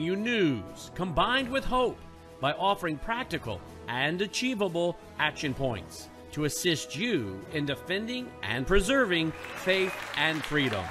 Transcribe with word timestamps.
you 0.00 0.16
news 0.16 0.90
combined 0.96 1.48
with 1.48 1.64
hope 1.64 1.96
by 2.40 2.50
offering 2.54 2.98
practical 2.98 3.60
and 3.86 4.20
achievable 4.22 4.96
action 5.20 5.54
points 5.54 6.08
to 6.32 6.46
assist 6.46 6.96
you 6.96 7.40
in 7.52 7.64
defending 7.64 8.28
and 8.42 8.66
preserving 8.66 9.30
faith 9.58 9.94
and 10.16 10.42
freedoms. 10.42 10.88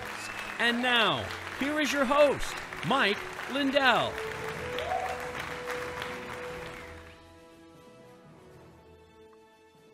And 0.58 0.82
now, 0.82 1.22
here 1.60 1.82
is 1.82 1.92
your 1.92 2.06
host, 2.06 2.56
Mike 2.88 3.18
Lindell. 3.52 4.14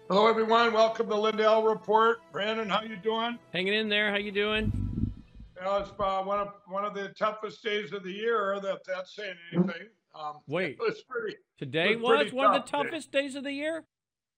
Hello, 0.07 0.27
everyone. 0.27 0.71
Welcome 0.71 1.09
to 1.09 1.15
Lindell 1.15 1.63
Report. 1.63 2.19
Brandon, 2.31 2.69
how 2.69 2.83
you 2.83 2.95
doing? 2.95 3.39
Hanging 3.53 3.73
in 3.73 3.89
there. 3.89 4.11
How 4.11 4.17
you 4.17 4.31
doing? 4.31 4.88
Well, 5.61 5.79
it's 5.79 5.91
uh, 5.99 6.21
one 6.23 6.39
of 6.39 6.53
one 6.67 6.85
of 6.85 6.93
the 6.93 7.09
toughest 7.09 7.63
days 7.63 7.91
of 7.91 8.03
the 8.03 8.11
year. 8.11 8.59
That 8.61 8.79
that's 8.87 9.15
saying 9.15 9.35
anything. 9.53 9.87
Um, 10.15 10.39
Wait, 10.47 10.77
it 10.79 10.79
was 10.79 11.01
pretty. 11.01 11.35
Today 11.57 11.91
it 11.91 11.99
was 11.99 12.25
was, 12.25 12.33
one 12.33 12.47
of 12.47 12.53
the 12.53 12.59
today. 12.59 12.83
toughest 12.83 13.11
days 13.11 13.35
of 13.35 13.43
the 13.43 13.51
year. 13.51 13.85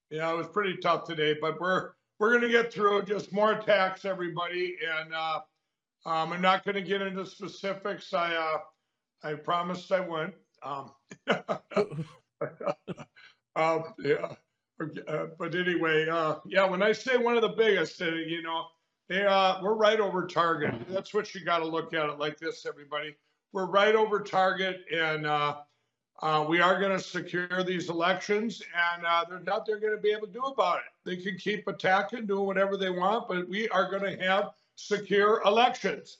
Yeah, 0.09 0.31
it 0.31 0.38
was 0.38 0.47
pretty 0.47 0.77
tough 0.77 1.05
today, 1.05 1.35
but 1.39 1.59
we're 1.59 1.91
we're 2.20 2.34
gonna 2.34 2.49
get 2.49 2.73
through. 2.73 3.03
Just 3.03 3.31
more 3.31 3.53
attacks, 3.53 4.03
everybody, 4.03 4.77
and 4.99 5.13
uh, 5.13 5.39
um, 6.05 6.34
I'm 6.34 6.41
not 6.41 6.66
gonna 6.66 6.81
get 6.81 7.02
into 7.02 7.25
specifics. 7.25 8.13
I 8.13 8.35
uh, 8.35 8.58
I 9.23 9.35
promised 9.35 9.91
I 9.91 9.99
wouldn't. 9.99 10.33
Um, 10.63 10.91
um, 13.55 13.83
yeah. 13.99 14.33
Uh, 15.08 15.27
but 15.38 15.53
anyway, 15.53 16.09
uh, 16.09 16.35
yeah, 16.45 16.66
when 16.66 16.81
I 16.81 16.91
say 16.91 17.16
one 17.16 17.35
of 17.35 17.44
the 17.44 17.49
biggest, 17.49 18.02
uh, 18.02 18.05
you 18.05 18.41
know, 18.41 18.66
uh, 19.11 19.59
we're 19.61 19.75
right 19.75 19.99
over 19.99 20.25
target. 20.25 20.73
That's 20.89 21.13
what 21.13 21.33
you 21.35 21.43
got 21.43 21.59
to 21.59 21.65
look 21.65 21.93
at 21.93 22.09
it 22.09 22.19
like 22.19 22.38
this, 22.38 22.65
everybody. 22.65 23.15
We're 23.53 23.65
right 23.65 23.95
over 23.95 24.21
target, 24.21 24.81
and 24.93 25.25
uh, 25.25 25.57
uh, 26.21 26.45
we 26.47 26.61
are 26.61 26.79
going 26.79 26.97
to 26.97 27.03
secure 27.03 27.63
these 27.63 27.89
elections, 27.89 28.61
and 28.95 29.05
uh, 29.05 29.25
there's 29.27 29.45
nothing 29.45 29.63
they're 29.67 29.80
going 29.80 29.95
to 29.95 30.02
be 30.02 30.11
able 30.11 30.27
to 30.27 30.33
do 30.33 30.41
about 30.41 30.77
it. 30.77 30.83
They 31.03 31.17
can 31.17 31.38
keep 31.38 31.67
attacking, 31.67 32.27
doing 32.27 32.45
whatever 32.45 32.77
they 32.77 32.89
want, 32.89 33.27
but 33.27 33.49
we 33.49 33.67
are 33.69 33.89
going 33.89 34.17
to 34.17 34.23
have 34.23 34.52
secure 34.75 35.41
elections. 35.45 36.19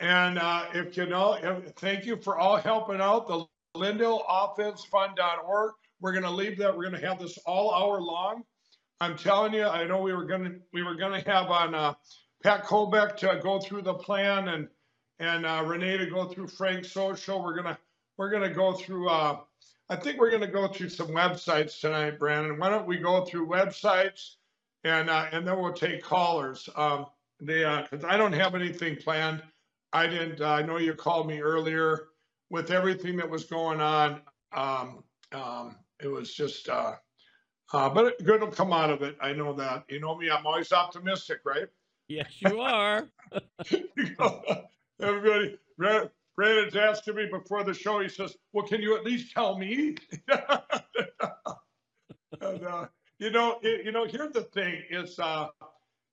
And 0.00 0.38
uh, 0.38 0.66
if 0.74 0.96
you 0.96 1.06
know, 1.06 1.38
if, 1.40 1.72
thank 1.76 2.04
you 2.04 2.16
for 2.16 2.38
all 2.38 2.56
helping 2.56 3.00
out. 3.00 3.26
The 3.28 3.46
LindellOffenseFund.org. 3.76 5.72
We're 6.00 6.12
going 6.12 6.24
to 6.24 6.30
leave 6.30 6.58
that. 6.58 6.76
We're 6.76 6.88
going 6.90 7.00
to 7.00 7.08
have 7.08 7.18
this 7.18 7.38
all 7.46 7.72
hour 7.72 8.00
long. 8.00 8.42
I'm 9.00 9.16
telling 9.16 9.52
you, 9.52 9.64
I 9.64 9.86
know 9.86 10.00
we 10.00 10.14
were 10.14 10.24
going 10.24 10.44
to 10.44 10.54
we 10.72 10.82
were 10.82 10.94
going 10.94 11.22
to 11.22 11.30
have 11.30 11.50
on 11.50 11.74
uh, 11.74 11.94
Pat 12.46 12.64
Colbeck 12.64 13.16
to 13.16 13.40
go 13.42 13.58
through 13.58 13.82
the 13.82 13.94
plan 13.94 14.46
and 14.46 14.68
and 15.18 15.44
uh, 15.44 15.64
Renee 15.66 15.96
to 15.96 16.06
go 16.06 16.26
through 16.28 16.46
Frank's 16.46 16.92
social. 16.92 17.42
We're 17.42 17.56
gonna 17.56 17.76
we're 18.18 18.30
gonna 18.30 18.54
go 18.54 18.72
through. 18.72 19.08
Uh, 19.08 19.40
I 19.88 19.96
think 19.96 20.20
we're 20.20 20.30
gonna 20.30 20.46
go 20.46 20.68
through 20.68 20.90
some 20.90 21.08
websites 21.08 21.80
tonight, 21.80 22.20
Brandon. 22.20 22.56
Why 22.56 22.70
don't 22.70 22.86
we 22.86 22.98
go 22.98 23.24
through 23.24 23.48
websites 23.48 24.36
and 24.84 25.10
uh, 25.10 25.26
and 25.32 25.44
then 25.44 25.58
we'll 25.58 25.72
take 25.72 26.04
callers. 26.04 26.68
Um, 26.76 27.06
they 27.40 27.64
because 27.90 28.04
I 28.04 28.16
don't 28.16 28.32
have 28.32 28.54
anything 28.54 28.94
planned. 28.94 29.42
I 29.92 30.06
didn't. 30.06 30.40
uh, 30.40 30.48
I 30.48 30.62
know 30.62 30.78
you 30.78 30.94
called 30.94 31.26
me 31.26 31.40
earlier 31.40 32.10
with 32.48 32.70
everything 32.70 33.16
that 33.16 33.28
was 33.28 33.42
going 33.42 33.80
on. 33.80 34.20
Um, 34.52 35.02
um, 35.32 35.74
it 36.00 36.06
was 36.06 36.32
just. 36.32 36.68
Uh, 36.68 36.92
uh, 37.72 37.88
but 37.88 38.22
good 38.24 38.40
will 38.40 38.52
come 38.52 38.72
out 38.72 38.90
of 38.90 39.02
it. 39.02 39.16
I 39.20 39.32
know 39.32 39.52
that. 39.54 39.82
You 39.88 39.98
know 39.98 40.16
me. 40.16 40.30
I'm 40.30 40.46
always 40.46 40.70
optimistic, 40.70 41.40
right? 41.44 41.66
Yes, 42.08 42.30
you 42.40 42.60
are. 42.60 43.08
Everybody, 45.00 45.58
Brandon's 46.36 46.76
asking 46.76 47.16
me 47.16 47.26
before 47.32 47.64
the 47.64 47.74
show. 47.74 48.00
He 48.00 48.08
says, 48.08 48.36
"Well, 48.52 48.66
can 48.66 48.82
you 48.82 48.96
at 48.96 49.04
least 49.04 49.32
tell 49.32 49.58
me?" 49.58 49.96
and, 52.40 52.64
uh, 52.64 52.86
you 53.18 53.30
know, 53.30 53.58
it, 53.62 53.84
you 53.84 53.92
know. 53.92 54.06
Here's 54.06 54.32
the 54.32 54.42
thing: 54.42 54.82
is 54.90 55.18
uh, 55.18 55.48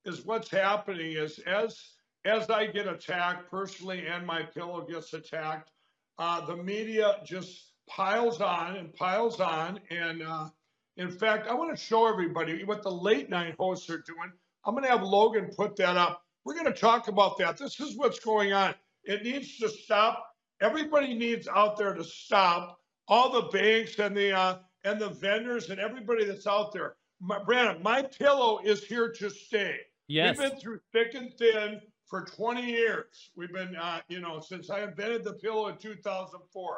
is 0.05 0.25
what's 0.25 0.49
happening 0.49 1.13
is 1.13 1.39
as 1.39 1.79
as 2.25 2.49
I 2.49 2.67
get 2.67 2.87
attacked 2.87 3.51
personally, 3.51 4.07
and 4.07 4.25
my 4.25 4.43
pillow 4.43 4.85
gets 4.89 5.13
attacked, 5.13 5.71
uh, 6.19 6.45
the 6.45 6.55
media 6.57 7.17
just 7.25 7.73
piles 7.89 8.41
on 8.41 8.77
and 8.77 8.93
piles 8.93 9.39
on. 9.39 9.79
And 9.91 10.23
uh, 10.23 10.49
in 10.97 11.11
fact, 11.11 11.47
I 11.47 11.53
want 11.53 11.75
to 11.77 11.83
show 11.83 12.07
everybody 12.07 12.63
what 12.63 12.83
the 12.83 12.91
late 12.91 13.29
night 13.29 13.55
hosts 13.59 13.89
are 13.89 14.03
doing. 14.05 14.31
I'm 14.65 14.73
going 14.73 14.83
to 14.83 14.89
have 14.89 15.03
Logan 15.03 15.49
put 15.55 15.75
that 15.77 15.97
up. 15.97 16.21
We're 16.45 16.53
going 16.53 16.65
to 16.65 16.73
talk 16.73 17.07
about 17.07 17.37
that. 17.37 17.57
This 17.57 17.79
is 17.79 17.97
what's 17.97 18.19
going 18.19 18.53
on. 18.53 18.75
It 19.03 19.23
needs 19.23 19.57
to 19.57 19.69
stop. 19.69 20.25
Everybody 20.61 21.13
needs 21.13 21.47
out 21.47 21.77
there 21.77 21.93
to 21.93 22.03
stop. 22.03 22.77
All 23.07 23.31
the 23.31 23.49
banks 23.49 23.99
and 23.99 24.15
the 24.15 24.31
uh, 24.31 24.59
and 24.85 24.99
the 24.99 25.09
vendors 25.09 25.69
and 25.69 25.79
everybody 25.79 26.25
that's 26.25 26.47
out 26.47 26.71
there. 26.71 26.95
My, 27.19 27.41
Brandon, 27.43 27.81
my 27.81 28.01
pillow 28.01 28.59
is 28.63 28.83
here 28.83 29.11
to 29.19 29.29
stay. 29.29 29.77
Yes. 30.07 30.37
We've 30.37 30.49
been 30.49 30.59
through 30.59 30.79
thick 30.91 31.13
and 31.13 31.33
thin 31.37 31.81
for 32.07 32.25
20 32.25 32.65
years. 32.65 33.31
We've 33.35 33.51
been, 33.51 33.75
uh, 33.75 34.01
you 34.07 34.19
know, 34.19 34.39
since 34.39 34.69
I 34.69 34.83
invented 34.83 35.23
the 35.23 35.33
pillow 35.33 35.67
in 35.67 35.77
2004. 35.77 36.77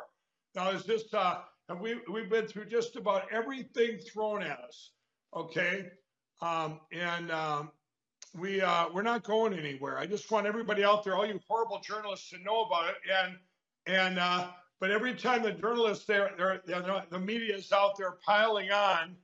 Now, 0.55 0.69
is 0.69 0.83
this, 0.83 1.13
uh, 1.13 1.41
and 1.67 1.79
we, 1.79 1.99
we've 2.11 2.29
been 2.29 2.47
through 2.47 2.67
just 2.67 2.95
about 2.95 3.23
everything 3.31 3.97
thrown 3.97 4.43
at 4.43 4.59
us. 4.59 4.91
Okay. 5.35 5.87
Um, 6.41 6.79
and, 6.91 7.31
um, 7.31 7.71
we, 8.37 8.61
uh, 8.61 8.87
we're 8.93 9.01
not 9.01 9.23
going 9.23 9.53
anywhere. 9.53 9.97
I 9.97 10.05
just 10.05 10.29
want 10.29 10.45
everybody 10.45 10.83
out 10.83 11.03
there, 11.03 11.15
all 11.15 11.25
you 11.25 11.39
horrible 11.47 11.79
journalists 11.79 12.29
to 12.31 12.37
know 12.39 12.63
about 12.63 12.89
it. 12.89 12.95
And, 13.09 13.37
and, 13.87 14.19
uh, 14.19 14.47
but 14.79 14.91
every 14.91 15.15
time 15.15 15.43
the 15.43 15.51
journalists 15.51 16.05
there, 16.05 16.31
they're, 16.37 16.61
they're, 16.65 17.03
the 17.09 17.19
media 17.19 17.55
is 17.55 17.71
out 17.71 17.97
there 17.97 18.17
piling 18.25 18.71
on, 18.71 19.15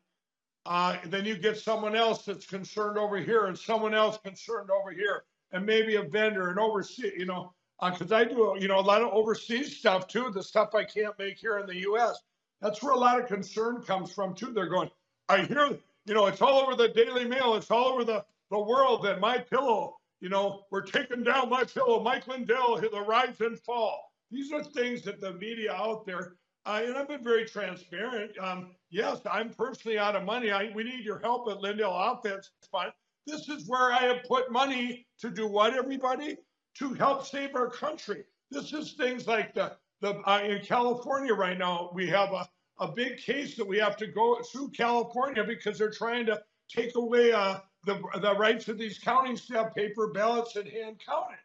uh, 0.66 0.98
then 1.06 1.26
you 1.26 1.36
get 1.36 1.58
someone 1.58 1.96
else 1.96 2.24
that's 2.26 2.46
concerned 2.46 2.98
over 2.98 3.18
here 3.18 3.48
and 3.48 3.58
someone 3.58 3.94
else 3.94 4.18
concerned 4.24 4.70
over 4.70 4.92
here 4.92 5.24
and 5.52 5.66
maybe 5.66 5.96
a 5.96 6.04
vendor 6.04 6.50
and 6.50 6.60
overseas, 6.60 7.12
you 7.18 7.26
know, 7.26 7.54
because 7.84 8.12
I 8.12 8.24
do, 8.24 8.56
you 8.60 8.68
know, 8.68 8.80
a 8.80 8.82
lot 8.82 9.02
of 9.02 9.10
overseas 9.12 9.76
stuff 9.76 10.08
too, 10.08 10.30
the 10.32 10.44
stuff 10.44 10.76
I 10.76 10.84
can't 10.84 11.18
make 11.18 11.38
here 11.38 11.58
in 11.58 11.66
the 11.66 11.78
U.S. 11.78 12.22
That's 12.62 12.82
where 12.82 12.94
a 12.94 12.98
lot 12.98 13.20
of 13.20 13.28
concern 13.28 13.82
comes 13.82 14.12
from 14.12 14.36
too. 14.36 14.54
They're 14.54 14.70
going, 14.70 14.92
I 15.28 15.42
hear, 15.42 15.80
you 16.06 16.14
know, 16.14 16.26
it's 16.26 16.42
all 16.42 16.60
over 16.62 16.76
the 16.76 16.90
Daily 16.90 17.26
Mail, 17.26 17.56
it's 17.56 17.72
all 17.72 17.88
over 17.88 18.04
the, 18.04 18.24
the 18.50 18.60
world 18.60 19.04
that 19.04 19.20
my 19.20 19.38
pillow, 19.38 19.98
you 20.20 20.30
know, 20.30 20.64
we're 20.72 20.82
taking 20.82 21.24
down 21.24 21.50
my 21.50 21.64
pillow, 21.64 22.02
Mike 22.02 22.28
Lindell, 22.28 22.80
the 22.80 23.02
rise 23.02 23.40
and 23.42 23.60
fall. 23.60 24.12
These 24.32 24.52
are 24.52 24.64
things 24.64 25.02
that 25.04 25.20
the 25.20 25.34
media 25.34 25.74
out 25.74 26.06
there, 26.06 26.36
uh, 26.66 26.82
and 26.84 26.96
I've 26.96 27.08
been 27.08 27.24
very 27.24 27.46
transparent. 27.46 28.32
Um, 28.40 28.72
yes, 28.90 29.20
I'm 29.30 29.50
personally 29.50 29.98
out 29.98 30.16
of 30.16 30.24
money. 30.24 30.52
I, 30.52 30.72
we 30.74 30.84
need 30.84 31.04
your 31.04 31.20
help 31.20 31.50
at 31.50 31.62
Lindell 31.62 31.94
Offense 31.94 32.50
Fund. 32.72 32.92
This 33.28 33.50
is 33.50 33.68
where 33.68 33.92
I 33.92 34.04
have 34.04 34.24
put 34.24 34.52
money 34.52 35.06
to 35.20 35.30
do 35.30 35.48
what, 35.48 35.74
everybody? 35.74 36.38
To 36.80 36.94
help 36.94 37.26
save 37.26 37.56
our 37.56 37.70
country. 37.70 38.24
This 38.50 38.74
is 38.74 38.94
things 38.94 39.28
like 39.28 39.54
the, 39.54 39.74
the 40.02 40.16
uh, 40.28 40.40
in 40.40 40.62
California 40.62 41.34
right 41.34 41.58
now, 41.58 41.92
we 41.94 42.08
have 42.08 42.32
a, 42.32 42.48
a 42.82 42.92
big 42.92 43.18
case 43.18 43.56
that 43.56 43.66
we 43.66 43.78
have 43.78 43.96
to 43.96 44.08
go 44.08 44.42
through 44.42 44.70
California 44.70 45.44
because 45.44 45.78
they're 45.78 45.92
trying 45.92 46.26
to 46.26 46.42
take 46.68 46.96
away 46.96 47.32
uh, 47.32 47.60
the, 47.86 48.02
the 48.20 48.36
rights 48.36 48.68
of 48.68 48.78
these 48.78 48.98
counties 48.98 49.46
to 49.46 49.54
have 49.54 49.76
paper 49.76 50.12
ballots 50.12 50.56
and 50.56 50.68
hand 50.68 51.00
counted. 51.06 51.38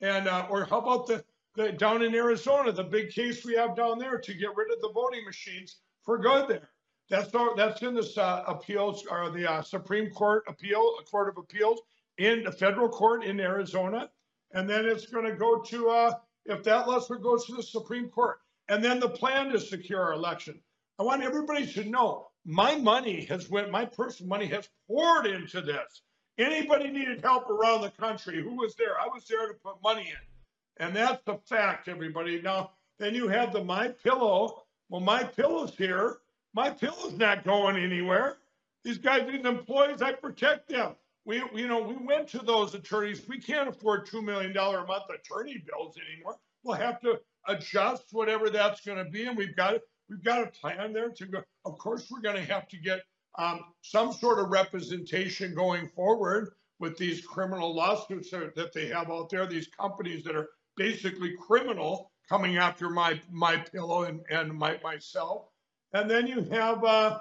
And, 0.00 0.28
uh, 0.28 0.46
or 0.48 0.64
how 0.64 0.78
about 0.78 1.06
the, 1.06 1.24
the, 1.56 1.72
down 1.72 2.02
in 2.02 2.14
Arizona, 2.14 2.70
the 2.70 2.84
big 2.84 3.10
case 3.10 3.44
we 3.44 3.54
have 3.54 3.76
down 3.76 3.98
there 3.98 4.18
to 4.18 4.34
get 4.34 4.54
rid 4.56 4.72
of 4.72 4.80
the 4.80 4.90
voting 4.94 5.24
machines 5.24 5.76
for 6.04 6.18
good 6.18 6.48
there. 6.48 6.70
That's 7.08 7.34
our, 7.34 7.56
that's 7.56 7.82
in 7.82 7.94
this 7.94 8.16
uh, 8.16 8.44
appeals 8.46 9.04
or 9.10 9.30
the 9.30 9.50
uh, 9.50 9.62
Supreme 9.62 10.10
Court 10.10 10.44
appeal, 10.48 10.98
Court 11.10 11.28
of 11.28 11.36
Appeals 11.36 11.80
in 12.18 12.44
the 12.44 12.52
federal 12.52 12.88
court 12.88 13.24
in 13.24 13.40
Arizona, 13.40 14.10
and 14.52 14.68
then 14.68 14.86
it's 14.86 15.06
going 15.06 15.24
to 15.24 15.36
go 15.36 15.60
to 15.60 15.90
uh, 15.90 16.12
if 16.46 16.62
that 16.64 16.88
lesser 16.88 17.16
goes 17.16 17.46
to 17.46 17.54
the 17.54 17.62
Supreme 17.62 18.08
Court, 18.08 18.38
and 18.68 18.84
then 18.84 19.00
the 19.00 19.08
plan 19.08 19.50
to 19.50 19.60
secure 19.60 20.00
our 20.00 20.12
election. 20.12 20.60
I 20.98 21.02
want 21.02 21.22
everybody 21.22 21.66
to 21.72 21.84
know 21.84 22.28
my 22.46 22.76
money 22.76 23.24
has 23.26 23.50
went, 23.50 23.70
my 23.70 23.84
personal 23.84 24.30
money 24.30 24.46
has 24.46 24.68
poured 24.88 25.26
into 25.26 25.60
this. 25.60 26.02
Anybody 26.38 26.90
needed 26.90 27.22
help 27.22 27.50
around 27.50 27.82
the 27.82 27.90
country? 27.90 28.42
Who 28.42 28.54
was 28.54 28.74
there? 28.76 28.98
I 29.00 29.06
was 29.06 29.26
there 29.26 29.48
to 29.48 29.54
put 29.54 29.82
money 29.82 30.08
in, 30.08 30.84
and 30.86 30.96
that's 30.96 31.22
the 31.24 31.38
fact, 31.48 31.88
everybody. 31.88 32.40
Now, 32.40 32.72
then 32.98 33.14
you 33.14 33.28
have 33.28 33.52
the 33.52 33.62
My 33.62 33.88
Pillow. 33.88 34.64
Well, 34.88 35.00
My 35.00 35.24
Pillow's 35.24 35.74
here. 35.76 36.18
My 36.54 36.70
Pillow's 36.70 37.14
not 37.14 37.44
going 37.44 37.76
anywhere. 37.76 38.38
These 38.84 38.98
guys, 38.98 39.26
these 39.30 39.44
employees, 39.44 40.00
I 40.00 40.12
protect 40.12 40.68
them. 40.68 40.94
We, 41.26 41.42
you 41.54 41.66
know, 41.66 41.82
we 41.82 41.96
went 41.96 42.28
to 42.28 42.38
those 42.38 42.74
attorneys. 42.74 43.26
We 43.28 43.38
can't 43.38 43.68
afford 43.68 44.06
two 44.06 44.22
million 44.22 44.52
dollar 44.52 44.78
a 44.78 44.86
month 44.86 45.04
attorney 45.10 45.62
bills 45.66 45.96
anymore. 46.10 46.36
We'll 46.62 46.76
have 46.76 47.00
to 47.00 47.20
adjust 47.48 48.04
whatever 48.12 48.48
that's 48.48 48.80
going 48.80 49.04
to 49.04 49.10
be, 49.10 49.26
and 49.26 49.36
we've 49.36 49.56
got 49.56 49.74
we've 50.08 50.24
got 50.24 50.42
a 50.42 50.46
plan 50.46 50.92
there 50.92 51.10
to 51.10 51.26
go. 51.26 51.42
Of 51.64 51.78
course, 51.78 52.08
we're 52.10 52.20
going 52.20 52.36
to 52.36 52.52
have 52.52 52.68
to 52.68 52.76
get 52.76 53.00
um, 53.38 53.60
some 53.82 54.12
sort 54.12 54.38
of 54.38 54.50
representation 54.50 55.54
going 55.54 55.88
forward 55.88 56.52
with 56.78 56.96
these 56.96 57.24
criminal 57.24 57.74
lawsuits 57.74 58.30
that 58.30 58.72
they 58.74 58.86
have 58.88 59.10
out 59.10 59.30
there. 59.30 59.46
These 59.46 59.68
companies 59.68 60.24
that 60.24 60.36
are 60.36 60.48
basically 60.76 61.34
criminal 61.46 62.10
coming 62.28 62.56
after 62.56 62.90
my 62.90 63.20
my 63.30 63.56
pillow 63.56 64.04
and, 64.04 64.20
and 64.30 64.52
my 64.52 64.78
myself. 64.82 65.48
And 65.92 66.10
then 66.10 66.26
you 66.26 66.42
have 66.50 66.84
uh, 66.84 67.18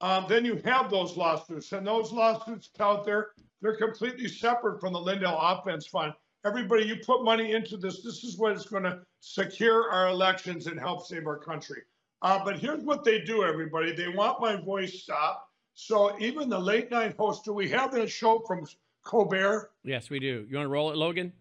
um, 0.00 0.26
then 0.28 0.44
you 0.44 0.56
have 0.64 0.90
those 0.90 1.16
lawsuits, 1.16 1.72
and 1.72 1.86
those 1.86 2.12
lawsuits 2.12 2.70
out 2.80 3.04
there, 3.04 3.28
they're 3.62 3.76
completely 3.76 4.28
separate 4.28 4.80
from 4.80 4.92
the 4.92 5.00
Lindell 5.00 5.38
Offense 5.40 5.86
Fund. 5.86 6.12
Everybody, 6.44 6.84
you 6.84 6.96
put 6.96 7.24
money 7.24 7.52
into 7.52 7.76
this. 7.78 8.02
This 8.02 8.22
is 8.22 8.36
what 8.36 8.52
is 8.52 8.66
going 8.66 8.82
to 8.82 9.00
secure 9.20 9.90
our 9.90 10.08
elections 10.08 10.66
and 10.66 10.78
help 10.78 11.06
save 11.06 11.26
our 11.26 11.38
country. 11.38 11.82
Uh, 12.24 12.42
but 12.42 12.58
here's 12.58 12.82
what 12.82 13.04
they 13.04 13.20
do, 13.20 13.44
everybody. 13.44 13.92
They 13.92 14.08
want 14.08 14.40
my 14.40 14.56
voice 14.56 15.02
stopped. 15.02 15.50
So 15.74 16.18
even 16.18 16.48
the 16.48 16.58
late 16.58 16.90
night 16.90 17.14
host, 17.18 17.44
do 17.44 17.52
we 17.52 17.68
have 17.68 17.92
that 17.92 18.10
show 18.10 18.42
from 18.46 18.66
Colbert? 19.04 19.70
Yes, 19.84 20.08
we 20.08 20.18
do. 20.18 20.46
You 20.48 20.56
want 20.56 20.64
to 20.64 20.70
roll 20.70 20.90
it, 20.90 20.96
Logan? 20.96 21.32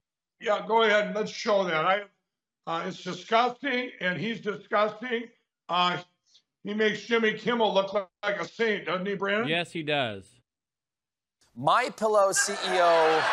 Yeah, 0.41 0.65
go 0.67 0.83
ahead 0.83 1.07
and 1.07 1.15
let's 1.15 1.31
show 1.31 1.63
that. 1.63 1.85
I, 1.85 2.01
uh, 2.67 2.83
it's 2.85 3.01
disgusting, 3.01 3.91
and 4.01 4.19
he's 4.19 4.41
disgusting. 4.41 5.23
Uh, 5.69 5.99
he 6.65 6.73
makes 6.73 7.01
Jimmy 7.03 7.33
Kimmel 7.33 7.73
look 7.73 7.93
like, 7.93 8.09
like 8.21 8.41
a 8.41 8.47
saint, 8.47 8.85
doesn't 8.85 9.05
he, 9.05 9.15
Brandon? 9.15 9.47
Yes, 9.47 9.71
he 9.71 9.83
does. 9.83 10.25
My 11.55 11.89
Pillow 11.95 12.31
CEO 12.31 13.23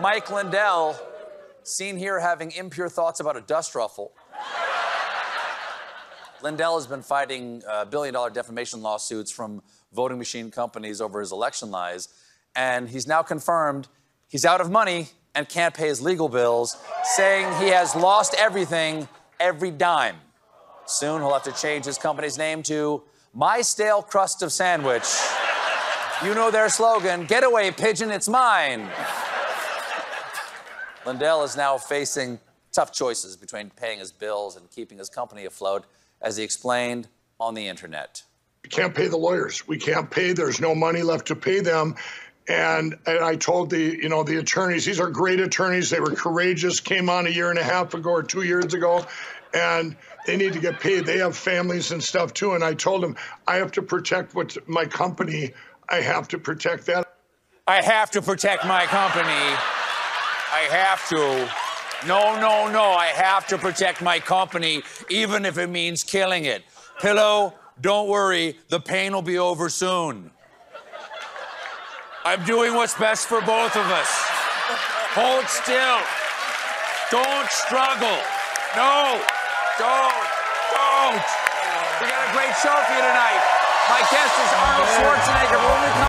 Mike 0.00 0.30
Lindell, 0.30 0.98
seen 1.62 1.96
here 1.96 2.20
having 2.20 2.52
impure 2.52 2.88
thoughts 2.88 3.20
about 3.20 3.36
a 3.36 3.40
dust 3.42 3.74
ruffle. 3.74 4.12
Lindell 6.42 6.76
has 6.76 6.86
been 6.86 7.02
fighting 7.02 7.62
uh, 7.68 7.84
billion 7.84 8.14
dollar 8.14 8.30
defamation 8.30 8.82
lawsuits 8.82 9.30
from 9.30 9.62
voting 9.92 10.18
machine 10.18 10.50
companies 10.50 11.00
over 11.00 11.20
his 11.20 11.32
election 11.32 11.70
lies, 11.70 12.08
and 12.56 12.88
he's 12.88 13.06
now 13.06 13.22
confirmed 13.22 13.88
he's 14.28 14.44
out 14.44 14.60
of 14.60 14.70
money 14.70 15.08
and 15.34 15.48
can't 15.48 15.74
pay 15.74 15.88
his 15.88 16.00
legal 16.00 16.28
bills, 16.28 16.76
saying 17.14 17.46
he 17.62 17.68
has 17.68 17.94
lost 17.94 18.34
everything, 18.38 19.08
every 19.38 19.70
dime. 19.70 20.16
Soon 20.86 21.20
he'll 21.20 21.32
have 21.32 21.44
to 21.44 21.52
change 21.52 21.84
his 21.84 21.98
company's 21.98 22.36
name 22.36 22.62
to 22.64 23.02
My 23.32 23.60
Stale 23.60 24.02
Crust 24.02 24.42
of 24.42 24.50
Sandwich. 24.50 25.04
You 26.24 26.34
know 26.34 26.50
their 26.50 26.68
slogan 26.68 27.26
Get 27.26 27.44
away, 27.44 27.70
pigeon, 27.70 28.10
it's 28.10 28.28
mine. 28.28 28.88
Lindell 31.06 31.44
is 31.44 31.56
now 31.56 31.78
facing 31.78 32.38
tough 32.72 32.92
choices 32.92 33.36
between 33.36 33.70
paying 33.70 33.98
his 33.98 34.12
bills 34.12 34.56
and 34.56 34.70
keeping 34.70 34.98
his 34.98 35.08
company 35.08 35.44
afloat, 35.44 35.84
as 36.20 36.36
he 36.36 36.44
explained 36.44 37.08
on 37.38 37.54
the 37.54 37.66
internet. 37.68 38.22
We 38.62 38.68
can't 38.68 38.94
pay 38.94 39.08
the 39.08 39.16
lawyers. 39.16 39.66
We 39.66 39.78
can't 39.78 40.10
pay. 40.10 40.32
There's 40.32 40.60
no 40.60 40.74
money 40.74 41.02
left 41.02 41.26
to 41.28 41.36
pay 41.36 41.60
them. 41.60 41.96
And, 42.48 42.98
and 43.06 43.24
I 43.24 43.36
told 43.36 43.70
the 43.70 43.78
you 43.78 44.08
know 44.08 44.24
the 44.24 44.38
attorneys 44.38 44.84
these 44.84 45.00
are 45.00 45.08
great 45.08 45.40
attorneys. 45.40 45.90
They 45.90 46.00
were 46.00 46.14
courageous. 46.14 46.80
Came 46.80 47.08
on 47.08 47.26
a 47.26 47.30
year 47.30 47.50
and 47.50 47.58
a 47.58 47.62
half 47.62 47.94
ago 47.94 48.10
or 48.10 48.22
two 48.22 48.42
years 48.42 48.74
ago, 48.74 49.06
and 49.54 49.96
they 50.26 50.36
need 50.36 50.54
to 50.54 50.58
get 50.58 50.80
paid. 50.80 51.06
They 51.06 51.18
have 51.18 51.36
families 51.36 51.92
and 51.92 52.02
stuff 52.02 52.34
too. 52.34 52.52
And 52.52 52.64
I 52.64 52.74
told 52.74 53.02
them 53.02 53.16
I 53.46 53.56
have 53.56 53.72
to 53.72 53.82
protect 53.82 54.34
what 54.34 54.56
my 54.68 54.84
company. 54.84 55.52
I 55.88 56.00
have 56.00 56.28
to 56.28 56.38
protect 56.38 56.86
that. 56.86 57.14
I 57.66 57.82
have 57.82 58.10
to 58.12 58.22
protect 58.22 58.64
my 58.64 58.84
company. 58.86 59.56
I 60.52 60.66
have 60.70 61.08
to. 61.10 61.69
No, 62.06 62.40
no, 62.40 62.70
no. 62.70 62.82
I 62.82 63.06
have 63.06 63.46
to 63.48 63.58
protect 63.58 64.00
my 64.02 64.18
company, 64.18 64.82
even 65.10 65.44
if 65.44 65.58
it 65.58 65.68
means 65.68 66.02
killing 66.02 66.44
it. 66.46 66.62
Pillow, 67.00 67.54
don't 67.80 68.08
worry. 68.08 68.56
The 68.68 68.80
pain 68.80 69.12
will 69.12 69.22
be 69.22 69.38
over 69.38 69.68
soon. 69.68 70.30
I'm 72.24 72.44
doing 72.44 72.74
what's 72.74 72.94
best 72.94 73.26
for 73.26 73.40
both 73.40 73.76
of 73.76 73.86
us. 73.86 74.08
Hold 75.16 75.46
still. 75.46 76.00
Don't 77.10 77.50
struggle. 77.50 78.18
No, 78.76 79.20
don't, 79.78 80.24
don't. 80.70 81.24
We 82.00 82.06
got 82.06 82.28
a 82.28 82.32
great 82.32 82.54
show 82.60 82.76
for 82.86 82.94
you 82.94 83.02
tonight. 83.02 83.42
My 83.88 84.00
guest 84.12 84.34
is 84.38 84.50
Arnold 84.62 84.88
Schwarzenegger. 84.94 86.08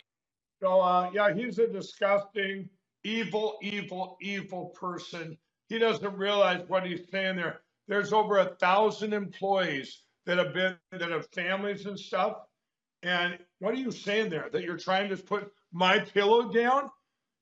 So, 0.62 0.82
uh, 0.82 1.10
yeah, 1.14 1.34
he's 1.34 1.58
a 1.60 1.68
disgusting 1.68 2.70
evil, 3.04 3.58
evil, 3.62 4.18
evil 4.22 4.68
person. 4.80 5.38
He 5.72 5.80
doesn't 5.80 6.18
realize 6.18 6.68
what 6.68 6.86
he's 6.86 7.08
saying 7.10 7.38
there. 7.38 7.62
There's 7.88 8.12
over 8.12 8.40
a 8.40 8.56
thousand 8.56 9.14
employees 9.14 10.02
that 10.26 10.38
have 10.38 10.54
been 10.54 10.76
that 10.92 11.12
have 11.12 11.30
families 11.30 11.86
and 11.86 11.98
stuff. 11.98 12.40
And 13.04 13.40
what 13.60 13.74
are 13.74 13.78
you 13.78 13.90
saying 13.90 14.32
there? 14.32 14.50
That 14.52 14.64
you're 14.64 14.76
trying 14.76 15.08
to 15.12 15.16
put 15.16 15.50
my 15.72 16.00
pillow 16.00 16.52
down? 16.52 16.90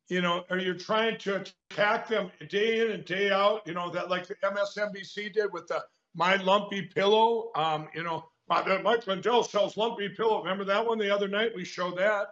You 0.09 0.21
know, 0.21 0.43
are 0.51 0.59
you 0.59 0.75
trying 0.75 1.17
to 1.21 1.43
attack 1.71 2.07
them 2.07 2.29
day 2.49 2.85
in 2.85 2.91
and 2.91 3.03
day 3.03 3.31
out? 3.31 3.63
You 3.65 3.73
know, 3.73 3.89
that 3.89 4.11
like 4.11 4.27
the 4.27 4.35
MSNBC 4.35 5.33
did 5.33 5.51
with 5.51 5.65
the 5.65 5.83
my 6.13 6.35
lumpy 6.35 6.83
pillow. 6.83 7.49
Um, 7.55 7.87
you 7.95 8.03
know, 8.03 8.29
Mike 8.47 9.07
Lindell 9.07 9.41
sells 9.41 9.75
lumpy 9.75 10.07
pillow. 10.07 10.43
Remember 10.43 10.65
that 10.65 10.85
one 10.85 10.99
the 10.99 11.11
other 11.11 11.27
night? 11.27 11.53
We 11.55 11.65
showed 11.65 11.97
that. 11.97 12.27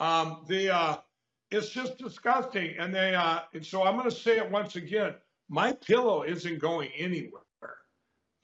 Um, 0.00 0.44
the 0.48 0.74
uh, 0.74 0.96
it's 1.52 1.68
just 1.68 1.98
disgusting. 1.98 2.74
And 2.78 2.92
they, 2.92 3.14
uh, 3.14 3.40
and 3.54 3.64
so 3.64 3.84
I'm 3.84 3.96
going 3.96 4.10
to 4.10 4.16
say 4.16 4.38
it 4.38 4.50
once 4.50 4.74
again. 4.74 5.14
My 5.48 5.72
pillow 5.72 6.22
isn't 6.22 6.58
going 6.58 6.90
anywhere. 6.96 7.42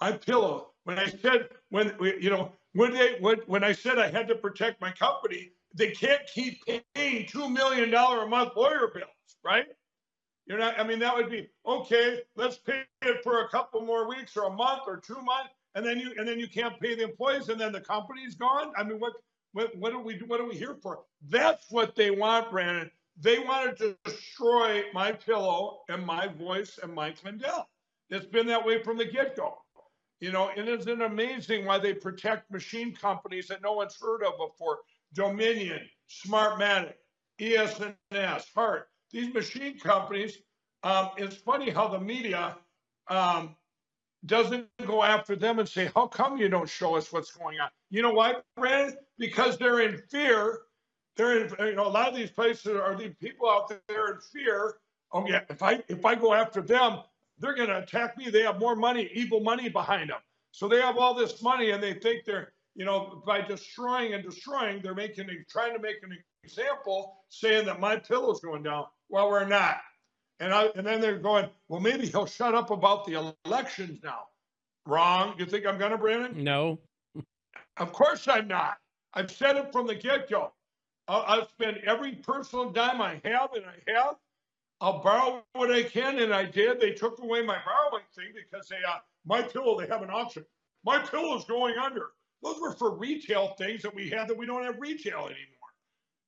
My 0.01 0.13
pillow. 0.13 0.69
When 0.85 0.99
I 0.99 1.07
said 1.07 1.49
when 1.71 1.95
you 2.01 2.31
know 2.31 2.53
when 2.73 2.93
they 2.93 3.17
when 3.21 3.39
when 3.47 3.63
I 3.63 3.73
said 3.73 3.99
I 3.99 4.11
had 4.11 4.27
to 4.29 4.35
protect 4.35 4.81
my 4.81 4.91
company, 4.91 5.53
they 5.75 5.93
can't 5.93 6.23
keep 6.27 6.61
paying 6.95 7.27
two 7.27 7.49
million 7.49 7.91
dollar 7.91 8.25
a 8.25 8.29
month 8.29 8.53
lawyer 8.57 8.91
bills, 8.93 9.37
right? 9.45 9.67
You're 10.47 10.59
not. 10.59 10.79
I 10.79 10.83
mean, 10.83 10.99
that 10.99 11.15
would 11.15 11.31
be 11.31 11.49
okay. 11.67 12.21
Let's 12.35 12.57
pay 12.59 12.83
it 13.03 13.23
for 13.23 13.43
a 13.43 13.49
couple 13.49 13.81
more 13.83 14.09
weeks 14.09 14.37
or 14.37 14.45
a 14.47 14.51
month 14.51 14.83
or 14.89 14.97
two 14.97 15.23
months, 15.23 15.51
and 15.77 15.87
then 15.87 16.01
you 16.01 16.15
and 16.19 16.27
then 16.27 16.41
you 16.41 16.49
can't 16.49 16.79
pay 16.81 16.97
the 16.97 17.05
employees, 17.05 17.49
and 17.49 17.61
then 17.61 17.71
the 17.71 17.81
company's 17.81 18.35
gone. 18.35 18.73
I 18.77 18.83
mean, 18.83 18.99
what 18.99 19.13
what, 19.53 19.77
what 19.77 19.93
are 19.93 20.01
we 20.01 20.19
what 20.27 20.41
are 20.41 20.49
we 20.49 20.57
here 20.57 20.77
for? 20.83 21.05
That's 21.29 21.71
what 21.71 21.95
they 21.95 22.11
want, 22.11 22.51
Brandon. 22.51 22.91
They 23.21 23.39
wanted 23.39 23.77
to 23.79 23.97
destroy 24.05 24.85
my 24.93 25.13
pillow 25.13 25.81
and 25.89 26.05
my 26.05 26.29
voice 26.29 26.79
and 26.83 26.95
Mike 26.95 27.23
Lindell. 27.25 27.69
It's 28.11 28.27
been 28.27 28.47
that 28.47 28.65
way 28.65 28.83
from 28.83 28.99
the 28.99 29.05
get-go. 29.05 29.59
You 30.21 30.31
know, 30.31 30.51
and 30.57 30.69
isn't 30.69 31.03
amazing 31.03 31.65
why 31.65 31.79
they 31.79 31.95
protect 31.95 32.51
machine 32.51 32.95
companies 32.95 33.49
that 33.49 33.61
no 33.61 33.73
one's 33.73 33.99
heard 34.01 34.23
of 34.23 34.35
before? 34.39 34.79
Dominion, 35.15 35.81
Smartmatic, 36.09 36.95
ES&S, 37.41 38.47
Hart. 38.55 38.89
These 39.11 39.35
machine 39.35 39.79
companies, 39.79 40.39
um, 40.85 41.11
it's 41.17 41.37
funny 41.37 41.71
how 41.71 41.89
the 41.89 42.01
media 42.01 42.57
um, 43.09 43.57
doesn't 44.27 44.69
go 44.87 45.03
after 45.03 45.35
them 45.35 45.59
and 45.59 45.69
say, 45.69 45.91
how 45.95 46.07
come 46.07 46.37
you 46.37 46.49
don't 46.49 46.69
show 46.69 46.97
us 46.97 47.13
what's 47.13 47.33
going 47.33 47.59
on? 47.61 47.69
You 47.91 48.03
know 48.03 48.13
why, 48.13 48.37
Brandon? 48.57 48.97
Because 49.19 49.59
they're 49.59 49.81
in 49.81 49.99
fear. 50.11 50.61
They're 51.17 51.45
in, 51.45 51.55
you 51.61 51.75
know, 51.75 51.87
a 51.87 51.89
lot 51.89 52.09
of 52.09 52.17
these 52.17 52.31
places 52.31 52.77
are 52.77 52.97
these 52.97 53.15
people 53.21 53.49
out 53.51 53.73
there 53.89 54.13
in 54.13 54.21
fear. 54.33 54.77
Oh 55.13 55.27
yeah, 55.29 55.43
if 55.51 55.63
I 55.63 55.83
if 55.89 56.05
I 56.05 56.15
go 56.15 56.33
after 56.33 56.63
them, 56.63 57.01
they're 57.39 57.55
going 57.55 57.69
to 57.69 57.79
attack 57.79 58.17
me. 58.17 58.31
They 58.31 58.43
have 58.43 58.59
more 58.59 58.77
money, 58.77 59.11
evil 59.13 59.41
money 59.41 59.69
behind 59.69 60.11
them. 60.11 60.21
So 60.53 60.69
they 60.69 60.81
have 60.81 60.97
all 60.97 61.15
this 61.15 61.43
money, 61.43 61.71
and 61.71 61.83
they 61.83 61.95
think 61.95 62.25
they're, 62.25 62.53
you 62.75 62.85
know, 62.85 63.23
by 63.27 63.41
destroying 63.41 64.15
and 64.15 64.23
destroying, 64.23 64.81
they're 64.83 64.95
making, 64.95 65.29
trying 65.51 65.75
to 65.75 65.81
make 65.81 65.97
an 66.03 66.17
example, 66.45 67.17
saying 67.31 67.67
that 67.67 67.81
my 67.81 67.97
pillow's 67.97 68.41
going 68.41 68.63
down. 68.63 68.87
Well, 69.09 69.31
we're 69.31 69.47
not. 69.47 69.79
And, 70.41 70.53
I, 70.53 70.67
and 70.75 70.87
then 70.87 71.01
they're 71.01 71.19
going, 71.19 71.49
well, 71.69 71.81
maybe 71.81 72.07
he'll 72.07 72.27
shut 72.27 72.55
up 72.55 72.71
about 72.71 73.05
the 73.07 73.33
elections 73.45 74.01
now. 74.03 74.25
Wrong. 74.87 75.35
You 75.39 75.47
think 75.47 75.67
I'm 75.67 75.79
going 75.79 75.93
to, 75.93 75.99
Brandon? 75.99 76.43
No. 76.43 76.81
of 77.77 77.93
course 77.93 78.27
I'm 78.29 78.49
not. 78.49 78.79
I've 79.15 79.31
said 79.31 79.57
it 79.57 79.73
from 79.73 79.87
the 79.87 79.95
get 79.95 80.29
go. 80.29 80.53
I'll, 81.21 81.49
spend 81.49 81.79
every 81.87 82.13
personal 82.17 82.71
dime 82.71 83.01
I 83.01 83.21
have, 83.25 83.53
and 83.55 83.65
I 83.65 83.93
have. 83.93 84.17
I'll 84.81 85.03
borrow 85.03 85.45
what 85.53 85.71
I 85.71 85.83
can, 85.83 86.19
and 86.19 86.35
I 86.35 86.45
did. 86.45 86.81
They 86.81 86.93
took 86.93 87.21
away 87.21 87.43
my 87.43 87.59
borrowing 87.65 88.05
thing 88.15 88.33
because 88.35 88.69
they, 88.69 88.77
uh, 88.77 88.99
my 89.25 89.43
pillow, 89.43 89.79
they 89.79 89.87
have 89.87 90.03
an 90.03 90.11
auction. 90.11 90.45
My 90.85 90.99
pillow 90.99 91.37
is 91.37 91.45
going 91.45 91.77
under. 91.77 92.11
Those 92.43 92.61
were 92.61 92.73
for 92.73 92.97
retail 92.97 93.55
things 93.59 93.83
that 93.83 93.95
we 93.95 94.11
had 94.11 94.27
that 94.29 94.37
we 94.37 94.47
don't 94.47 94.65
have 94.65 94.81
retail 94.81 95.19
anymore. 95.19 95.37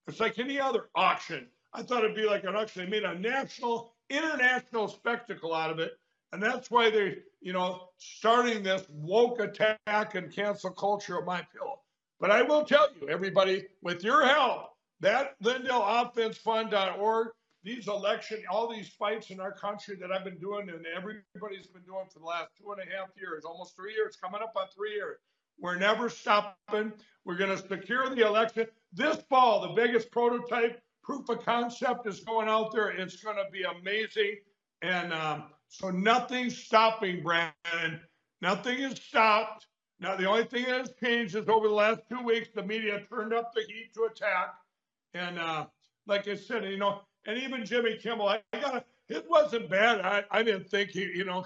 It's 0.06 0.20
like 0.20 0.38
any 0.38 0.60
other 0.60 0.88
auction. 0.94 1.48
I 1.72 1.82
thought 1.82 2.04
it'd 2.04 2.14
be 2.14 2.26
like 2.26 2.44
an 2.44 2.54
auction. 2.54 2.84
They 2.84 2.90
made 2.90 3.02
a 3.02 3.18
national 3.18 3.94
international 4.10 4.86
spectacle 4.88 5.54
out 5.54 5.70
of 5.70 5.80
it. 5.80 5.98
And 6.32 6.42
that's 6.42 6.70
why 6.70 6.90
they, 6.90 7.18
you 7.40 7.52
know, 7.52 7.88
starting 7.98 8.62
this 8.62 8.84
woke 8.90 9.40
attack 9.40 10.14
and 10.14 10.32
cancel 10.32 10.70
culture 10.70 11.18
of 11.18 11.24
my 11.24 11.42
pillow. 11.52 11.80
But 12.20 12.30
I 12.30 12.42
will 12.42 12.64
tell 12.64 12.88
you, 13.00 13.08
everybody, 13.08 13.66
with 13.82 14.04
your 14.04 14.24
help, 14.26 14.73
that 15.04 15.38
LindellOffenseFund.org, 15.42 17.28
these 17.62 17.88
election, 17.88 18.42
all 18.50 18.70
these 18.70 18.88
fights 18.88 19.30
in 19.30 19.38
our 19.38 19.52
country 19.52 19.96
that 20.00 20.10
I've 20.10 20.24
been 20.24 20.38
doing 20.38 20.70
and 20.70 20.86
everybody's 20.96 21.66
been 21.66 21.82
doing 21.82 22.06
for 22.10 22.20
the 22.20 22.24
last 22.24 22.48
two 22.58 22.72
and 22.72 22.80
a 22.80 22.84
half 22.96 23.10
years, 23.16 23.44
almost 23.44 23.76
three 23.76 23.92
years, 23.92 24.16
coming 24.16 24.40
up 24.42 24.54
on 24.56 24.66
three 24.74 24.92
years. 24.92 25.18
We're 25.60 25.76
never 25.76 26.08
stopping. 26.08 26.92
We're 27.24 27.36
going 27.36 27.56
to 27.56 27.68
secure 27.68 28.08
the 28.14 28.26
election. 28.26 28.66
This 28.94 29.16
fall, 29.28 29.60
the 29.60 29.74
biggest 29.74 30.10
prototype 30.10 30.80
proof 31.02 31.28
of 31.28 31.44
concept 31.44 32.06
is 32.06 32.20
going 32.20 32.48
out 32.48 32.72
there. 32.72 32.88
It's 32.88 33.22
going 33.22 33.36
to 33.36 33.50
be 33.52 33.62
amazing. 33.62 34.36
And 34.80 35.12
um, 35.12 35.44
So 35.68 35.90
nothing's 35.90 36.56
stopping 36.56 37.22
Brandon. 37.22 38.00
Nothing 38.40 38.78
is 38.78 38.98
stopped. 38.98 39.66
Now, 40.00 40.16
the 40.16 40.26
only 40.26 40.44
thing 40.44 40.64
that 40.64 40.78
has 40.78 40.92
changed 41.02 41.36
is 41.36 41.48
over 41.48 41.68
the 41.68 41.74
last 41.74 42.00
two 42.08 42.22
weeks, 42.22 42.48
the 42.54 42.62
media 42.62 43.00
turned 43.08 43.34
up 43.34 43.52
the 43.54 43.62
heat 43.62 43.92
to 43.94 44.04
attack. 44.04 44.54
And 45.14 45.38
uh, 45.38 45.66
like 46.06 46.28
I 46.28 46.34
said, 46.34 46.64
you 46.64 46.78
know, 46.78 47.00
and 47.26 47.38
even 47.38 47.64
Jimmy 47.64 47.96
Kimmel, 47.96 48.28
I, 48.28 48.42
got 48.52 48.84
it 49.08 49.24
wasn't 49.28 49.70
bad. 49.70 50.00
I, 50.00 50.24
I 50.30 50.42
didn't 50.42 50.68
think 50.68 50.90
he, 50.90 51.02
you 51.02 51.24
know, 51.24 51.44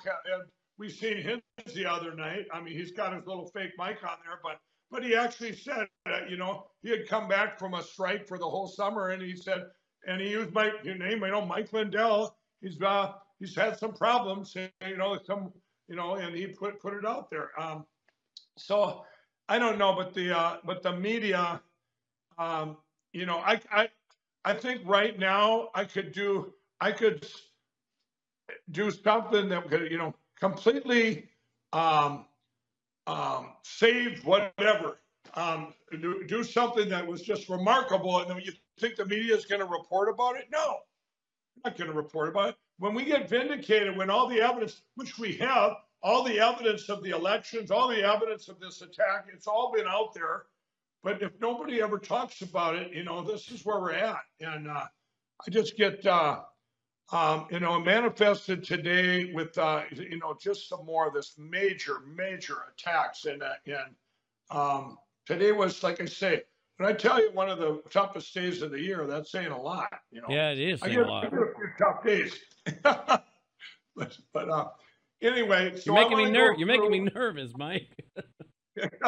we 0.78 0.88
seen 0.88 1.18
him 1.18 1.40
the 1.75 1.87
other 1.87 2.14
night. 2.14 2.46
I 2.52 2.60
mean, 2.60 2.75
he's 2.75 2.92
got 2.92 3.14
his 3.14 3.26
little 3.26 3.50
fake 3.50 3.72
mic 3.78 4.02
on 4.02 4.18
there, 4.25 4.40
but 4.42 4.58
but 4.90 5.04
he 5.04 5.14
actually 5.14 5.54
said, 5.54 5.87
that, 6.06 6.30
you 6.30 6.38
know, 6.38 6.64
he 6.82 6.88
had 6.88 7.06
come 7.06 7.28
back 7.28 7.58
from 7.58 7.75
a 7.75 7.82
strike 7.82 8.26
for 8.26 8.38
the 8.38 8.48
whole 8.48 8.66
summer, 8.68 9.10
and 9.10 9.22
he 9.22 9.37
said, 9.37 9.66
and 10.06 10.18
he 10.20 10.30
used 10.30 10.54
my 10.54 10.70
name, 10.82 11.00
you 11.00 11.30
know, 11.30 11.44
Mike 11.44 11.72
Lindell. 11.72 12.34
He's 12.62 12.80
uh 12.80 13.12
he's 13.38 13.54
had 13.54 13.78
some 13.78 13.92
problems, 13.92 14.54
you 14.54 14.96
know, 14.96 15.18
some, 15.26 15.52
you 15.88 15.96
know, 15.96 16.14
and 16.14 16.34
he 16.34 16.46
put 16.46 16.80
put 16.80 16.94
it 16.94 17.04
out 17.04 17.30
there. 17.30 17.50
Um, 17.60 17.84
so 18.56 19.04
I 19.48 19.58
don't 19.58 19.78
know, 19.78 19.94
but 19.94 20.14
the 20.14 20.37
uh, 20.37 20.56
but 20.64 20.82
the 20.82 20.96
media, 20.96 21.60
um, 22.38 22.76
you 23.12 23.27
know, 23.27 23.38
I 23.38 23.61
I 23.71 23.88
I 24.45 24.55
think 24.55 24.83
right 24.85 25.19
now 25.19 25.69
I 25.75 25.85
could 25.85 26.12
do 26.12 26.53
I 26.81 26.93
could 26.93 27.27
do 28.71 28.91
something 28.91 29.49
that 29.49 29.69
could 29.69 29.91
you 29.91 29.99
know 29.99 30.15
completely 30.38 31.29
um, 31.73 32.27
um, 33.07 33.53
save 33.62 34.25
whatever. 34.25 34.99
Um, 35.35 35.75
do, 35.91 36.25
do 36.25 36.43
something 36.43 36.88
that 36.88 37.07
was 37.07 37.23
just 37.23 37.49
remarkable, 37.49 38.21
and 38.21 38.31
then 38.31 38.41
you 38.43 38.53
think 38.81 38.97
the 38.97 39.05
media 39.05 39.37
is 39.37 39.45
going 39.45 39.61
to 39.61 39.67
report 39.67 40.09
about 40.09 40.37
it? 40.37 40.47
No, 40.50 40.79
not 41.65 41.77
going 41.77 41.91
to 41.91 41.97
report 41.97 42.29
about 42.29 42.50
it. 42.50 42.57
When 42.79 42.95
we 42.95 43.05
get 43.05 43.29
vindicated, 43.29 43.97
when 43.97 44.11
all 44.11 44.29
the 44.29 44.41
evidence, 44.41 44.83
which 44.95 45.19
we 45.19 45.35
have, 45.35 45.73
all 46.03 46.23
the 46.23 46.38
evidence 46.38 46.88
of 46.88 47.03
the 47.03 47.11
elections, 47.11 47.71
all 47.71 47.88
the 47.88 48.03
evidence 48.03 48.49
of 48.49 48.61
this 48.61 48.83
attack, 48.83 49.27
it's 49.33 49.47
all 49.47 49.73
been 49.75 49.87
out 49.87 50.15
there. 50.15 50.45
But 51.02 51.23
if 51.23 51.33
nobody 51.40 51.81
ever 51.81 51.99
talks 51.99 52.43
about 52.43 52.76
it, 52.76 52.93
you 52.93 53.05
know, 53.05 53.23
this 53.23 53.50
is 53.50 53.64
where 53.64 53.81
we're 53.81 53.93
at. 53.93 54.21
And 54.40 54.69
uh, 54.69 54.85
I 55.47 55.50
just 55.50 55.76
get, 55.76 56.05
uh, 56.07 56.40
um, 57.12 57.47
you 57.50 57.61
know, 57.61 57.81
manifested 57.81 58.64
today 58.64 59.33
with, 59.33 59.57
uh, 59.57 59.83
you 59.93 60.19
know, 60.19 60.37
just 60.40 60.69
some 60.69 60.85
more 60.85 61.07
of 61.07 61.14
this 61.14 61.35
major, 61.38 62.00
major 62.14 62.57
attacks. 62.73 63.25
And, 63.26 63.43
uh, 63.43 63.52
and 63.67 63.95
um, 64.50 64.99
today 65.26 65.52
was, 65.52 65.83
like 65.83 66.00
I 66.00 66.07
say, 66.07 66.43
when 66.78 66.88
I 66.88 66.93
tell 66.93 67.21
you 67.21 67.31
one 67.33 67.49
of 67.49 67.59
the 67.59 67.83
toughest 67.90 68.35
days 68.35 68.62
of 68.62 68.71
the 68.71 68.81
year, 68.81 69.07
that's 69.07 69.31
saying 69.31 69.52
a 69.52 69.61
lot. 69.61 69.88
You 70.11 70.21
know, 70.21 70.28
yeah, 70.31 70.50
it 70.50 70.59
is 70.59 70.83
I 70.83 70.88
get, 70.88 70.99
a 70.99 71.09
lot. 71.09 71.26
I 71.26 71.31
get 71.31 71.38
a 71.38 71.52
few 71.57 71.69
tough 71.78 72.05
days. 72.05 72.38
but, 73.97 74.17
but 74.33 74.49
uh, 74.49 74.69
anyway, 75.23 75.76
so 75.76 75.83
You're 75.87 75.95
making 75.95 76.19
me 76.19 76.25
ner- 76.25 76.31
nervous. 76.31 76.59
You're 76.59 76.69
making 76.69 76.90
me 76.90 77.00
nervous, 77.14 77.52
Mike. 77.57 77.88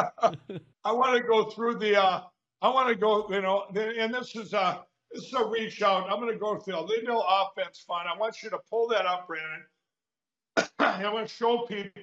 I 0.84 0.92
want 0.92 1.16
to 1.16 1.22
go 1.22 1.50
through 1.50 1.78
the. 1.78 2.00
Uh, 2.00 2.22
I 2.62 2.68
want 2.68 2.88
to 2.88 2.94
go. 2.94 3.26
You 3.30 3.42
know, 3.42 3.64
and 3.74 4.12
this 4.12 4.34
is 4.36 4.52
a 4.52 4.84
this 5.12 5.24
is 5.24 5.34
a 5.34 5.44
reach 5.44 5.82
out. 5.82 6.10
I'm 6.10 6.20
going 6.20 6.32
to 6.32 6.38
go 6.38 6.58
through 6.58 6.74
the 6.74 6.80
Lindell 6.80 7.26
offense 7.28 7.84
fund. 7.86 8.08
I 8.12 8.16
want 8.18 8.42
you 8.42 8.50
to 8.50 8.58
pull 8.70 8.88
that 8.88 9.06
up, 9.06 9.26
Brandon. 9.26 9.64
I 10.78 11.12
want 11.12 11.28
to 11.28 11.34
show 11.34 11.58
people 11.66 12.02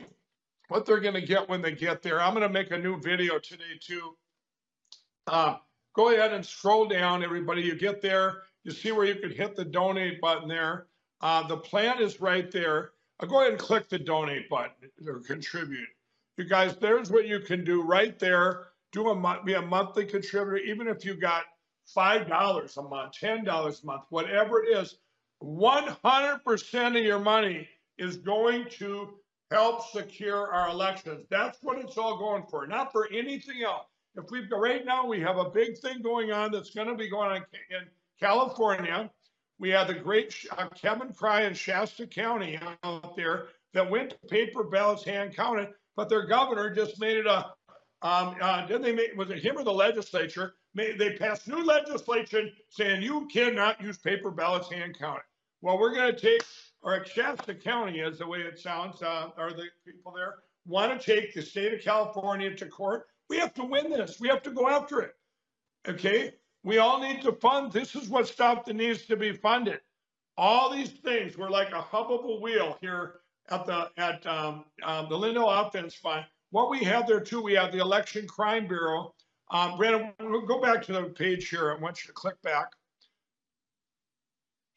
what 0.68 0.86
they're 0.86 1.00
going 1.00 1.14
to 1.14 1.22
get 1.22 1.48
when 1.48 1.62
they 1.62 1.72
get 1.72 2.02
there. 2.02 2.22
I'm 2.22 2.34
going 2.34 2.48
to 2.48 2.50
make 2.50 2.72
a 2.72 2.78
new 2.78 3.00
video 3.00 3.40
today 3.40 3.64
too. 3.80 4.18
Uh, 5.28 5.56
go 5.94 6.12
ahead 6.12 6.34
and 6.34 6.46
scroll 6.46 6.88
down, 6.88 7.24
everybody. 7.24 7.62
You 7.62 7.76
get 7.76 8.02
there, 8.02 8.44
you 8.64 8.72
see 8.72 8.92
where 8.92 9.06
you 9.06 9.16
can 9.16 9.32
hit 9.32 9.56
the 9.56 9.66
donate 9.66 10.20
button 10.22 10.48
there. 10.48 10.88
Uh, 11.22 11.48
the 11.48 11.58
plan 11.58 12.02
is 12.02 12.22
right 12.22 12.52
there. 12.52 12.92
I'll 13.20 13.28
go 13.28 13.40
ahead 13.40 13.52
and 13.52 13.60
click 13.60 13.90
the 13.90 13.98
donate 13.98 14.50
button 14.50 14.92
or 15.08 15.20
contribute. 15.22 15.88
You 16.38 16.46
guys, 16.46 16.76
there's 16.78 17.12
what 17.12 17.28
you 17.28 17.40
can 17.40 17.64
do 17.64 17.82
right 17.82 18.18
there. 18.20 18.68
Do 18.92 19.10
a 19.10 19.44
be 19.44 19.54
a 19.54 19.62
monthly 19.62 20.06
contributor, 20.06 20.58
even 20.58 20.88
if 20.88 21.04
you 21.04 21.16
got 21.16 21.44
five 21.88 22.28
dollars 22.28 22.78
a 22.78 22.84
month, 22.84 23.14
ten 23.14 23.44
dollars 23.44 23.82
a 23.84 23.86
month, 23.88 24.04
whatever 24.10 24.64
it 24.64 24.78
is. 24.78 24.98
100% 25.44 26.98
of 26.98 27.04
your 27.04 27.20
money 27.20 27.68
is 28.00 28.18
going 28.18 28.66
to 28.72 29.10
help 29.52 29.88
secure 29.92 30.52
our 30.52 30.70
elections. 30.70 31.26
That's 31.30 31.60
what 31.62 31.78
it's 31.78 31.98
all 31.98 32.18
going 32.18 32.44
for, 32.50 32.66
not 32.66 32.92
for 32.92 33.08
anything 33.12 33.64
else. 33.64 33.86
If 34.16 34.32
we've 34.32 34.50
right 34.52 34.84
now 34.84 35.06
we 35.06 35.20
have 35.22 35.38
a 35.38 35.50
big 35.50 35.78
thing 35.78 36.02
going 36.02 36.32
on 36.32 36.52
that's 36.52 36.72
going 36.72 36.88
to 36.88 36.96
be 36.96 37.10
going 37.10 37.30
on 37.30 37.38
in 37.38 37.88
California. 38.20 39.12
We 39.60 39.70
have 39.70 39.88
the 39.88 39.94
great 39.96 40.36
uh, 40.58 40.70
Kevin 40.70 41.10
Crye 41.10 41.48
in 41.48 41.54
Shasta 41.54 42.08
County 42.08 42.60
out 42.84 43.16
there 43.16 43.48
that 43.74 43.90
went 43.90 44.12
to 44.12 44.18
paper 44.28 44.64
ballots 44.64 45.04
hand 45.04 45.36
counted, 45.36 45.70
but 45.98 46.08
their 46.08 46.26
governor 46.26 46.74
just 46.74 47.00
made 47.00 47.18
it 47.18 47.28
a. 47.28 47.48
Um, 48.04 48.36
uh, 48.40 48.66
did 48.68 48.84
they 48.84 48.94
make 48.94 49.18
was 49.18 49.30
it 49.30 49.44
him 49.44 49.58
or 49.58 49.64
the 49.66 49.74
legislature? 49.74 50.54
Made, 50.74 50.98
they 50.98 51.18
passed 51.18 51.48
new 51.48 51.64
legislation 51.66 52.54
saying 52.70 53.02
you 53.02 53.28
cannot 53.28 53.82
use 53.82 53.98
paper 53.98 54.32
ballots 54.32 54.72
hand 54.72 54.98
counted. 54.98 55.24
Well, 55.62 55.80
we're 55.80 55.94
going 55.94 56.14
to 56.14 56.20
take, 56.20 56.44
or 56.84 57.04
Shasta 57.04 57.56
County 57.56 58.00
is 58.00 58.20
the 58.20 58.28
way 58.28 58.40
it 58.40 58.60
sounds, 58.60 59.02
uh, 59.02 59.32
are 59.36 59.52
the 59.52 59.66
people 59.86 60.14
there 60.16 60.36
want 60.68 61.02
to 61.02 61.16
take 61.16 61.34
the 61.34 61.42
state 61.42 61.74
of 61.74 61.82
California 61.82 62.54
to 62.54 62.66
court 62.68 63.08
we 63.30 63.38
have 63.38 63.54
to 63.56 63.64
win 63.64 63.90
this. 63.90 64.20
We 64.20 64.30
have 64.30 64.44
to 64.44 64.52
go 64.52 64.70
after 64.70 65.02
it. 65.02 65.16
Okay. 65.88 66.34
We 66.64 66.80
all 66.80 67.00
need 67.00 67.22
to 67.22 67.32
fund. 67.34 67.72
This 67.72 67.96
is 67.96 68.10
what 68.10 68.28
stuff 68.28 68.66
that 68.66 68.76
needs 68.76 69.06
to 69.06 69.16
be 69.16 69.34
funded. 69.34 69.80
All 70.38 70.72
these 70.72 70.92
things 70.92 71.38
were 71.38 71.50
like 71.50 71.72
a 71.72 71.82
hubbable 71.82 72.42
wheel 72.42 72.78
here 72.82 73.22
at 73.50 73.66
the 73.66 73.90
at 73.98 74.26
um, 74.26 74.66
um, 74.84 75.08
the 75.10 75.18
Lindell 75.18 75.50
Offense 75.50 75.96
Fund. 75.96 76.26
What 76.52 76.70
we 76.70 76.80
have 76.80 77.08
there 77.08 77.20
too, 77.20 77.42
we 77.42 77.54
have 77.54 77.72
the 77.72 77.80
Election 77.80 78.28
Crime 78.28 78.68
Bureau. 78.68 79.14
Um, 79.52 79.78
Brandon, 79.78 80.14
we'll 80.20 80.46
go 80.46 80.62
back 80.62 80.82
to 80.84 80.94
the 80.94 81.04
page 81.04 81.50
here. 81.50 81.72
I 81.72 81.82
want 81.82 82.04
you 82.04 82.08
to 82.08 82.14
click 82.14 82.42
back. 82.42 82.72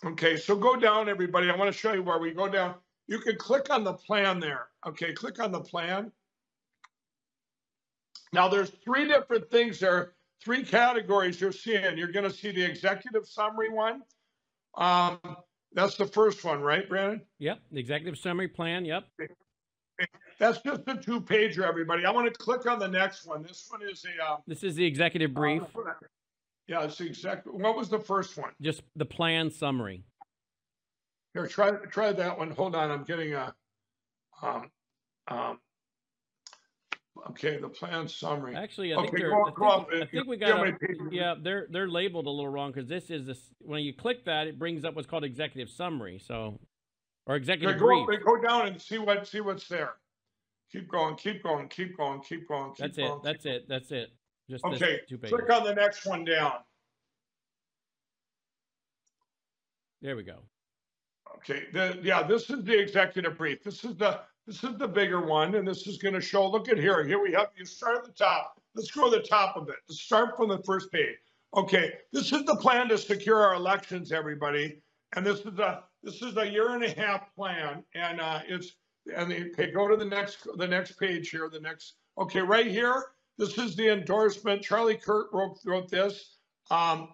Okay, 0.05 0.37
so 0.37 0.57
go 0.57 0.77
down, 0.77 1.09
everybody. 1.09 1.51
I 1.51 1.57
want 1.57 1.73
to 1.73 1.79
show 1.79 1.93
you 1.93 2.03
where 2.03 2.19
we 2.19 2.33
go 2.33 2.49
down. 2.49 2.75
You 3.07 3.19
can 3.19 3.37
click 3.37 3.71
on 3.71 3.85
the 3.85 3.93
plan 3.93 4.41
there. 4.41 4.69
Okay, 4.87 5.13
click 5.13 5.41
on 5.41 5.53
the 5.53 5.61
plan. 5.61 6.11
Now, 8.33 8.49
there's 8.49 8.71
three 8.85 9.07
different 9.07 9.51
things 9.51 9.81
there, 9.81 10.13
three 10.43 10.63
categories 10.63 11.41
you're 11.41 11.53
seeing. 11.53 11.99
You're 11.99 12.13
going 12.13 12.29
to 12.29 12.35
see 12.35 12.53
the 12.53 12.63
executive 12.63 13.27
summary 13.27 13.69
one. 13.69 14.03
Um, 14.77 15.19
that's 15.73 15.97
the 15.97 16.07
first 16.07 16.45
one, 16.45 16.61
right, 16.61 16.89
Brandon? 16.89 17.21
Yep, 17.39 17.61
the 17.73 17.81
executive 17.81 18.19
summary 18.19 18.49
plan. 18.49 18.85
Yep. 18.85 19.05
That's 20.39 20.59
just 20.63 20.81
a 20.87 20.97
two 20.97 21.21
pager, 21.21 21.69
everybody. 21.69 22.07
I 22.07 22.11
want 22.11 22.33
to 22.33 22.39
click 22.39 22.67
on 22.67 22.79
the 22.79 22.89
next 22.89 23.27
one. 23.27 23.43
This 23.43 23.67
one 23.69 23.83
is 23.89 24.05
a. 24.05 24.25
Uh, 24.25 24.37
this 24.47 24.63
is 24.63 24.75
the 24.75 24.85
executive 24.85 25.35
brief. 25.35 25.63
Uh, 25.77 25.93
yeah, 26.67 26.85
it's 26.85 26.97
the 26.97 27.07
exec. 27.07 27.43
What 27.45 27.77
was 27.77 27.91
the 27.91 27.99
first 27.99 28.39
one? 28.39 28.53
Just 28.61 28.83
the 28.97 29.05
plan 29.05 29.51
summary. 29.51 30.05
Here, 31.35 31.47
try 31.47 31.73
try 31.91 32.13
that 32.13 32.39
one. 32.39 32.51
Hold 32.53 32.75
on, 32.75 32.91
I'm 32.91 33.05
getting 33.05 33.35
a. 33.35 33.55
Um, 34.43 34.71
um, 35.29 35.59
Okay, 37.29 37.59
the 37.59 37.69
plan 37.69 38.09
summary. 38.09 38.57
Actually, 38.57 38.95
I 38.95 38.97
think 38.97 39.15
okay, 39.15 39.23
they're. 39.23 39.35
I, 39.35 39.45
think, 39.45 40.03
I 40.03 40.07
think 40.07 40.27
we 40.27 40.37
got. 40.37 40.67
A, 40.67 40.73
yeah, 41.11 41.35
they're 41.41 41.67
they're 41.71 41.89
labeled 41.89 42.27
a 42.27 42.31
little 42.31 42.49
wrong 42.49 42.73
because 42.73 42.89
this 42.89 43.11
is 43.11 43.27
this. 43.27 43.39
When 43.61 43.83
you 43.83 43.93
click 43.93 44.25
that, 44.25 44.47
it 44.47 44.59
brings 44.59 44.85
up 44.85 44.95
what's 44.95 45.07
called 45.07 45.25
executive 45.25 45.69
summary. 45.69 46.19
So, 46.19 46.59
or 47.27 47.37
executive 47.37 47.77
okay, 47.77 47.79
go, 47.79 48.07
brief. 48.07 48.21
Go 48.25 48.41
down 48.41 48.69
and 48.69 48.81
see 48.81 48.99
what 48.99 49.27
see 49.27 49.41
what's 49.41 49.69
there. 49.69 49.95
Keep 50.73 50.89
going, 50.89 51.17
keep 51.17 51.43
going, 51.43 51.69
keep 51.69 51.97
going, 51.97 52.21
keep 52.21 52.49
going. 52.49 52.71
Keep 52.71 52.79
that's 52.79 52.97
going, 52.97 53.13
it. 53.13 53.23
That's 53.23 53.47
it. 53.47 53.69
That's 53.69 53.91
it. 53.91 54.11
Just 54.49 54.65
okay. 54.65 55.01
Click 55.09 55.51
on 55.51 55.65
the 55.65 55.75
next 55.75 56.07
one 56.07 56.25
down. 56.25 56.55
There 60.03 60.17
we 60.17 60.23
go. 60.23 60.39
Okay. 61.37 61.65
The, 61.73 61.99
yeah, 62.03 62.23
this 62.23 62.51
is 62.51 62.65
the 62.65 62.79
executive 62.79 63.37
brief. 63.37 63.63
This 63.63 63.85
is 63.85 63.97
the 63.97 64.21
this 64.51 64.65
is 64.65 64.77
the 64.79 64.89
bigger 64.89 65.25
one, 65.25 65.55
and 65.55 65.67
this 65.67 65.87
is 65.87 65.99
going 65.99 66.15
to 66.15 66.21
show. 66.21 66.51
Look 66.51 66.69
at 66.69 66.77
here. 66.77 67.05
Here 67.05 67.23
we 67.23 67.31
have. 67.35 67.51
You 67.57 67.65
start 67.65 67.99
at 67.99 68.05
the 68.05 68.11
top. 68.11 68.61
Let's 68.75 68.91
go 68.91 69.09
to 69.09 69.17
the 69.17 69.23
top 69.23 69.57
of 69.57 69.69
it. 69.69 69.77
Let's 69.89 70.01
start 70.01 70.37
from 70.37 70.49
the 70.49 70.59
first 70.65 70.91
page. 70.91 71.19
Okay, 71.55 71.93
this 72.13 72.33
is 72.33 72.45
the 72.45 72.57
plan 72.57 72.89
to 72.89 72.99
secure 72.99 73.41
our 73.41 73.55
elections, 73.55 74.11
everybody. 74.11 74.83
And 75.15 75.25
this 75.25 75.39
is 75.41 75.57
a 75.61 75.85
this 76.03 76.21
is 76.21 76.37
a 76.37 76.51
year 76.51 76.71
and 76.75 76.83
a 76.83 76.91
half 77.01 77.33
plan, 77.37 77.85
and 77.95 78.21
uh, 78.21 78.41
it's 78.49 78.73
and 79.17 79.33
okay. 79.33 79.71
Go 79.71 79.87
to 79.87 79.97
the 79.97 80.05
next 80.05 80.49
the 80.57 80.67
next 80.67 80.99
page 80.99 81.31
here. 81.31 81.49
The 81.49 81.61
next. 81.61 81.95
Okay, 82.19 82.41
right 82.41 82.67
here. 82.67 83.05
This 83.39 83.57
is 83.57 83.77
the 83.77 83.89
endorsement. 83.93 84.63
Charlie 84.63 84.97
Kirk 84.97 85.33
wrote 85.33 85.59
wrote 85.65 85.89
this. 85.89 86.39
Um, 86.73 87.11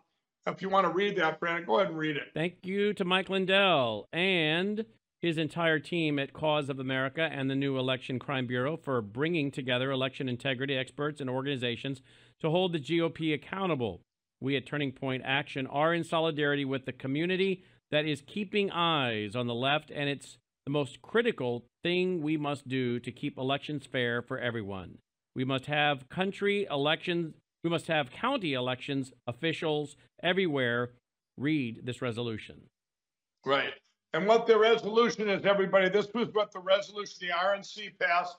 if 0.46 0.62
you 0.62 0.70
want 0.70 0.86
to 0.86 0.92
read 0.92 1.16
that, 1.16 1.38
Brandon, 1.38 1.66
go 1.66 1.80
ahead 1.80 1.88
and 1.88 1.98
read 1.98 2.16
it. 2.16 2.28
Thank 2.32 2.64
you 2.64 2.94
to 2.94 3.04
Mike 3.04 3.28
Lindell 3.28 4.08
and 4.12 4.86
his 5.22 5.38
entire 5.38 5.78
team 5.78 6.18
at 6.18 6.32
Cause 6.32 6.68
of 6.68 6.78
America 6.78 7.28
and 7.30 7.50
the 7.50 7.54
new 7.54 7.78
Election 7.78 8.18
Crime 8.18 8.46
Bureau 8.46 8.76
for 8.76 9.00
bringing 9.00 9.50
together 9.50 9.90
election 9.90 10.28
integrity 10.28 10.76
experts 10.76 11.20
and 11.20 11.30
organizations 11.30 12.02
to 12.40 12.50
hold 12.50 12.72
the 12.72 12.80
GOP 12.80 13.34
accountable. 13.34 14.02
We 14.40 14.56
at 14.56 14.66
Turning 14.66 14.92
Point 14.92 15.22
Action 15.24 15.66
are 15.66 15.94
in 15.94 16.04
solidarity 16.04 16.64
with 16.64 16.84
the 16.84 16.92
community 16.92 17.64
that 17.90 18.04
is 18.04 18.22
keeping 18.26 18.70
eyes 18.70 19.34
on 19.34 19.46
the 19.46 19.54
left 19.54 19.90
and 19.90 20.08
its 20.08 20.38
the 20.66 20.70
most 20.70 21.00
critical 21.00 21.64
thing 21.84 22.20
we 22.20 22.36
must 22.36 22.66
do 22.66 22.98
to 22.98 23.12
keep 23.12 23.38
elections 23.38 23.86
fair 23.86 24.20
for 24.20 24.38
everyone. 24.38 24.98
We 25.34 25.44
must 25.44 25.66
have 25.66 26.08
country 26.08 26.66
elections, 26.68 27.34
we 27.62 27.70
must 27.70 27.86
have 27.86 28.10
county 28.10 28.54
elections 28.54 29.12
officials 29.28 29.96
everywhere 30.22 30.90
read 31.36 31.82
this 31.84 32.02
resolution. 32.02 32.62
Right. 33.44 33.72
And 34.16 34.26
what 34.26 34.46
the 34.46 34.58
resolution 34.58 35.28
is, 35.28 35.44
everybody, 35.44 35.90
this 35.90 36.08
was 36.14 36.28
what 36.32 36.50
the 36.50 36.58
resolution 36.58 37.18
the 37.20 37.34
RNC 37.34 37.98
passed, 37.98 38.38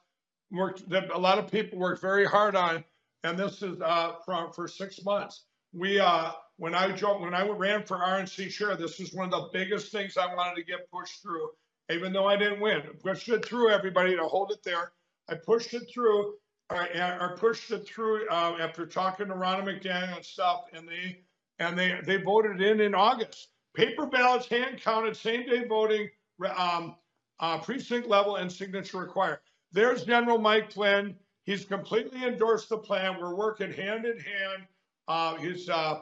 worked, 0.50 0.90
that 0.90 1.12
a 1.12 1.18
lot 1.18 1.38
of 1.38 1.52
people 1.52 1.78
worked 1.78 2.02
very 2.02 2.26
hard 2.26 2.56
on. 2.56 2.84
And 3.24 3.38
this 3.38 3.62
is 3.62 3.80
uh, 3.82 4.14
for, 4.26 4.52
for 4.54 4.68
six 4.68 5.06
months. 5.06 5.44
We, 5.74 6.00
uh, 6.00 6.32
when 6.56 6.74
I 6.74 6.92
joined, 6.94 7.22
when 7.22 7.36
I 7.36 7.48
ran 7.48 7.84
for 7.84 7.98
RNC 8.00 8.50
chair, 8.50 8.76
this 8.76 8.98
was 8.98 9.14
one 9.14 9.32
of 9.32 9.32
the 9.32 9.50
biggest 9.54 9.92
things 9.92 10.18
I 10.18 10.34
wanted 10.34 10.56
to 10.56 10.64
get 10.64 10.90
pushed 10.90 11.22
through, 11.22 11.50
even 11.92 12.12
though 12.12 12.26
I 12.26 12.38
didn't 12.38 12.60
win. 12.60 12.82
Pushed 13.04 13.30
it 13.30 13.46
through 13.46 13.70
everybody 13.70 14.16
to 14.16 14.24
hold 14.24 14.52
it 14.52 14.64
there. 14.64 14.94
I 15.30 15.36
pushed 15.36 15.76
it 15.76 15.92
through, 15.94 16.38
or, 16.72 16.88
or 17.22 17.38
pushed 17.38 17.70
it 17.70 17.88
through 17.88 18.28
uh, 18.30 18.58
after 18.60 18.88
talking 18.88 19.28
to 19.28 19.34
Ronna 19.36 19.64
McDaniel 19.64 20.16
and 20.16 20.26
stuff, 20.26 20.62
and 20.74 20.90
they 20.90 21.20
and 21.60 21.78
they 21.78 22.00
they 22.04 22.18
voted 22.18 22.64
in 22.64 22.82
in 22.82 22.96
August. 22.96 23.50
Paper 23.78 24.08
ballots, 24.08 24.48
hand 24.48 24.82
counted, 24.82 25.16
same 25.16 25.46
day 25.46 25.64
voting, 25.64 26.10
um, 26.58 26.96
uh, 27.40 27.60
precinct 27.60 28.08
level, 28.08 28.38
and 28.38 28.52
signature 28.52 28.98
required. 28.98 29.38
There's 29.72 30.04
General 30.04 30.40
Mike 30.40 30.72
Flynn. 30.72 31.16
He's 31.44 31.64
completely 31.64 32.26
endorsed 32.26 32.70
the 32.70 32.80
plan. 32.80 33.18
We're 33.22 33.36
working 33.36 33.72
hand 33.72 34.06
in 34.06 34.18
hand. 34.18 34.64
Uh, 35.08 35.36
he's 35.36 35.70
uh, 35.70 36.00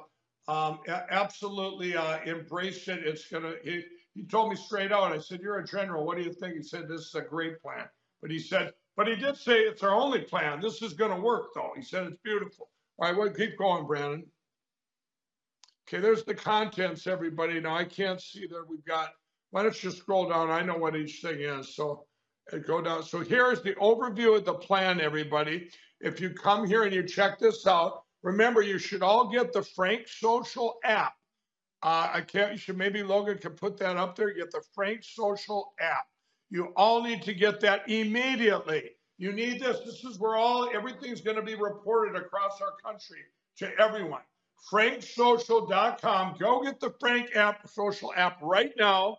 um, 0.48 0.80
absolutely 0.88 1.98
uh, 1.98 2.20
embraced 2.26 2.88
it. 2.88 3.06
It's 3.06 3.28
gonna. 3.28 3.56
He, 3.62 3.84
he 4.14 4.24
told 4.24 4.52
me 4.52 4.56
straight 4.56 4.94
out. 4.94 5.12
I 5.12 5.20
said, 5.20 5.42
"You're 5.42 5.60
a 5.60 5.66
general. 5.66 6.06
What 6.06 6.16
do 6.16 6.24
you 6.24 6.32
think?" 6.32 6.56
He 6.56 6.64
said, 6.64 6.88
"This 6.88 7.02
is 7.02 7.16
a 7.16 7.22
great 7.22 7.62
plan." 7.62 7.90
But 8.22 8.32
he 8.32 8.40
said, 8.40 8.72
"But 8.96 9.10
he 9.10 9.18
did 9.18 9.36
say 9.36 9.60
it's 9.60 9.84
our 9.84 9.94
only 9.94 10.22
plan. 10.22 10.62
This 10.62 10.82
is 10.82 10.94
going 10.94 11.14
to 11.14 11.22
work, 11.22 11.48
though." 11.54 11.74
He 11.76 11.82
said, 11.82 12.08
"It's 12.08 12.22
beautiful." 12.24 12.70
All 13.00 13.10
right, 13.10 13.18
well, 13.18 13.30
keep 13.30 13.58
going, 13.58 13.86
Brandon. 13.86 14.26
Okay, 15.88 16.02
there's 16.02 16.24
the 16.24 16.34
contents, 16.34 17.06
everybody. 17.06 17.60
Now 17.60 17.76
I 17.76 17.84
can't 17.84 18.20
see 18.20 18.48
that 18.48 18.66
we've 18.68 18.84
got, 18.86 19.12
why 19.52 19.62
don't 19.62 19.84
you 19.84 19.92
scroll 19.92 20.28
down? 20.28 20.50
I 20.50 20.64
know 20.64 20.78
what 20.78 20.96
each 20.96 21.22
thing 21.22 21.42
is. 21.42 21.76
So 21.76 22.06
uh, 22.52 22.58
go 22.58 22.82
down. 22.82 23.04
So 23.04 23.20
here's 23.20 23.62
the 23.62 23.76
overview 23.76 24.36
of 24.36 24.46
the 24.46 24.56
plan, 24.56 25.00
everybody. 25.00 25.70
If 26.02 26.20
you 26.20 26.32
come 26.32 26.66
here 26.66 26.84
and 26.84 26.94
you 26.94 27.04
check 27.04 27.38
this 27.38 27.68
out, 27.68 28.02
remember 28.24 28.64
you 28.64 28.80
should 28.80 29.04
all 29.04 29.30
get 29.30 29.54
the 29.54 29.62
Frank 29.62 30.08
Social 30.08 30.80
app. 30.84 31.14
Uh, 31.84 32.10
I 32.14 32.22
can't, 32.22 32.54
you 32.54 32.58
should 32.58 32.78
maybe 32.78 33.04
Logan 33.04 33.38
can 33.38 33.52
put 33.52 33.78
that 33.78 33.96
up 33.96 34.16
there. 34.16 34.34
Get 34.34 34.52
the 34.52 34.64
Frank 34.74 35.04
Social 35.04 35.74
app. 35.80 36.06
You 36.50 36.74
all 36.76 37.04
need 37.04 37.22
to 37.24 37.34
get 37.36 37.60
that 37.62 37.88
immediately. 37.88 38.90
You 39.20 39.34
need 39.34 39.62
this. 39.62 39.82
This 39.86 40.04
is 40.04 40.20
where 40.20 40.36
all 40.36 40.68
everything's 40.74 41.22
going 41.22 41.38
to 41.38 41.44
be 41.44 41.54
reported 41.54 42.16
across 42.16 42.60
our 42.60 42.74
country 42.84 43.20
to 43.58 43.72
everyone 43.80 44.22
franksocial.com. 44.72 46.36
Go 46.40 46.64
get 46.64 46.80
the 46.80 46.94
Frank 47.00 47.36
app, 47.36 47.68
social 47.68 48.14
app 48.16 48.38
right 48.42 48.74
now. 48.78 49.18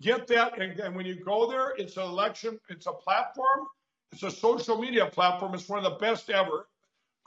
Get 0.00 0.26
that. 0.28 0.60
And, 0.60 0.78
and, 0.80 0.96
when 0.96 1.04
you 1.04 1.16
go 1.22 1.50
there, 1.50 1.74
it's 1.76 1.96
an 1.96 2.04
election, 2.04 2.58
it's 2.70 2.86
a 2.86 2.92
platform, 2.92 3.66
it's 4.12 4.22
a 4.22 4.30
social 4.30 4.80
media 4.80 5.06
platform. 5.06 5.54
It's 5.54 5.68
one 5.68 5.84
of 5.84 5.92
the 5.92 5.98
best 5.98 6.30
ever, 6.30 6.66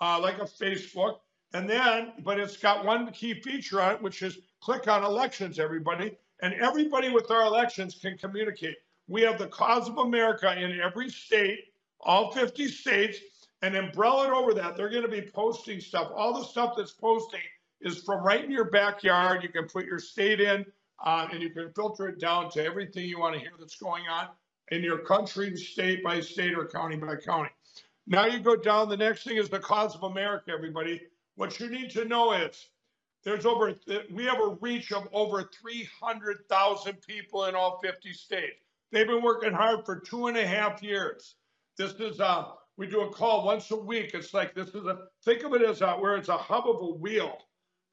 uh, 0.01 0.19
like 0.19 0.39
a 0.39 0.45
Facebook. 0.45 1.17
And 1.53 1.69
then, 1.69 2.13
but 2.23 2.39
it's 2.39 2.57
got 2.57 2.83
one 2.83 3.11
key 3.11 3.35
feature 3.35 3.79
on 3.79 3.93
it, 3.93 4.01
which 4.01 4.23
is 4.23 4.39
click 4.59 4.87
on 4.87 5.03
elections, 5.03 5.59
everybody. 5.59 6.17
And 6.41 6.53
everybody 6.55 7.09
with 7.09 7.29
our 7.29 7.43
elections 7.43 7.99
can 8.01 8.17
communicate. 8.17 8.75
We 9.07 9.21
have 9.21 9.37
the 9.37 9.47
cause 9.47 9.87
of 9.87 9.99
America 9.99 10.51
in 10.59 10.79
every 10.79 11.09
state, 11.09 11.59
all 11.99 12.31
50 12.31 12.67
states 12.67 13.19
and 13.63 13.77
umbrella 13.77 14.27
it 14.27 14.33
over 14.33 14.53
that. 14.53 14.75
They're 14.75 14.89
going 14.89 15.03
to 15.03 15.07
be 15.07 15.21
posting 15.21 15.79
stuff. 15.79 16.11
All 16.13 16.37
the 16.37 16.45
stuff 16.45 16.73
that's 16.75 16.91
posting 16.91 17.39
is 17.79 18.03
from 18.03 18.21
right 18.21 18.43
in 18.43 18.51
your 18.51 18.69
backyard. 18.69 19.41
You 19.41 19.49
can 19.49 19.67
put 19.67 19.85
your 19.85 19.99
state 19.99 20.41
in, 20.41 20.65
uh, 21.03 21.27
and 21.31 21.41
you 21.41 21.49
can 21.49 21.71
filter 21.71 22.09
it 22.09 22.19
down 22.19 22.51
to 22.51 22.63
everything 22.63 23.05
you 23.05 23.19
want 23.19 23.35
to 23.35 23.39
hear 23.39 23.51
that's 23.57 23.77
going 23.77 24.03
on 24.11 24.27
in 24.71 24.83
your 24.83 24.99
country, 24.99 25.55
state 25.55 26.03
by 26.03 26.19
state, 26.19 26.55
or 26.55 26.67
county 26.67 26.97
by 26.97 27.15
county. 27.15 27.49
Now 28.05 28.25
you 28.25 28.39
go 28.39 28.57
down. 28.57 28.89
The 28.89 28.97
next 28.97 29.23
thing 29.23 29.37
is 29.37 29.47
the 29.47 29.59
cause 29.59 29.95
of 29.95 30.03
America, 30.03 30.51
everybody. 30.51 31.01
What 31.35 31.57
you 31.61 31.69
need 31.69 31.89
to 31.91 32.03
know 32.03 32.33
is 32.33 32.67
there's 33.23 33.45
over 33.45 33.73
we 34.11 34.25
have 34.25 34.41
a 34.41 34.57
reach 34.59 34.91
of 34.91 35.07
over 35.13 35.49
300,000 35.61 37.01
people 37.07 37.45
in 37.45 37.55
all 37.55 37.79
50 37.81 38.11
states. 38.11 38.57
They've 38.91 39.07
been 39.07 39.23
working 39.23 39.53
hard 39.53 39.85
for 39.85 39.99
two 39.99 40.27
and 40.27 40.37
a 40.37 40.45
half 40.45 40.83
years. 40.83 41.35
This 41.77 41.93
is 41.93 42.19
uh, 42.19 42.43
we 42.77 42.87
do 42.87 43.01
a 43.01 43.09
call 43.09 43.45
once 43.45 43.69
a 43.71 43.75
week. 43.75 44.11
It's 44.13 44.33
like 44.33 44.55
this 44.55 44.69
is 44.69 44.85
a 44.85 45.07
think 45.23 45.43
of 45.43 45.53
it 45.53 45.61
as 45.61 45.81
a, 45.81 45.93
where 45.93 46.15
it's 46.15 46.29
a 46.29 46.37
hub 46.37 46.67
of 46.67 46.81
a 46.81 46.93
wheel 46.93 47.37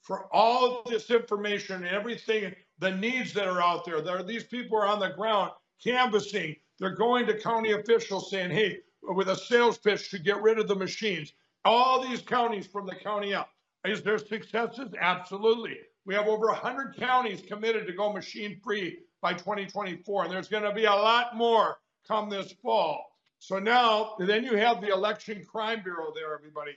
for 0.02 0.26
all 0.34 0.82
this 0.88 1.10
information 1.10 1.84
and 1.84 1.94
everything, 1.94 2.54
the 2.78 2.90
needs 2.90 3.34
that 3.34 3.46
are 3.46 3.60
out 3.60 3.84
there. 3.84 4.00
There 4.00 4.18
are 4.18 4.22
these 4.22 4.44
people 4.44 4.78
are 4.78 4.86
on 4.86 5.00
the 5.00 5.10
ground 5.10 5.50
canvassing. 5.82 6.56
They're 6.78 6.94
going 6.94 7.26
to 7.26 7.38
county 7.38 7.72
officials 7.72 8.30
saying, 8.30 8.50
"Hey, 8.50 8.78
with 9.02 9.28
a 9.28 9.36
sales 9.36 9.76
pitch 9.76 10.10
to 10.10 10.18
get 10.18 10.40
rid 10.40 10.58
of 10.58 10.68
the 10.68 10.74
machines." 10.74 11.32
All 11.64 12.00
these 12.00 12.22
counties 12.22 12.66
from 12.66 12.86
the 12.86 12.94
county 12.94 13.34
up. 13.34 13.50
Is 13.84 14.02
there 14.02 14.18
successes? 14.18 14.94
Absolutely. 14.98 15.78
We 16.06 16.14
have 16.14 16.26
over 16.26 16.46
100 16.46 16.96
counties 16.96 17.42
committed 17.42 17.86
to 17.86 17.92
go 17.92 18.12
machine 18.12 18.58
free 18.64 19.00
by 19.20 19.34
2024, 19.34 20.24
and 20.24 20.32
there's 20.32 20.48
going 20.48 20.62
to 20.62 20.72
be 20.72 20.86
a 20.86 20.90
lot 20.90 21.36
more 21.36 21.76
come 22.08 22.30
this 22.30 22.52
fall. 22.62 23.09
So 23.40 23.58
now, 23.58 24.16
then 24.18 24.44
you 24.44 24.54
have 24.56 24.82
the 24.82 24.88
Election 24.88 25.44
Crime 25.50 25.82
Bureau 25.82 26.12
there, 26.14 26.34
everybody. 26.34 26.72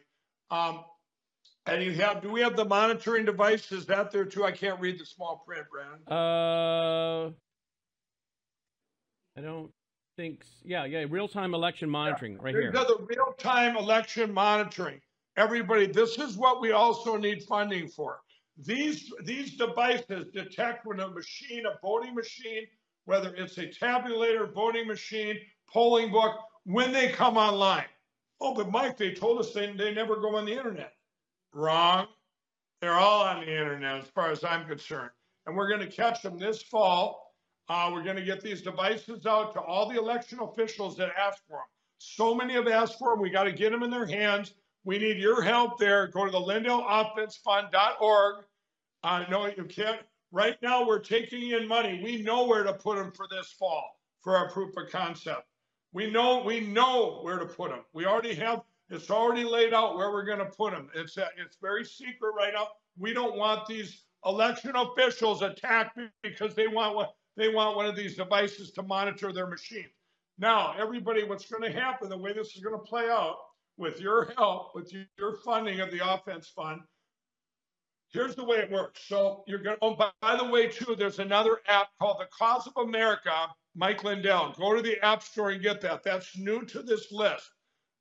Um, 0.49 0.85
and 1.65 1.83
you 1.83 1.91
have, 1.95 2.21
do 2.21 2.31
we 2.31 2.39
have 2.39 2.55
the 2.55 2.63
monitoring 2.63 3.25
devices 3.25 3.85
that 3.87 4.11
there 4.11 4.23
too? 4.23 4.45
I 4.45 4.51
can't 4.51 4.79
read 4.79 4.97
the 4.97 5.05
small 5.05 5.43
print, 5.45 5.65
Brandon. 5.69 5.99
Uh, 6.07 7.31
I 9.37 9.41
don't 9.41 9.71
think, 10.15 10.45
yeah, 10.63 10.85
yeah, 10.85 11.05
real 11.09 11.27
time 11.27 11.53
election 11.53 11.89
monitoring 11.89 12.33
yeah. 12.33 12.39
right 12.41 12.53
There's 12.53 12.73
here. 12.73 12.85
The 12.85 13.05
real 13.09 13.33
time 13.37 13.75
election 13.75 14.33
monitoring. 14.33 15.01
Everybody, 15.35 15.87
this 15.87 16.17
is 16.17 16.37
what 16.37 16.61
we 16.61 16.71
also 16.71 17.17
need 17.17 17.43
funding 17.43 17.89
for. 17.89 18.19
These, 18.57 19.11
these 19.25 19.57
devices 19.57 20.27
detect 20.33 20.85
when 20.85 21.01
a 21.01 21.09
machine, 21.09 21.65
a 21.65 21.77
voting 21.81 22.15
machine, 22.15 22.67
whether 23.03 23.35
it's 23.35 23.57
a 23.57 23.67
tabulator, 23.67 24.53
voting 24.53 24.87
machine, 24.87 25.37
polling 25.67 26.09
book, 26.09 26.37
when 26.65 26.91
they 26.91 27.09
come 27.09 27.37
online. 27.37 27.85
Oh, 28.41 28.53
but 28.53 28.71
Mike, 28.71 28.97
they 28.97 29.13
told 29.13 29.39
us 29.39 29.53
they, 29.53 29.71
they 29.71 29.93
never 29.93 30.17
go 30.17 30.35
on 30.35 30.45
the 30.45 30.51
internet. 30.51 30.93
Wrong. 31.53 32.07
They're 32.81 32.93
all 32.93 33.23
on 33.23 33.41
the 33.41 33.51
internet 33.51 34.01
as 34.01 34.07
far 34.09 34.31
as 34.31 34.43
I'm 34.43 34.67
concerned. 34.67 35.11
And 35.45 35.55
we're 35.55 35.69
going 35.69 35.79
to 35.79 35.87
catch 35.87 36.21
them 36.21 36.37
this 36.37 36.61
fall. 36.61 37.33
Uh, 37.69 37.89
we're 37.93 38.03
going 38.03 38.17
to 38.17 38.23
get 38.23 38.41
these 38.41 38.61
devices 38.61 39.25
out 39.25 39.53
to 39.53 39.61
all 39.61 39.87
the 39.87 39.97
election 39.97 40.39
officials 40.39 40.97
that 40.97 41.11
ask 41.17 41.41
for 41.47 41.57
them. 41.57 41.65
So 41.99 42.35
many 42.35 42.55
have 42.55 42.67
asked 42.67 42.99
for 42.99 43.11
them. 43.11 43.21
We 43.21 43.29
got 43.29 43.45
to 43.45 43.53
get 43.53 43.71
them 43.71 43.83
in 43.83 43.89
their 43.89 44.05
hands. 44.05 44.53
We 44.83 44.99
need 44.99 45.17
your 45.17 45.41
help 45.41 45.79
there. 45.79 46.07
Go 46.07 46.25
to 46.25 46.31
the 46.31 46.37
LindellOffenseFund.org. 46.37 48.45
I 49.03 49.29
know 49.29 49.45
you 49.45 49.63
can't. 49.63 50.01
Right 50.33 50.57
now, 50.61 50.85
we're 50.85 50.99
taking 50.99 51.51
in 51.51 51.67
money. 51.67 52.01
We 52.03 52.21
know 52.21 52.45
where 52.45 52.63
to 52.63 52.73
put 52.73 52.97
them 52.97 53.13
for 53.13 53.27
this 53.29 53.53
fall 53.57 53.97
for 54.21 54.35
our 54.35 54.49
proof 54.49 54.75
of 54.75 54.89
concept. 54.89 55.45
We 55.93 56.09
know 56.09 56.43
we 56.43 56.59
know 56.59 57.19
where 57.21 57.37
to 57.37 57.45
put 57.45 57.69
them. 57.69 57.81
We 57.93 58.05
already 58.05 58.33
have 58.35 58.63
it's 58.89 59.09
already 59.09 59.43
laid 59.43 59.73
out 59.73 59.95
where 59.95 60.11
we're 60.11 60.25
going 60.25 60.39
to 60.39 60.45
put 60.45 60.71
them. 60.71 60.89
It's 60.93 61.17
uh, 61.17 61.27
it's 61.37 61.57
very 61.61 61.85
secret 61.85 62.33
right 62.35 62.53
now. 62.53 62.67
We 62.97 63.13
don't 63.13 63.37
want 63.37 63.65
these 63.67 64.03
election 64.25 64.73
officials 64.75 65.41
attacked 65.41 65.99
because 66.21 66.55
they 66.55 66.67
want 66.67 66.95
what 66.95 67.15
they 67.37 67.49
want 67.49 67.75
one 67.75 67.85
of 67.85 67.95
these 67.95 68.15
devices 68.15 68.71
to 68.71 68.83
monitor 68.83 69.31
their 69.31 69.47
machine. 69.47 69.87
Now, 70.37 70.75
everybody, 70.77 71.23
what's 71.23 71.45
going 71.49 71.63
to 71.63 71.79
happen? 71.79 72.09
The 72.09 72.17
way 72.17 72.33
this 72.33 72.55
is 72.55 72.61
going 72.61 72.75
to 72.77 72.83
play 72.83 73.09
out 73.09 73.37
with 73.77 73.99
your 73.99 74.33
help, 74.37 74.75
with 74.75 74.91
your 75.17 75.37
funding 75.37 75.79
of 75.79 75.91
the 75.91 76.13
offense 76.13 76.47
fund. 76.47 76.81
Here's 78.11 78.35
the 78.35 78.43
way 78.43 78.57
it 78.57 78.71
works. 78.71 79.01
So 79.07 79.43
you're 79.47 79.59
going 79.59 79.77
oh, 79.81 79.95
by, 79.95 80.09
by 80.21 80.35
the 80.35 80.45
way, 80.45 80.67
too, 80.67 80.95
there's 80.95 81.19
another 81.19 81.59
app 81.67 81.89
called 81.99 82.17
the 82.19 82.27
Cause 82.37 82.67
of 82.67 82.73
America 82.77 83.47
Mike 83.75 84.03
Lindell. 84.03 84.53
Go 84.57 84.75
to 84.75 84.81
the 84.81 85.03
App 85.03 85.23
Store 85.23 85.51
and 85.51 85.61
get 85.61 85.81
that. 85.81 86.03
That's 86.03 86.37
new 86.37 86.63
to 86.65 86.83
this 86.83 87.11
list. 87.11 87.49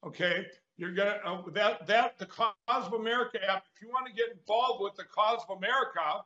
Okay, 0.05 0.47
you're 0.77 0.93
gonna 0.95 1.21
uh, 1.25 1.43
that 1.53 1.87
that 1.87 2.19
the 2.19 2.27
Cause 2.27 2.53
of 2.69 2.93
America 2.95 3.39
app. 3.49 3.65
If 3.75 3.83
you 3.83 3.89
want 3.89 4.07
to 4.07 4.13
get 4.13 4.31
involved 4.33 4.83
with 4.83 4.95
the 4.97 5.05
Cause 5.05 5.41
of 5.49 5.57
America, 5.57 6.25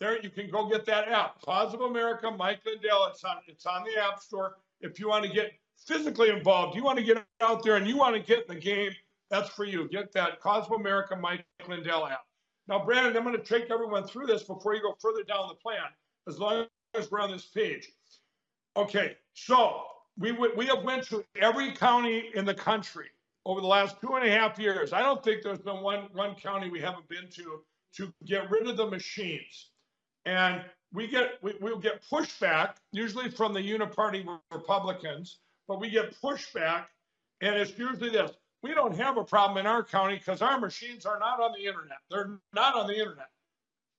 there 0.00 0.20
you 0.20 0.30
can 0.30 0.50
go 0.50 0.68
get 0.68 0.84
that 0.86 1.08
app. 1.08 1.40
Cause 1.42 1.72
of 1.72 1.80
America, 1.80 2.30
Mike 2.30 2.60
Lindell. 2.66 3.06
It's 3.10 3.24
on 3.24 3.36
it's 3.46 3.66
on 3.66 3.84
the 3.84 4.02
App 4.02 4.20
Store. 4.20 4.56
If 4.80 4.98
you 4.98 5.08
want 5.08 5.24
to 5.24 5.30
get 5.30 5.52
physically 5.86 6.30
involved, 6.30 6.76
you 6.76 6.82
want 6.82 6.98
to 6.98 7.04
get 7.04 7.24
out 7.40 7.62
there 7.62 7.76
and 7.76 7.86
you 7.86 7.96
want 7.96 8.16
to 8.16 8.22
get 8.22 8.48
in 8.48 8.54
the 8.54 8.60
game. 8.60 8.92
That's 9.30 9.48
for 9.48 9.64
you. 9.64 9.88
Get 9.88 10.12
that 10.12 10.40
Cause 10.40 10.66
of 10.66 10.72
America, 10.72 11.16
Mike 11.16 11.46
Lindell 11.68 12.06
app. 12.06 12.24
Now, 12.68 12.84
Brandon, 12.84 13.16
I'm 13.16 13.24
going 13.24 13.36
to 13.36 13.42
take 13.42 13.70
everyone 13.70 14.06
through 14.06 14.26
this 14.26 14.44
before 14.44 14.74
you 14.74 14.82
go 14.82 14.94
further 15.00 15.24
down 15.24 15.48
the 15.48 15.54
plan, 15.54 15.82
as 16.28 16.38
long 16.38 16.66
as 16.94 17.10
we're 17.10 17.20
on 17.20 17.30
this 17.30 17.46
page. 17.46 17.90
Okay, 18.76 19.16
so 19.34 19.82
we 20.18 20.32
we 20.32 20.66
have 20.66 20.82
went 20.82 21.04
to 21.08 21.24
every 21.36 21.72
county 21.72 22.30
in 22.34 22.44
the 22.44 22.54
country 22.54 23.08
over 23.44 23.60
the 23.60 23.66
last 23.66 24.00
two 24.00 24.14
and 24.14 24.26
a 24.26 24.30
half 24.30 24.58
years. 24.58 24.92
I 24.92 25.00
don't 25.00 25.22
think 25.22 25.42
there's 25.42 25.58
been 25.58 25.80
one, 25.80 26.08
one 26.12 26.34
county 26.34 26.70
we 26.70 26.80
haven't 26.80 27.08
been 27.08 27.28
to 27.30 27.62
to 27.96 28.12
get 28.24 28.50
rid 28.50 28.66
of 28.66 28.76
the 28.76 28.86
machines. 28.86 29.70
And 30.24 30.62
we 30.92 31.08
get, 31.08 31.32
we, 31.42 31.54
we'll 31.60 31.78
get 31.78 32.02
pushback, 32.10 32.76
usually 32.92 33.30
from 33.30 33.52
the 33.52 33.60
uniparty 33.60 34.26
Republicans, 34.50 35.38
but 35.66 35.80
we 35.80 35.90
get 35.90 36.14
pushback 36.22 36.86
and 37.40 37.56
it's 37.56 37.76
usually 37.76 38.10
this, 38.10 38.30
we 38.62 38.72
don't 38.72 38.96
have 38.96 39.16
a 39.16 39.24
problem 39.24 39.58
in 39.58 39.66
our 39.66 39.82
county 39.82 40.16
because 40.16 40.40
our 40.40 40.60
machines 40.60 41.04
are 41.04 41.18
not 41.18 41.40
on 41.40 41.52
the 41.52 41.66
internet. 41.66 41.98
They're 42.10 42.38
not 42.54 42.76
on 42.76 42.86
the 42.86 42.96
internet. 42.96 43.28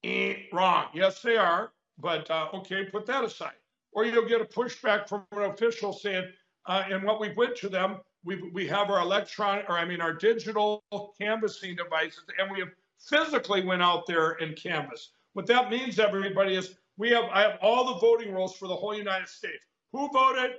Eh, 0.03 0.35
wrong. 0.53 0.85
Yes, 0.93 1.21
they 1.21 1.35
are. 1.35 1.71
But 1.99 2.31
uh, 2.31 2.47
okay, 2.53 2.85
put 2.85 3.05
that 3.07 3.23
aside. 3.23 3.51
Or 3.95 4.05
you'll 4.05 4.27
get 4.27 4.41
a 4.41 4.45
pushback 4.45 5.07
from 5.07 5.25
an 5.31 5.51
official 5.51 5.93
saying, 5.93 6.31
uh, 6.65 6.83
and 6.89 7.03
what 7.03 7.19
we 7.19 7.33
went 7.33 7.55
to 7.57 7.69
them, 7.69 7.99
we 8.23 8.49
we 8.53 8.67
have 8.67 8.89
our 8.89 9.01
electronic, 9.01 9.69
or 9.69 9.77
I 9.77 9.85
mean, 9.85 10.01
our 10.01 10.13
digital 10.13 10.83
canvassing 11.19 11.75
devices, 11.75 12.23
and 12.39 12.51
we 12.51 12.59
have 12.59 12.69
physically 12.99 13.63
went 13.63 13.81
out 13.81 14.07
there 14.07 14.31
and 14.41 14.55
canvassed. 14.55 15.11
What 15.33 15.45
that 15.47 15.69
means, 15.69 15.99
everybody, 15.99 16.55
is 16.55 16.75
we 16.97 17.09
have 17.09 17.25
I 17.25 17.41
have 17.41 17.59
all 17.61 17.93
the 17.93 17.99
voting 17.99 18.33
rolls 18.33 18.55
for 18.55 18.67
the 18.67 18.75
whole 18.75 18.95
United 18.95 19.27
States. 19.27 19.65
Who 19.91 20.09
voted? 20.11 20.51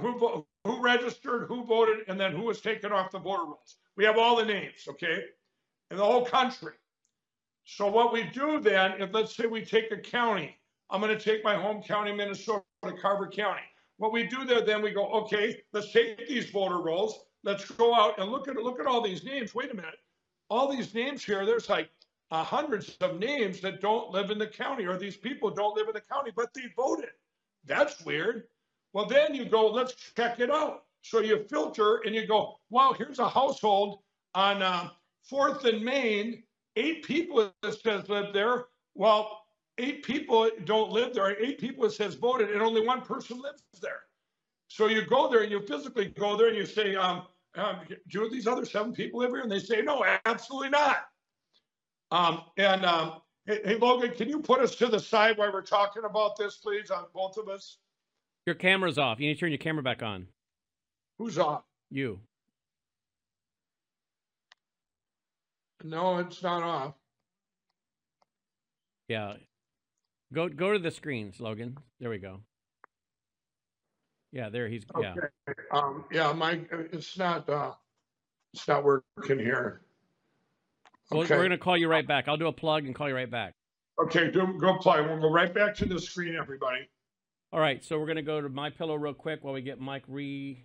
Who 0.00 0.46
who 0.64 0.82
registered? 0.82 1.48
Who 1.48 1.64
voted? 1.64 2.04
And 2.08 2.18
then 2.18 2.32
who 2.32 2.42
was 2.42 2.60
taken 2.60 2.92
off 2.92 3.10
the 3.10 3.18
voter 3.18 3.44
rolls? 3.44 3.76
We 3.96 4.04
have 4.04 4.18
all 4.18 4.36
the 4.36 4.44
names, 4.44 4.86
okay, 4.88 5.24
in 5.90 5.96
the 5.96 6.04
whole 6.04 6.24
country. 6.24 6.74
So 7.64 7.86
what 7.88 8.12
we 8.12 8.24
do 8.24 8.60
then, 8.60 9.00
if 9.00 9.12
let's 9.12 9.34
say 9.34 9.46
we 9.46 9.64
take 9.64 9.90
a 9.90 9.96
county, 9.96 10.58
I'm 10.90 11.00
going 11.00 11.16
to 11.16 11.22
take 11.22 11.42
my 11.42 11.54
home 11.54 11.82
county, 11.82 12.12
Minnesota, 12.12 12.62
Carver 13.00 13.28
County. 13.28 13.62
What 13.96 14.12
we 14.12 14.26
do 14.26 14.44
there, 14.44 14.60
then 14.60 14.82
we 14.82 14.90
go, 14.90 15.08
okay, 15.10 15.60
let's 15.72 15.92
take 15.92 16.28
these 16.28 16.50
voter 16.50 16.78
rolls. 16.78 17.20
Let's 17.42 17.70
go 17.70 17.94
out 17.94 18.18
and 18.18 18.30
look 18.30 18.48
at 18.48 18.56
look 18.56 18.80
at 18.80 18.86
all 18.86 19.02
these 19.02 19.22
names. 19.22 19.54
Wait 19.54 19.70
a 19.70 19.74
minute, 19.74 19.98
all 20.48 20.70
these 20.70 20.94
names 20.94 21.24
here. 21.24 21.44
There's 21.44 21.68
like 21.68 21.90
hundreds 22.30 22.96
of 23.00 23.18
names 23.18 23.60
that 23.60 23.80
don't 23.80 24.10
live 24.10 24.30
in 24.30 24.38
the 24.38 24.46
county, 24.46 24.86
or 24.86 24.96
these 24.96 25.16
people 25.16 25.50
don't 25.50 25.76
live 25.76 25.86
in 25.88 25.94
the 25.94 26.00
county, 26.00 26.32
but 26.34 26.52
they 26.54 26.62
voted. 26.74 27.10
That's 27.66 28.04
weird. 28.04 28.44
Well, 28.92 29.06
then 29.06 29.34
you 29.34 29.44
go, 29.44 29.68
let's 29.68 29.94
check 29.94 30.40
it 30.40 30.50
out. 30.50 30.84
So 31.02 31.20
you 31.20 31.44
filter 31.50 32.00
and 32.06 32.14
you 32.14 32.26
go, 32.26 32.58
wow, 32.70 32.94
here's 32.96 33.18
a 33.18 33.28
household 33.28 34.00
on 34.34 34.62
uh, 34.62 34.88
Fourth 35.22 35.64
and 35.64 35.82
Main 35.82 36.42
eight 36.76 37.04
people 37.04 37.40
it 37.40 37.80
says 37.82 38.08
live 38.08 38.32
there. 38.32 38.66
Well, 38.94 39.43
eight 39.78 40.04
people 40.04 40.50
don't 40.64 40.90
live 40.90 41.14
there. 41.14 41.40
Eight 41.42 41.58
people 41.58 41.88
says 41.90 42.14
voted, 42.14 42.50
and 42.50 42.62
only 42.62 42.86
one 42.86 43.00
person 43.02 43.40
lives 43.40 43.62
there. 43.80 44.00
So 44.68 44.86
you 44.86 45.04
go 45.04 45.28
there 45.28 45.42
and 45.42 45.50
you 45.50 45.60
physically 45.60 46.06
go 46.06 46.36
there 46.36 46.48
and 46.48 46.56
you 46.56 46.66
say, 46.66 46.96
um, 46.96 47.26
um, 47.56 47.76
do 48.08 48.28
these 48.28 48.46
other 48.46 48.64
seven 48.64 48.92
people 48.92 49.20
live 49.20 49.30
here? 49.30 49.40
And 49.40 49.50
they 49.50 49.60
say, 49.60 49.82
no, 49.82 50.04
absolutely 50.26 50.70
not. 50.70 51.06
Um, 52.10 52.42
and 52.56 52.84
um, 52.84 53.20
hey, 53.46 53.60
hey, 53.64 53.76
Logan, 53.76 54.12
can 54.12 54.28
you 54.28 54.40
put 54.40 54.60
us 54.60 54.74
to 54.76 54.86
the 54.86 54.98
side 54.98 55.38
while 55.38 55.52
we're 55.52 55.62
talking 55.62 56.04
about 56.04 56.36
this, 56.36 56.56
please, 56.56 56.90
on 56.90 57.04
both 57.14 57.36
of 57.36 57.48
us? 57.48 57.78
Your 58.46 58.54
camera's 58.54 58.98
off. 58.98 59.20
You 59.20 59.28
need 59.28 59.34
to 59.34 59.40
turn 59.40 59.50
your 59.50 59.58
camera 59.58 59.82
back 59.82 60.02
on. 60.02 60.26
Who's 61.18 61.38
off? 61.38 61.62
You. 61.90 62.20
No, 65.82 66.18
it's 66.18 66.42
not 66.42 66.62
off. 66.62 66.94
Yeah. 69.08 69.34
Go 70.32 70.48
go 70.48 70.72
to 70.72 70.78
the 70.78 70.90
screens, 70.90 71.40
Logan. 71.40 71.76
There 72.00 72.10
we 72.10 72.18
go. 72.18 72.40
Yeah, 74.32 74.48
there 74.48 74.68
he's 74.68 74.84
Okay. 74.94 75.12
yeah. 75.46 75.54
Um, 75.72 76.04
yeah, 76.10 76.32
my, 76.32 76.60
it's 76.92 77.16
not, 77.16 77.48
uh, 77.48 77.72
it's 78.52 78.66
not 78.66 78.82
working 78.82 79.38
here. 79.38 79.82
Well, 81.10 81.20
Okay. 81.22 81.36
we're 81.36 81.44
gonna 81.44 81.58
call 81.58 81.76
you 81.76 81.88
right 81.88 82.06
back. 82.06 82.26
I'll 82.26 82.36
do 82.36 82.48
a 82.48 82.52
plug 82.52 82.84
and 82.84 82.94
call 82.96 83.08
you 83.08 83.14
right 83.14 83.30
back. 83.30 83.54
Okay, 84.02 84.32
do, 84.32 84.58
go 84.58 84.76
play. 84.78 85.00
We'll 85.02 85.20
go 85.20 85.30
right 85.30 85.54
back 85.54 85.76
to 85.76 85.86
the 85.86 86.00
screen, 86.00 86.34
everybody. 86.34 86.88
All 87.52 87.60
right, 87.60 87.84
so 87.84 87.96
we're 88.00 88.06
gonna 88.08 88.22
go 88.22 88.40
to 88.40 88.48
my 88.48 88.70
pillow 88.70 88.96
real 88.96 89.14
quick 89.14 89.44
while 89.44 89.54
we 89.54 89.62
get 89.62 89.80
Mike 89.80 90.02
re 90.08 90.64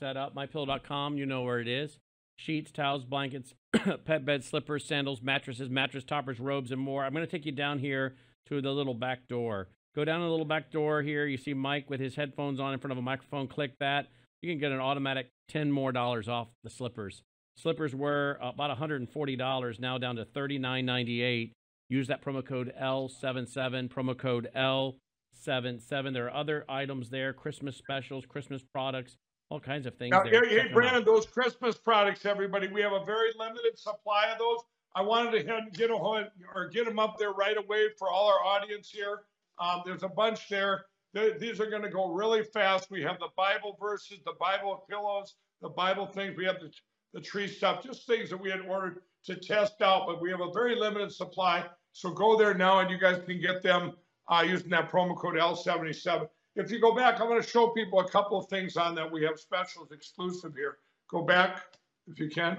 set 0.00 0.16
up. 0.16 0.34
MyPillow.com, 0.34 1.18
you 1.18 1.26
know 1.26 1.42
where 1.42 1.60
it 1.60 1.68
is. 1.68 1.98
Sheets, 2.36 2.70
towels, 2.72 3.04
blankets, 3.04 3.52
pet 4.06 4.24
beds, 4.24 4.48
slippers, 4.48 4.86
sandals, 4.86 5.20
mattresses, 5.20 5.68
mattress 5.68 6.04
toppers, 6.04 6.40
robes, 6.40 6.72
and 6.72 6.80
more. 6.80 7.04
I'm 7.04 7.12
gonna 7.12 7.26
take 7.26 7.44
you 7.44 7.52
down 7.52 7.78
here 7.78 8.16
to 8.48 8.60
the 8.60 8.70
little 8.70 8.94
back 8.94 9.26
door. 9.28 9.68
Go 9.94 10.04
down 10.04 10.20
the 10.22 10.28
little 10.28 10.46
back 10.46 10.70
door 10.70 11.02
here. 11.02 11.26
You 11.26 11.36
see 11.36 11.54
Mike 11.54 11.90
with 11.90 12.00
his 12.00 12.14
headphones 12.16 12.60
on 12.60 12.72
in 12.72 12.78
front 12.80 12.92
of 12.92 12.98
a 12.98 13.02
microphone. 13.02 13.46
Click 13.46 13.72
that. 13.80 14.06
You 14.40 14.50
can 14.50 14.58
get 14.58 14.72
an 14.72 14.80
automatic 14.80 15.28
ten 15.48 15.70
more 15.70 15.92
dollars 15.92 16.28
off 16.28 16.48
the 16.64 16.70
slippers. 16.70 17.22
Slippers 17.58 17.94
were 17.94 18.38
about 18.40 18.76
$140, 18.76 19.78
now 19.78 19.98
down 19.98 20.16
to 20.16 20.24
$39.98. 20.24 21.52
Use 21.90 22.08
that 22.08 22.24
promo 22.24 22.44
code 22.44 22.72
L77, 22.80 23.90
promo 23.90 24.16
code 24.16 24.48
L77. 24.56 26.12
There 26.14 26.26
are 26.26 26.34
other 26.34 26.64
items 26.68 27.10
there, 27.10 27.34
Christmas 27.34 27.76
specials, 27.76 28.24
Christmas 28.26 28.62
products, 28.62 29.16
all 29.50 29.60
kinds 29.60 29.84
of 29.86 29.94
things 29.96 30.12
Now, 30.12 30.22
there. 30.22 30.42
hey, 30.44 30.48
hey, 30.48 30.56
Check 30.56 30.60
'em 30.64 30.68
out. 30.68 30.74
Brandon, 30.74 31.04
those 31.04 31.26
Christmas 31.26 31.76
products, 31.76 32.24
everybody, 32.24 32.68
we 32.68 32.80
have 32.80 32.92
a 32.92 33.04
very 33.04 33.30
limited 33.38 33.78
supply 33.78 34.30
of 34.32 34.38
those. 34.38 34.60
I 34.96 35.02
wanted 35.02 35.32
to 35.46 35.66
get 35.74 35.90
a 35.90 35.96
hold 35.96 36.26
or 36.54 36.68
get 36.68 36.86
them 36.86 37.00
up 37.00 37.18
there 37.18 37.32
right 37.32 37.56
away 37.58 37.88
for 37.98 38.08
all 38.10 38.28
our 38.28 38.44
audience 38.44 38.90
here. 38.90 39.22
Um, 39.60 39.82
there's 39.86 40.04
a 40.04 40.08
bunch 40.08 40.48
there. 40.48 40.86
Th- 41.16 41.38
These 41.38 41.60
are 41.60 41.70
going 41.70 41.82
to 41.82 41.90
go 41.90 42.12
really 42.12 42.44
fast. 42.44 42.90
We 42.90 43.02
have 43.02 43.18
the 43.20 43.30
Bible 43.36 43.78
verses, 43.80 44.20
the 44.26 44.34
Bible 44.40 44.84
pillows, 44.90 45.36
the 45.62 45.70
Bible 45.70 46.06
things. 46.06 46.36
We 46.36 46.46
have 46.46 46.60
the, 46.60 46.72
the 47.14 47.20
tree 47.22 47.48
stuff, 47.48 47.84
just 47.84 48.06
things 48.06 48.30
that 48.30 48.38
we 48.38 48.50
had 48.50 48.62
ordered 48.62 49.02
to 49.26 49.36
test 49.36 49.82
out, 49.82 50.06
but 50.06 50.22
we 50.22 50.30
have 50.30 50.40
a 50.40 50.52
very 50.52 50.76
limited 50.76 51.12
supply. 51.12 51.64
So 51.92 52.10
go 52.12 52.36
there 52.38 52.54
now 52.54 52.80
and 52.80 52.90
you 52.90 52.98
guys 52.98 53.20
can 53.26 53.40
get 53.40 53.62
them 53.62 53.94
uh, 54.28 54.44
using 54.46 54.70
that 54.70 54.90
promo 54.90 55.16
code 55.16 55.36
L77. 55.36 56.28
If 56.56 56.70
you 56.70 56.80
go 56.80 56.94
back, 56.94 57.20
I'm 57.20 57.28
going 57.28 57.42
to 57.42 57.48
show 57.48 57.68
people 57.68 58.00
a 58.00 58.08
couple 58.08 58.38
of 58.38 58.48
things 58.48 58.76
on 58.76 58.94
that. 58.96 59.10
We 59.10 59.24
have 59.24 59.40
specials 59.40 59.92
exclusive 59.92 60.54
here. 60.56 60.78
Go 61.10 61.22
back 61.22 61.62
if 62.08 62.18
you 62.20 62.28
can. 62.30 62.58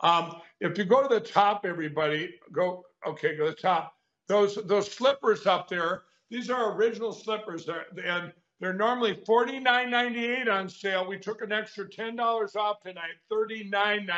Um, 0.00 0.40
if 0.60 0.76
you 0.78 0.84
go 0.84 1.06
to 1.06 1.14
the 1.14 1.20
top, 1.20 1.64
everybody, 1.64 2.34
go, 2.52 2.84
okay, 3.06 3.36
go 3.36 3.46
to 3.46 3.50
the 3.50 3.56
top. 3.56 3.94
Those, 4.28 4.58
those 4.64 4.90
slippers 4.90 5.46
up 5.46 5.68
there, 5.68 6.02
these 6.30 6.50
are 6.50 6.74
original 6.76 7.12
slippers 7.12 7.68
and 7.68 8.32
they're 8.60 8.72
normally 8.72 9.14
$49.98 9.28 10.48
on 10.48 10.68
sale. 10.68 11.06
We 11.06 11.18
took 11.18 11.42
an 11.42 11.52
extra 11.52 11.88
$10 11.88 12.56
off 12.56 12.80
tonight, 12.80 13.16
$39.98. 13.30 14.08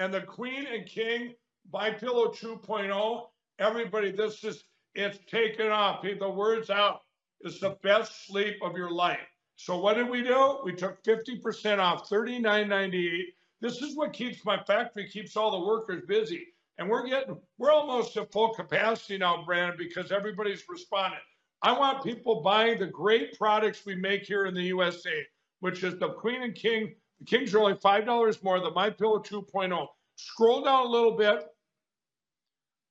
And 0.00 0.12
the 0.12 0.20
Queen 0.20 0.66
and 0.66 0.86
King 0.86 1.34
My 1.72 1.90
Pillow 1.90 2.28
2.0, 2.28 3.26
everybody, 3.58 4.12
this 4.12 4.44
is, 4.44 4.64
it's 4.94 5.18
taken 5.30 5.68
off. 5.68 6.02
The 6.02 6.28
word's 6.28 6.70
out. 6.70 7.00
It's 7.40 7.60
the 7.60 7.76
best 7.82 8.26
sleep 8.26 8.56
of 8.62 8.76
your 8.76 8.90
life. 8.90 9.18
So 9.56 9.78
what 9.78 9.94
did 9.94 10.08
we 10.08 10.22
do? 10.22 10.58
We 10.64 10.74
took 10.74 11.02
50% 11.04 11.78
off, 11.78 12.08
$39.98. 12.08 13.22
This 13.64 13.80
is 13.80 13.96
what 13.96 14.12
keeps 14.12 14.44
my 14.44 14.62
factory, 14.62 15.08
keeps 15.08 15.38
all 15.38 15.50
the 15.50 15.66
workers 15.66 16.02
busy. 16.06 16.48
And 16.76 16.86
we're 16.86 17.06
getting, 17.06 17.38
we're 17.56 17.72
almost 17.72 18.14
at 18.18 18.30
full 18.30 18.52
capacity 18.52 19.16
now, 19.16 19.42
Brandon, 19.42 19.74
because 19.78 20.12
everybody's 20.12 20.64
responding. 20.68 21.20
I 21.62 21.72
want 21.72 22.04
people 22.04 22.42
buying 22.42 22.78
the 22.78 22.86
great 22.86 23.38
products 23.38 23.86
we 23.86 23.94
make 23.94 24.24
here 24.24 24.44
in 24.44 24.52
the 24.52 24.64
USA, 24.64 25.24
which 25.60 25.82
is 25.82 25.98
the 25.98 26.10
Queen 26.10 26.42
and 26.42 26.54
King. 26.54 26.94
The 27.20 27.24
Kings 27.24 27.54
are 27.54 27.60
only 27.60 27.72
$5 27.72 28.44
more, 28.44 28.60
the 28.60 28.70
My 28.72 28.90
Pillow 28.90 29.20
2.0. 29.20 29.86
Scroll 30.16 30.62
down 30.62 30.84
a 30.84 30.90
little 30.90 31.16
bit. 31.16 31.46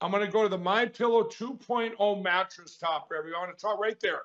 I'm 0.02 0.10
going 0.10 0.26
to 0.26 0.32
go 0.32 0.42
to 0.42 0.50
the 0.50 0.58
My 0.58 0.88
Pillow 0.88 1.26
2.0 1.26 2.24
mattress 2.24 2.78
topper. 2.78 3.16
Everyone, 3.16 3.50
it's 3.52 3.64
all 3.64 3.78
right 3.78 4.00
there. 4.02 4.22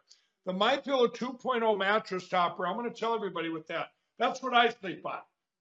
The 0.46 0.54
My 0.54 0.78
Pillow 0.78 1.08
2.0 1.08 1.78
mattress 1.78 2.26
topper. 2.26 2.66
I'm 2.66 2.78
going 2.78 2.90
to 2.90 2.98
tell 2.98 3.14
everybody 3.14 3.50
with 3.50 3.66
that. 3.66 3.88
That's 4.18 4.42
what 4.42 4.54
I 4.54 4.70
sleep 4.70 5.04
on. 5.04 5.18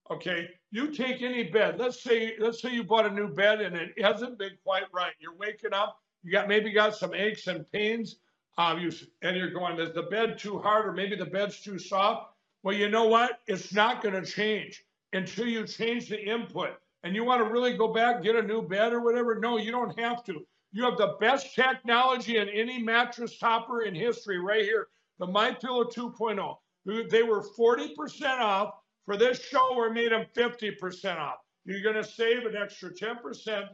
Okay, 0.09 0.49
you 0.71 0.91
take 0.93 1.21
any 1.21 1.43
bed. 1.43 1.77
Let's 1.77 2.01
say 2.01 2.35
let's 2.39 2.61
say 2.61 2.71
you 2.71 2.83
bought 2.83 3.05
a 3.05 3.11
new 3.11 3.27
bed 3.27 3.61
and 3.61 3.75
it 3.75 3.93
hasn't 4.01 4.37
been 4.37 4.57
quite 4.63 4.85
right. 4.93 5.11
You're 5.19 5.35
waking 5.35 5.73
up, 5.73 5.99
you 6.23 6.31
got 6.31 6.47
maybe 6.47 6.71
got 6.71 6.95
some 6.95 7.13
aches 7.13 7.47
and 7.47 7.69
pains, 7.71 8.17
um, 8.57 8.79
you 8.79 8.91
and 9.21 9.35
you're 9.35 9.51
going, 9.51 9.79
is 9.79 9.93
the 9.93 10.03
bed 10.03 10.37
too 10.37 10.59
hard 10.59 10.87
or 10.87 10.93
maybe 10.93 11.15
the 11.15 11.25
bed's 11.25 11.59
too 11.59 11.77
soft? 11.77 12.31
Well, 12.63 12.75
you 12.75 12.89
know 12.89 13.05
what? 13.05 13.39
It's 13.47 13.73
not 13.73 14.01
going 14.01 14.15
to 14.15 14.29
change 14.29 14.85
until 15.13 15.47
you 15.47 15.65
change 15.65 16.09
the 16.09 16.19
input. 16.19 16.71
And 17.03 17.15
you 17.15 17.23
want 17.23 17.45
to 17.45 17.49
really 17.51 17.77
go 17.77 17.93
back, 17.93 18.23
get 18.23 18.35
a 18.35 18.41
new 18.41 18.61
bed 18.61 18.91
or 18.93 19.01
whatever? 19.01 19.39
No, 19.39 19.57
you 19.57 19.71
don't 19.71 19.97
have 19.99 20.23
to. 20.25 20.45
You 20.73 20.83
have 20.83 20.97
the 20.97 21.15
best 21.19 21.53
technology 21.55 22.37
in 22.37 22.49
any 22.49 22.81
mattress 22.81 23.37
topper 23.37 23.83
in 23.83 23.95
history 23.95 24.39
right 24.39 24.63
here. 24.63 24.87
The 25.19 25.27
My 25.27 25.53
Pillow 25.53 25.85
2.0. 25.85 27.09
They 27.09 27.23
were 27.23 27.43
40% 27.57 28.39
off. 28.39 28.73
For 29.07 29.15
this 29.15 29.41
show, 29.41 29.73
we're 29.73 29.89
made 29.89 30.11
them 30.11 30.25
50% 30.35 31.17
off. 31.17 31.37
You're 31.63 31.81
going 31.81 31.95
to 31.95 32.03
save 32.03 32.45
an 32.45 32.57
extra 32.57 32.93
10%, 32.93 33.15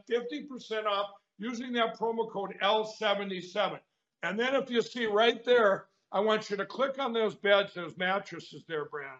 50% 0.08 0.86
off 0.86 1.10
using 1.38 1.72
that 1.72 1.98
promo 1.98 2.30
code 2.30 2.54
L77. 2.62 3.80
And 4.22 4.38
then 4.38 4.54
if 4.54 4.70
you 4.70 4.80
see 4.80 5.06
right 5.06 5.44
there, 5.44 5.86
I 6.12 6.20
want 6.20 6.48
you 6.50 6.56
to 6.56 6.64
click 6.64 7.00
on 7.00 7.12
those 7.12 7.34
beds, 7.34 7.74
those 7.74 7.96
mattresses 7.96 8.62
there, 8.68 8.84
Brandon. 8.84 9.18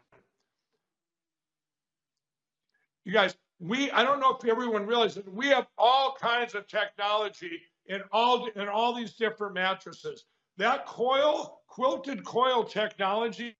You 3.05 3.13
guys, 3.13 3.35
we, 3.59 3.91
I 3.91 4.05
don't 4.05 4.21
know 4.21 4.37
if 4.37 4.49
everyone 4.49 4.87
realizes, 4.87 5.25
we 5.27 5.49
have 5.49 5.67
all 5.77 6.17
kinds 6.21 6.55
of 6.55 6.69
technology 6.69 7.61
in 7.87 8.03
all, 8.13 8.47
in 8.55 8.69
all 8.69 8.95
these 8.95 9.15
different 9.15 9.55
mattresses. 9.55 10.27
That 10.59 10.87
coil, 10.87 11.63
quilted 11.67 12.25
coil 12.25 12.63
technology, 12.63 13.57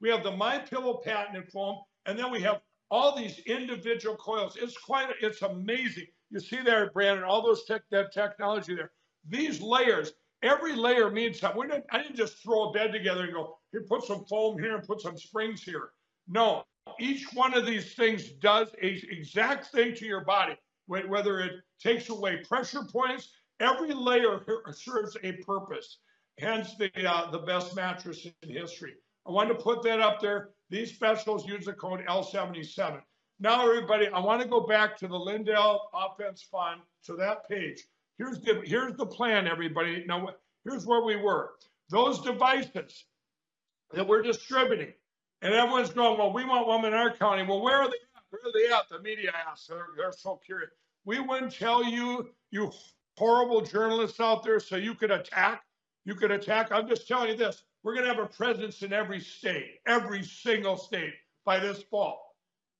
we 0.00 0.10
have 0.10 0.22
the 0.22 0.32
My 0.32 0.58
Pillow 0.58 1.00
patented 1.02 1.50
foam, 1.50 1.78
and 2.06 2.18
then 2.18 2.30
we 2.30 2.40
have 2.40 2.60
all 2.90 3.16
these 3.16 3.38
individual 3.40 4.16
coils. 4.16 4.56
It's 4.60 4.76
quite, 4.76 5.08
it's 5.20 5.42
amazing. 5.42 6.06
You 6.30 6.40
see 6.40 6.60
there, 6.62 6.90
Brandon, 6.90 7.24
all 7.24 7.42
those 7.42 7.64
tech, 7.64 7.82
that 7.90 8.12
technology 8.12 8.74
there. 8.74 8.92
These 9.28 9.60
layers, 9.60 10.12
every 10.42 10.74
layer 10.74 11.10
means 11.10 11.40
something. 11.40 11.68
Not, 11.68 11.82
I 11.90 12.02
didn't 12.02 12.16
just 12.16 12.42
throw 12.42 12.70
a 12.70 12.72
bed 12.72 12.92
together 12.92 13.24
and 13.24 13.32
go, 13.32 13.58
here, 13.72 13.84
put 13.88 14.04
some 14.04 14.24
foam 14.26 14.58
here 14.58 14.76
and 14.76 14.86
put 14.86 15.00
some 15.00 15.16
springs 15.16 15.62
here. 15.62 15.90
No, 16.28 16.64
each 17.00 17.32
one 17.32 17.54
of 17.54 17.66
these 17.66 17.94
things 17.94 18.30
does 18.30 18.68
a 18.82 18.86
exact 19.10 19.66
thing 19.72 19.94
to 19.94 20.06
your 20.06 20.24
body, 20.24 20.56
whether 20.86 21.40
it 21.40 21.52
takes 21.80 22.08
away 22.08 22.42
pressure 22.48 22.84
points, 22.84 23.30
every 23.60 23.92
layer 23.92 24.40
serves 24.72 25.16
a 25.22 25.32
purpose. 25.32 25.98
Hence 26.38 26.74
the, 26.76 26.90
uh, 27.08 27.30
the 27.30 27.38
best 27.38 27.76
mattress 27.76 28.26
in 28.42 28.48
history. 28.48 28.94
I 29.26 29.30
wanted 29.30 29.54
to 29.54 29.62
put 29.62 29.82
that 29.84 30.00
up 30.00 30.20
there. 30.20 30.50
These 30.74 30.92
specials 30.92 31.46
use 31.46 31.66
the 31.66 31.72
code 31.72 32.04
L77. 32.08 33.00
Now, 33.38 33.64
everybody, 33.64 34.08
I 34.08 34.18
want 34.18 34.42
to 34.42 34.48
go 34.48 34.58
back 34.58 34.96
to 34.98 35.06
the 35.06 35.16
Lindell 35.16 35.88
Offense 35.94 36.42
Fund 36.50 36.80
to 37.04 37.14
that 37.14 37.48
page. 37.48 37.84
Here's 38.18 38.40
the 38.40 38.60
here's 38.64 38.96
the 38.96 39.06
plan, 39.06 39.46
everybody. 39.46 40.04
Now, 40.04 40.30
here's 40.64 40.84
where 40.84 41.04
we 41.04 41.14
were. 41.14 41.52
Those 41.90 42.20
devices 42.22 43.04
that 43.92 44.08
we're 44.08 44.22
distributing, 44.22 44.92
and 45.42 45.54
everyone's 45.54 45.90
going, 45.90 46.18
well, 46.18 46.32
we 46.32 46.44
want 46.44 46.66
one 46.66 46.84
in 46.84 46.92
our 46.92 47.14
county. 47.14 47.44
Well, 47.44 47.62
where 47.62 47.76
are 47.76 47.86
they 47.86 47.92
at? 48.16 48.24
Where 48.30 48.42
are 48.44 48.52
they 48.52 48.74
at? 48.74 48.88
The 48.90 49.00
media 49.00 49.30
asks. 49.48 49.68
They're, 49.68 49.86
they're 49.96 50.10
so 50.10 50.40
curious. 50.44 50.70
We 51.04 51.20
wouldn't 51.20 51.54
tell 51.54 51.84
you, 51.84 52.30
you 52.50 52.72
horrible 53.16 53.60
journalists 53.60 54.18
out 54.18 54.42
there, 54.42 54.58
so 54.58 54.74
you 54.74 54.96
could 54.96 55.12
attack. 55.12 55.62
You 56.04 56.16
could 56.16 56.32
attack. 56.32 56.72
I'm 56.72 56.88
just 56.88 57.06
telling 57.06 57.30
you 57.30 57.36
this. 57.36 57.62
We're 57.84 57.92
going 57.92 58.06
to 58.06 58.14
have 58.14 58.24
a 58.24 58.26
presence 58.26 58.82
in 58.82 58.94
every 58.94 59.20
state, 59.20 59.80
every 59.86 60.22
single 60.22 60.78
state 60.78 61.12
by 61.44 61.60
this 61.60 61.82
fall. 61.82 62.34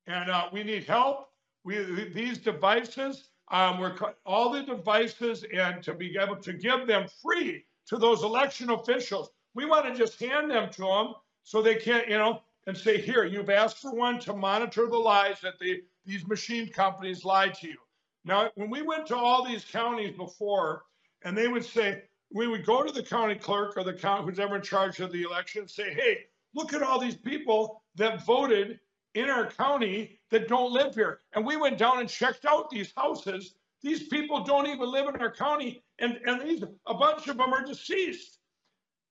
And 0.07 0.31
uh, 0.31 0.49
we 0.51 0.65
need 0.65 0.85
help. 0.85 1.29
We 1.63 2.11
these 2.13 2.39
devices, 2.39 3.29
um, 3.51 3.79
we're 3.79 3.95
all 4.27 4.51
the 4.51 4.63
devices, 4.63 5.45
and 5.55 5.83
to 5.83 5.95
be 5.95 6.17
able 6.19 6.37
to 6.37 6.53
give 6.55 6.87
them 6.87 7.07
free 7.23 7.65
to 7.87 7.97
those 7.97 8.23
election 8.23 8.71
officials. 8.71 9.31
We 9.55 9.67
want 9.67 9.87
to 9.87 9.95
just 9.95 10.19
hand 10.19 10.51
them 10.51 10.71
to 10.73 10.83
them 10.83 11.15
so 11.43 11.63
they 11.63 11.77
can't, 11.77 12.09
you 12.09 12.19
know, 12.19 12.41
and 12.67 12.77
say, 12.77 13.01
here, 13.01 13.25
you've 13.25 13.51
asked 13.51 13.79
for 13.79 13.95
one 13.95 14.19
to 14.21 14.33
monitor 14.33 14.87
the 14.87 14.99
lies 14.99 15.41
that 15.43 15.59
the, 15.59 15.83
these 16.07 16.27
machine 16.27 16.69
companies 16.71 17.25
lied 17.25 17.55
to 17.55 17.69
you. 17.69 17.77
Now, 18.25 18.51
when 18.55 18.71
we 18.71 18.81
went 18.81 19.07
to 19.09 19.17
all 19.17 19.45
these 19.45 19.65
counties 19.65 20.17
before, 20.17 20.85
and 21.23 21.37
they 21.37 21.49
would 21.49 21.65
say, 21.65 22.05
we 22.35 22.49
would 22.49 22.67
go 22.67 22.83
to 22.83 22.93
the 22.93 23.03
county 23.03 23.37
clerk 23.37 23.77
or 23.77 23.85
the 23.85 23.93
county, 23.93 24.25
who's 24.25 24.41
ever 24.41 24.57
in 24.57 24.63
charge 24.63 24.99
of 24.99 25.13
the 25.13 25.23
election, 25.23 25.63
and 25.63 25.71
say, 25.71 25.95
hey, 25.95 26.25
look 26.53 26.75
at 26.75 26.83
all 26.83 26.99
these 26.99 27.15
people 27.17 27.83
that 27.95 28.27
voted 28.27 28.81
in 29.15 29.31
our 29.31 29.49
county 29.49 30.19
that 30.31 30.49
don't 30.49 30.73
live 30.73 30.97
here. 30.97 31.21
And 31.35 31.47
we 31.47 31.57
went 31.57 31.79
down 31.79 32.01
and 32.01 32.09
checked 32.09 32.45
out 32.45 32.69
these 32.69 32.93
houses. 32.97 33.55
These 33.83 34.09
people 34.09 34.43
don't 34.43 34.67
even 34.67 34.91
live 34.91 35.09
in 35.15 35.21
our 35.21 35.31
county, 35.31 35.85
and, 36.01 36.19
and 36.27 36.43
these 36.43 36.65
a 36.87 36.95
bunch 36.95 37.29
of 37.29 37.37
them 37.37 37.55
are 37.55 37.65
deceased. 37.65 38.41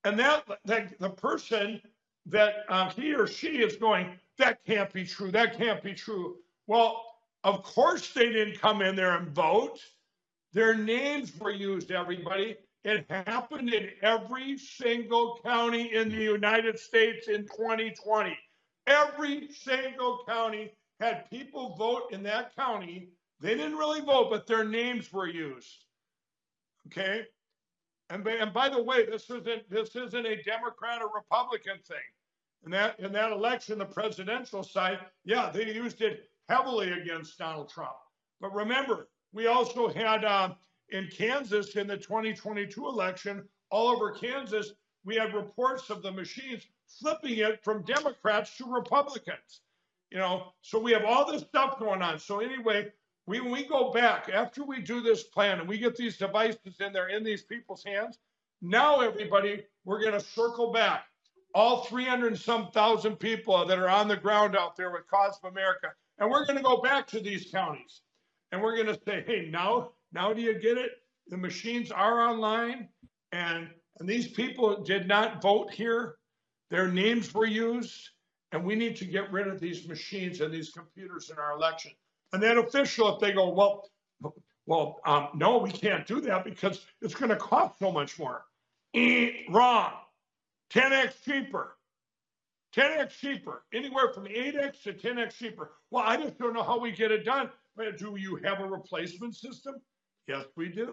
And 0.04 0.18
that, 0.18 0.44
that 0.66 0.98
the 1.00 1.08
person 1.08 1.80
that 2.26 2.66
um, 2.68 2.90
he 2.90 3.14
or 3.14 3.26
she 3.26 3.62
is 3.62 3.76
going, 3.76 4.18
that 4.36 4.58
can't 4.66 4.92
be 4.92 5.06
true. 5.06 5.30
That 5.30 5.56
can't 5.56 5.82
be 5.82 5.94
true. 5.94 6.36
Well, 6.66 7.02
of 7.42 7.62
course 7.62 8.12
they 8.12 8.30
didn't 8.30 8.60
come 8.60 8.82
in 8.82 8.96
there 8.96 9.16
and 9.16 9.28
vote. 9.28 9.80
Their 10.52 10.74
names 10.74 11.32
were 11.38 11.50
used, 11.50 11.90
everybody. 11.90 12.56
It 12.84 13.06
happened 13.08 13.72
in 13.72 13.90
every 14.02 14.58
single 14.58 15.40
county 15.42 15.94
in 15.94 16.10
the 16.10 16.22
United 16.22 16.78
States 16.78 17.28
in 17.28 17.46
2020. 17.46 18.36
Every 18.86 19.48
single 19.52 20.22
county 20.28 20.72
had 21.00 21.28
people 21.30 21.76
vote 21.76 22.12
in 22.12 22.22
that 22.24 22.54
county. 22.54 23.08
They 23.40 23.54
didn't 23.54 23.76
really 23.78 24.02
vote, 24.02 24.28
but 24.30 24.46
their 24.46 24.64
names 24.64 25.10
were 25.12 25.26
used. 25.26 25.86
Okay. 26.88 27.24
And, 28.10 28.26
and 28.26 28.52
by 28.52 28.68
the 28.68 28.82
way, 28.82 29.06
this 29.06 29.30
isn't 29.30 29.70
this 29.70 29.96
isn't 29.96 30.26
a 30.26 30.42
Democrat 30.42 31.00
or 31.00 31.08
Republican 31.14 31.78
thing. 31.88 31.96
In 32.66 32.70
that 32.72 33.00
in 33.00 33.12
that 33.12 33.32
election, 33.32 33.78
the 33.78 33.86
presidential 33.86 34.62
side, 34.62 34.98
yeah, 35.24 35.50
they 35.50 35.72
used 35.72 36.02
it 36.02 36.28
heavily 36.50 36.92
against 36.92 37.38
Donald 37.38 37.70
Trump. 37.70 37.96
But 38.42 38.54
remember, 38.54 39.08
we 39.32 39.46
also 39.46 39.88
had 39.88 40.24
uh, 40.24 40.50
in 40.94 41.08
Kansas 41.08 41.74
in 41.74 41.88
the 41.88 41.96
2022 41.96 42.86
election, 42.86 43.42
all 43.70 43.88
over 43.88 44.12
Kansas, 44.12 44.74
we 45.04 45.16
had 45.16 45.34
reports 45.34 45.90
of 45.90 46.02
the 46.02 46.10
machines 46.10 46.62
flipping 46.86 47.38
it 47.38 47.62
from 47.64 47.82
Democrats 47.82 48.56
to 48.56 48.72
Republicans. 48.72 49.62
You 50.10 50.18
know, 50.18 50.52
so 50.62 50.78
we 50.78 50.92
have 50.92 51.04
all 51.04 51.30
this 51.30 51.42
stuff 51.42 51.80
going 51.80 52.00
on. 52.00 52.20
So 52.20 52.38
anyway, 52.38 52.92
we, 53.26 53.40
when 53.40 53.50
we 53.50 53.64
go 53.64 53.90
back 53.92 54.30
after 54.32 54.62
we 54.62 54.80
do 54.80 55.00
this 55.00 55.24
plan 55.24 55.58
and 55.58 55.68
we 55.68 55.78
get 55.78 55.96
these 55.96 56.16
devices 56.16 56.76
in 56.78 56.92
there 56.92 57.08
in 57.08 57.24
these 57.24 57.42
people's 57.42 57.82
hands, 57.82 58.20
now 58.62 59.00
everybody, 59.00 59.64
we're 59.84 60.00
going 60.00 60.12
to 60.12 60.20
circle 60.20 60.72
back. 60.72 61.06
All 61.56 61.84
300 61.84 62.28
and 62.28 62.38
some 62.38 62.70
thousand 62.70 63.16
people 63.16 63.66
that 63.66 63.78
are 63.78 63.88
on 63.88 64.06
the 64.06 64.16
ground 64.16 64.56
out 64.56 64.76
there 64.76 64.92
with 64.92 65.08
Cause 65.08 65.38
of 65.42 65.50
America. 65.50 65.88
And 66.18 66.30
we're 66.30 66.46
going 66.46 66.56
to 66.56 66.62
go 66.64 66.80
back 66.80 67.08
to 67.08 67.20
these 67.20 67.50
counties 67.50 68.02
and 68.52 68.62
we're 68.62 68.76
going 68.76 68.94
to 68.94 69.00
say, 69.04 69.24
hey, 69.26 69.48
now, 69.50 69.90
now 70.14 70.32
do 70.32 70.40
you 70.40 70.58
get 70.58 70.78
it? 70.78 70.92
The 71.28 71.36
machines 71.36 71.90
are 71.90 72.20
online 72.28 72.88
and, 73.32 73.68
and 73.98 74.08
these 74.08 74.28
people 74.28 74.82
did 74.82 75.08
not 75.08 75.42
vote 75.42 75.72
here. 75.72 76.16
Their 76.70 76.88
names 76.88 77.34
were 77.34 77.46
used, 77.46 78.10
and 78.52 78.64
we 78.64 78.74
need 78.76 78.96
to 78.96 79.04
get 79.04 79.30
rid 79.32 79.48
of 79.48 79.60
these 79.60 79.86
machines 79.86 80.40
and 80.40 80.52
these 80.52 80.70
computers 80.70 81.30
in 81.30 81.38
our 81.38 81.52
election. 81.52 81.92
And 82.32 82.42
that 82.42 82.56
official, 82.56 83.14
if 83.14 83.20
they 83.20 83.32
go, 83.32 83.50
well, 83.50 83.90
well, 84.66 85.00
um, 85.04 85.28
no, 85.34 85.58
we 85.58 85.70
can't 85.70 86.06
do 86.06 86.20
that 86.22 86.44
because 86.44 86.86
it's 87.02 87.14
going 87.14 87.28
to 87.28 87.36
cost 87.36 87.78
so 87.78 87.92
much 87.92 88.18
more. 88.18 88.44
E- 88.94 89.44
wrong. 89.50 89.92
10x 90.72 91.22
cheaper. 91.24 91.76
10x 92.74 93.10
cheaper. 93.10 93.64
Anywhere 93.72 94.12
from 94.12 94.24
8x 94.24 94.82
to 94.84 94.94
10x 94.94 95.34
cheaper. 95.34 95.72
Well, 95.90 96.04
I 96.06 96.16
just 96.16 96.38
don't 96.38 96.54
know 96.54 96.62
how 96.62 96.78
we 96.78 96.92
get 96.92 97.12
it 97.12 97.24
done. 97.24 97.50
Do 97.98 98.16
you 98.16 98.36
have 98.44 98.60
a 98.60 98.66
replacement 98.66 99.34
system? 99.34 99.74
Yes, 100.26 100.44
we 100.56 100.68
do. 100.68 100.92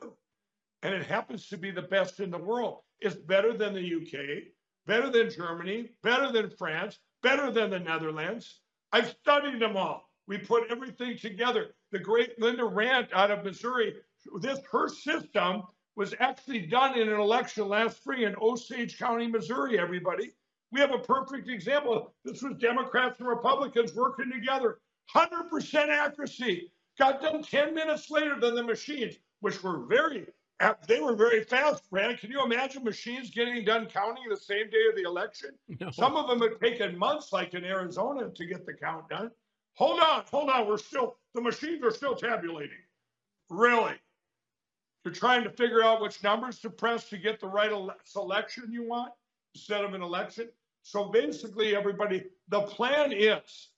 And 0.83 0.93
it 0.93 1.05
happens 1.05 1.47
to 1.49 1.57
be 1.57 1.71
the 1.71 1.83
best 1.83 2.19
in 2.19 2.31
the 2.31 2.37
world. 2.37 2.79
It's 2.99 3.15
better 3.15 3.53
than 3.53 3.73
the 3.73 3.95
UK 3.95 4.51
better 4.85 5.09
than 5.09 5.29
Germany, 5.29 5.89
better 6.03 6.31
than 6.31 6.49
France, 6.49 6.99
better 7.23 7.51
than 7.51 7.69
the 7.69 7.79
Netherlands. 7.79 8.59
I've 8.91 9.09
studied 9.09 9.61
them 9.61 9.77
all. 9.77 10.09
We 10.27 10.37
put 10.37 10.71
everything 10.71 11.17
together. 11.17 11.75
The 11.91 11.99
great 11.99 12.39
Linda 12.39 12.65
Rand 12.65 13.07
out 13.13 13.31
of 13.31 13.43
Missouri, 13.43 13.95
this 14.39 14.59
her 14.71 14.87
system 14.87 15.63
was 15.95 16.13
actually 16.19 16.67
done 16.67 16.97
in 16.97 17.09
an 17.09 17.19
election 17.19 17.67
last 17.67 17.97
spring 17.97 18.23
in 18.23 18.35
Osage 18.41 18.97
County, 18.97 19.27
Missouri, 19.27 19.77
everybody. 19.77 20.31
We 20.71 20.79
have 20.79 20.93
a 20.93 20.99
perfect 20.99 21.49
example. 21.49 22.13
This 22.23 22.41
was 22.41 22.55
Democrats 22.59 23.19
and 23.19 23.27
Republicans 23.27 23.93
working 23.93 24.31
together. 24.31 24.79
100% 25.13 25.89
accuracy. 25.89 26.71
Got 27.01 27.19
done 27.19 27.41
10 27.41 27.73
minutes 27.73 28.11
later 28.11 28.39
than 28.39 28.53
the 28.53 28.61
machines, 28.61 29.15
which 29.39 29.63
were 29.63 29.87
very 29.87 30.27
they 30.87 30.99
were 30.99 31.15
very 31.15 31.43
fast, 31.43 31.89
Brad. 31.89 32.19
Can 32.19 32.29
you 32.29 32.45
imagine 32.45 32.83
machines 32.83 33.31
getting 33.31 33.65
done 33.65 33.87
counting 33.87 34.25
the 34.29 34.37
same 34.37 34.69
day 34.69 34.85
of 34.87 34.95
the 34.95 35.01
election? 35.01 35.49
No. 35.79 35.89
Some 35.89 36.15
of 36.15 36.27
them 36.27 36.39
had 36.39 36.61
taken 36.61 36.95
months, 36.95 37.33
like 37.33 37.55
in 37.55 37.65
Arizona, 37.65 38.29
to 38.29 38.45
get 38.45 38.67
the 38.67 38.73
count 38.73 39.09
done. 39.09 39.31
Hold 39.77 39.99
on, 39.99 40.25
hold 40.29 40.51
on. 40.51 40.67
We're 40.67 40.77
still, 40.77 41.15
the 41.33 41.41
machines 41.41 41.83
are 41.83 41.89
still 41.89 42.13
tabulating. 42.13 42.77
Really? 43.49 43.95
You're 45.03 45.15
trying 45.15 45.43
to 45.45 45.49
figure 45.49 45.81
out 45.81 46.03
which 46.03 46.21
numbers 46.21 46.59
to 46.59 46.69
press 46.69 47.09
to 47.09 47.17
get 47.17 47.39
the 47.39 47.47
right 47.47 47.71
ele- 47.71 47.95
selection 48.03 48.71
you 48.71 48.87
want 48.87 49.11
instead 49.55 49.83
of 49.83 49.95
an 49.95 50.03
election. 50.03 50.49
So 50.83 51.05
basically, 51.05 51.75
everybody, 51.75 52.25
the 52.49 52.61
plan 52.61 53.11
is, 53.11 53.69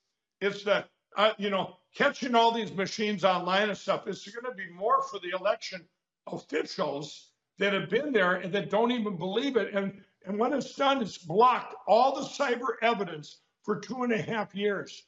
it's 0.42 0.66
that, 0.66 0.90
uh, 1.16 1.32
you 1.38 1.50
know, 1.50 1.78
catching 1.96 2.36
all 2.36 2.52
these 2.52 2.72
machines 2.74 3.24
online 3.24 3.70
and 3.70 3.78
stuff 3.78 4.08
is 4.08 4.26
going 4.26 4.52
to 4.52 4.58
be 4.58 4.72
more 4.74 5.04
for 5.04 5.20
the 5.20 5.38
election 5.38 5.82
officials 6.28 7.32
that 7.60 7.74
have 7.74 7.90
been 7.90 8.12
there 8.12 8.36
and 8.36 8.52
that 8.54 8.70
don't 8.70 8.92
even 8.92 9.18
believe 9.18 9.58
it. 9.58 9.74
And, 9.74 10.02
and 10.26 10.40
what 10.40 10.54
it's 10.54 10.76
done 10.76 11.02
is 11.02 11.18
blocked 11.18 11.76
all 11.88 12.16
the 12.16 12.28
cyber 12.28 12.76
evidence 12.82 13.42
for 13.64 13.80
two 13.80 14.04
and 14.04 14.12
a 14.12 14.22
half 14.22 14.56
years. 14.56 15.06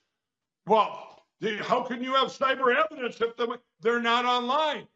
Well, 0.67 1.23
the, 1.41 1.57
how 1.57 1.83
can 1.83 2.03
you 2.03 2.13
have 2.13 2.27
cyber 2.27 2.75
evidence 2.75 3.19
if 3.19 3.35
the, 3.35 3.59
they're 3.81 4.01
not 4.01 4.25
online? 4.25 4.87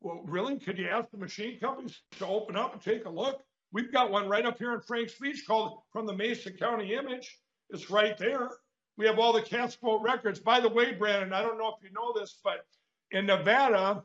Well, 0.00 0.22
really? 0.26 0.58
Could 0.58 0.78
you 0.78 0.88
ask 0.88 1.10
the 1.10 1.18
machine 1.18 1.58
companies 1.58 2.00
to 2.18 2.26
open 2.26 2.56
up 2.56 2.72
and 2.72 2.82
take 2.82 3.04
a 3.04 3.10
look? 3.10 3.42
We've 3.72 3.92
got 3.92 4.10
one 4.10 4.28
right 4.28 4.46
up 4.46 4.58
here 4.58 4.72
in 4.72 4.80
FrankSpeech 4.80 5.46
called 5.46 5.80
From 5.92 6.06
the 6.06 6.12
Mesa 6.12 6.52
County 6.52 6.94
Image. 6.94 7.36
It's 7.70 7.90
right 7.90 8.16
there. 8.16 8.50
We 8.98 9.06
have 9.06 9.20
all 9.20 9.32
the 9.32 9.40
cast 9.42 9.80
vote 9.80 10.02
records. 10.02 10.40
By 10.40 10.58
the 10.58 10.68
way, 10.68 10.92
Brandon, 10.92 11.32
I 11.32 11.40
don't 11.40 11.56
know 11.56 11.68
if 11.68 11.82
you 11.84 11.90
know 11.94 12.12
this, 12.18 12.40
but 12.42 12.66
in 13.12 13.26
Nevada, 13.26 14.02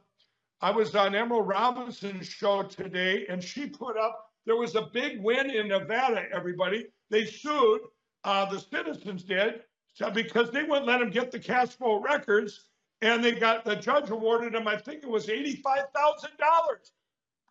I 0.61 0.69
was 0.69 0.95
on 0.95 1.15
Emerald 1.15 1.47
Robinson's 1.47 2.27
show 2.27 2.61
today, 2.61 3.25
and 3.27 3.43
she 3.43 3.65
put 3.67 3.97
up 3.97 4.27
there 4.45 4.55
was 4.55 4.75
a 4.75 4.89
big 4.93 5.21
win 5.21 5.49
in 5.49 5.69
Nevada. 5.69 6.25
Everybody, 6.31 6.87
they 7.09 7.25
sued 7.25 7.81
uh, 8.23 8.45
the 8.49 8.59
citizens 8.59 9.23
did 9.23 9.61
so 9.93 10.11
because 10.11 10.51
they 10.51 10.63
wouldn't 10.63 10.85
let 10.85 10.99
them 10.99 11.09
get 11.09 11.31
the 11.31 11.39
cast 11.39 11.79
vote 11.79 12.03
records, 12.03 12.67
and 13.01 13.23
they 13.23 13.31
got 13.31 13.65
the 13.65 13.75
judge 13.75 14.09
awarded 14.11 14.53
them. 14.53 14.67
I 14.67 14.77
think 14.77 15.03
it 15.03 15.09
was 15.09 15.27
eighty-five 15.27 15.85
thousand 15.95 16.31
dollars. 16.37 16.91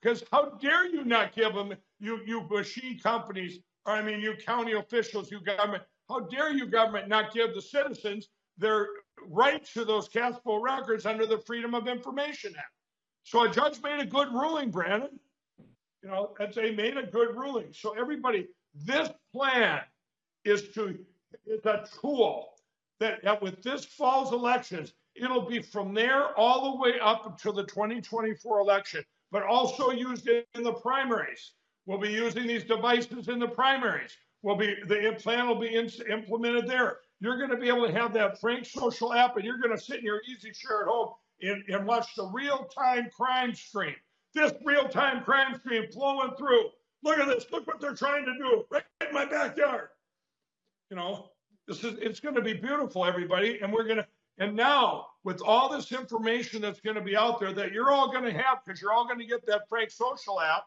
Because 0.00 0.22
how 0.33 0.50
dare 0.61 0.88
you 0.88 1.05
not 1.05 1.35
give 1.35 1.55
them 1.55 1.74
you 1.98 2.20
you 2.24 2.46
machine 2.50 3.00
companies, 3.00 3.59
or 3.85 3.94
I 3.94 4.02
mean 4.02 4.20
you 4.20 4.35
county 4.37 4.72
officials, 4.72 5.31
you 5.31 5.40
government, 5.40 5.83
how 6.12 6.20
dare 6.20 6.53
you 6.53 6.66
government 6.66 7.09
not 7.09 7.33
give 7.33 7.55
the 7.55 7.62
citizens 7.62 8.29
their 8.59 8.87
right 9.29 9.64
to 9.75 9.85
those 9.85 10.09
cast 10.09 10.42
vote 10.44 10.62
records 10.62 11.07
under 11.07 11.27
the 11.27 11.38
Freedom 11.38 11.75
of 11.75 11.88
Information 11.88 12.53
Act? 12.57 12.68
So 13.25 13.44
a 13.44 13.51
judge 13.51 13.81
made 13.83 14.01
a 14.01 14.07
good 14.07 14.29
ruling, 14.33 14.70
Brandon. 14.70 15.18
You 16.03 16.11
know, 16.11 16.35
that's 16.38 16.57
they 16.57 16.75
made 16.75 16.96
a 16.96 17.05
good 17.05 17.37
ruling. 17.37 17.68
So 17.72 17.94
everybody, 17.98 18.48
this 18.75 19.09
plan 19.33 19.81
is 20.44 20.68
to 20.75 20.98
is 21.46 21.64
a 21.64 21.87
tool 22.01 22.51
that, 23.01 23.22
that 23.22 23.40
with 23.40 23.62
this 23.62 23.85
fall's 23.85 24.33
elections, 24.33 24.92
it'll 25.14 25.46
be 25.46 25.62
from 25.62 25.94
there 25.94 26.37
all 26.38 26.72
the 26.72 26.81
way 26.81 27.01
up 27.01 27.27
until 27.27 27.53
the 27.53 27.64
2024 27.64 28.61
election, 28.61 29.05
but 29.31 29.44
also 29.44 29.90
used 29.90 30.29
in 30.29 30.62
the 30.62 30.72
primaries. 30.72 31.53
We'll 31.87 31.98
be 31.98 32.11
using 32.11 32.46
these 32.46 32.64
devices 32.64 33.29
in 33.29 33.38
the 33.38 33.48
primaries. 33.48 34.16
Will 34.42 34.57
be 34.57 34.74
the 34.87 35.16
plan 35.20 35.46
will 35.46 35.61
be 35.61 35.74
in, 35.74 35.88
implemented 36.11 36.66
there. 36.66 36.98
You're 37.20 37.38
going 37.38 37.50
to 37.50 37.57
be 37.57 37.68
able 37.68 37.87
to 37.87 37.92
have 37.92 38.12
that 38.14 38.40
Frank 38.40 38.66
Social 38.66 39.12
app, 39.12 39.37
and 39.37 39.44
you're 39.44 39.59
going 39.59 39.76
to 39.76 39.81
sit 39.81 40.00
in 40.00 40.05
your 40.05 40.20
easy 40.28 40.50
chair 40.50 40.83
at 40.83 40.88
home 40.88 41.14
and, 41.40 41.62
and 41.68 41.87
watch 41.87 42.16
the 42.16 42.26
real-time 42.26 43.09
crime 43.16 43.55
stream. 43.55 43.94
This 44.35 44.52
real-time 44.64 45.22
crime 45.22 45.61
stream 45.61 45.87
flowing 45.92 46.33
through. 46.37 46.70
Look 47.05 47.18
at 47.18 47.28
this. 47.28 47.44
Look 47.52 47.68
what 47.68 47.81
they're 47.81 47.94
trying 47.94 48.24
to 48.24 48.35
do 48.37 48.64
right 48.70 48.83
in 49.07 49.14
my 49.14 49.26
backyard. 49.26 49.88
You 50.90 50.96
know, 50.96 51.31
this 51.68 51.85
is 51.85 51.98
it's 52.00 52.18
going 52.18 52.35
to 52.35 52.42
be 52.42 52.55
beautiful, 52.55 53.05
everybody, 53.05 53.61
and 53.61 53.72
we're 53.72 53.85
going 53.85 53.98
to. 53.98 54.07
And 54.38 54.57
now, 54.57 55.07
with 55.22 55.40
all 55.40 55.68
this 55.68 55.92
information 55.92 56.62
that's 56.62 56.81
going 56.81 56.96
to 56.96 57.02
be 57.02 57.16
out 57.16 57.38
there 57.38 57.52
that 57.52 57.70
you're 57.70 57.92
all 57.92 58.11
going 58.11 58.24
to 58.24 58.33
have, 58.33 58.59
because 58.64 58.81
you're 58.81 58.92
all 58.92 59.07
going 59.07 59.20
to 59.20 59.26
get 59.26 59.46
that 59.46 59.68
Frank 59.68 59.90
Social 59.90 60.40
app, 60.40 60.64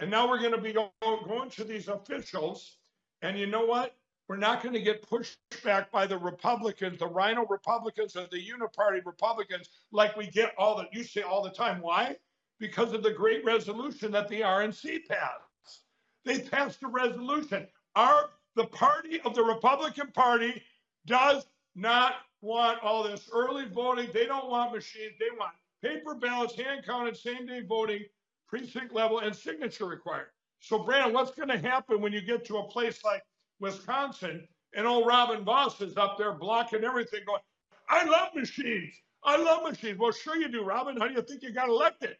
and 0.00 0.10
now 0.10 0.28
we're 0.28 0.40
going 0.40 0.54
to 0.54 0.60
be 0.60 0.72
going, 0.72 0.90
going 1.00 1.50
to 1.50 1.62
these 1.64 1.88
officials, 1.88 2.78
and 3.22 3.38
you 3.38 3.46
know 3.46 3.64
what? 3.64 3.94
We're 4.28 4.36
not 4.36 4.62
going 4.62 4.74
to 4.74 4.80
get 4.80 5.02
pushed 5.02 5.38
back 5.64 5.90
by 5.90 6.06
the 6.06 6.16
Republicans, 6.16 7.00
the 7.00 7.08
RINO 7.08 7.46
Republicans, 7.46 8.14
or 8.14 8.28
the 8.30 8.40
Uniparty 8.40 9.04
Republicans, 9.04 9.70
like 9.90 10.16
we 10.16 10.28
get 10.28 10.54
all 10.56 10.76
that 10.78 10.94
you 10.94 11.02
say 11.02 11.22
all 11.22 11.42
the 11.42 11.50
time. 11.50 11.80
Why? 11.80 12.16
Because 12.60 12.92
of 12.92 13.02
the 13.02 13.10
great 13.10 13.44
resolution 13.44 14.12
that 14.12 14.28
the 14.28 14.42
RNC 14.42 15.08
passed. 15.08 15.82
They 16.24 16.38
passed 16.38 16.82
a 16.82 16.88
resolution. 16.88 17.66
Our 17.96 18.30
the 18.56 18.66
party 18.66 19.20
of 19.22 19.34
the 19.34 19.42
Republican 19.42 20.08
Party 20.12 20.62
does 21.06 21.46
not 21.74 22.14
want 22.40 22.78
all 22.82 23.02
this 23.02 23.28
early 23.32 23.66
voting. 23.66 24.10
They 24.12 24.26
don't 24.26 24.50
want 24.50 24.72
machines. 24.72 25.14
They 25.18 25.30
want 25.36 25.52
paper 25.82 26.14
ballots, 26.14 26.54
hand 26.54 26.84
counted, 26.84 27.16
same 27.16 27.46
day 27.46 27.62
voting, 27.62 28.04
precinct 28.48 28.92
level, 28.92 29.20
and 29.20 29.34
signature 29.34 29.86
required. 29.86 30.28
So, 30.60 30.78
Brandon, 30.78 31.12
what's 31.12 31.32
going 31.32 31.48
to 31.48 31.58
happen 31.58 32.00
when 32.00 32.12
you 32.12 32.20
get 32.20 32.44
to 32.46 32.58
a 32.58 32.68
place 32.68 33.02
like 33.04 33.22
Wisconsin 33.60 34.46
and 34.74 34.86
old 34.86 35.06
Robin 35.06 35.44
Vos 35.44 35.80
is 35.80 35.96
up 35.96 36.16
there 36.18 36.32
blocking 36.32 36.84
everything, 36.84 37.20
going, 37.26 37.40
I 37.88 38.04
love 38.04 38.28
machines. 38.34 38.94
I 39.24 39.36
love 39.36 39.62
machines. 39.62 39.98
Well, 39.98 40.12
sure 40.12 40.36
you 40.36 40.48
do, 40.48 40.62
Robin. 40.62 40.96
How 40.96 41.08
do 41.08 41.14
you 41.14 41.22
think 41.22 41.42
you 41.42 41.52
got 41.52 41.68
elected? 41.68 42.16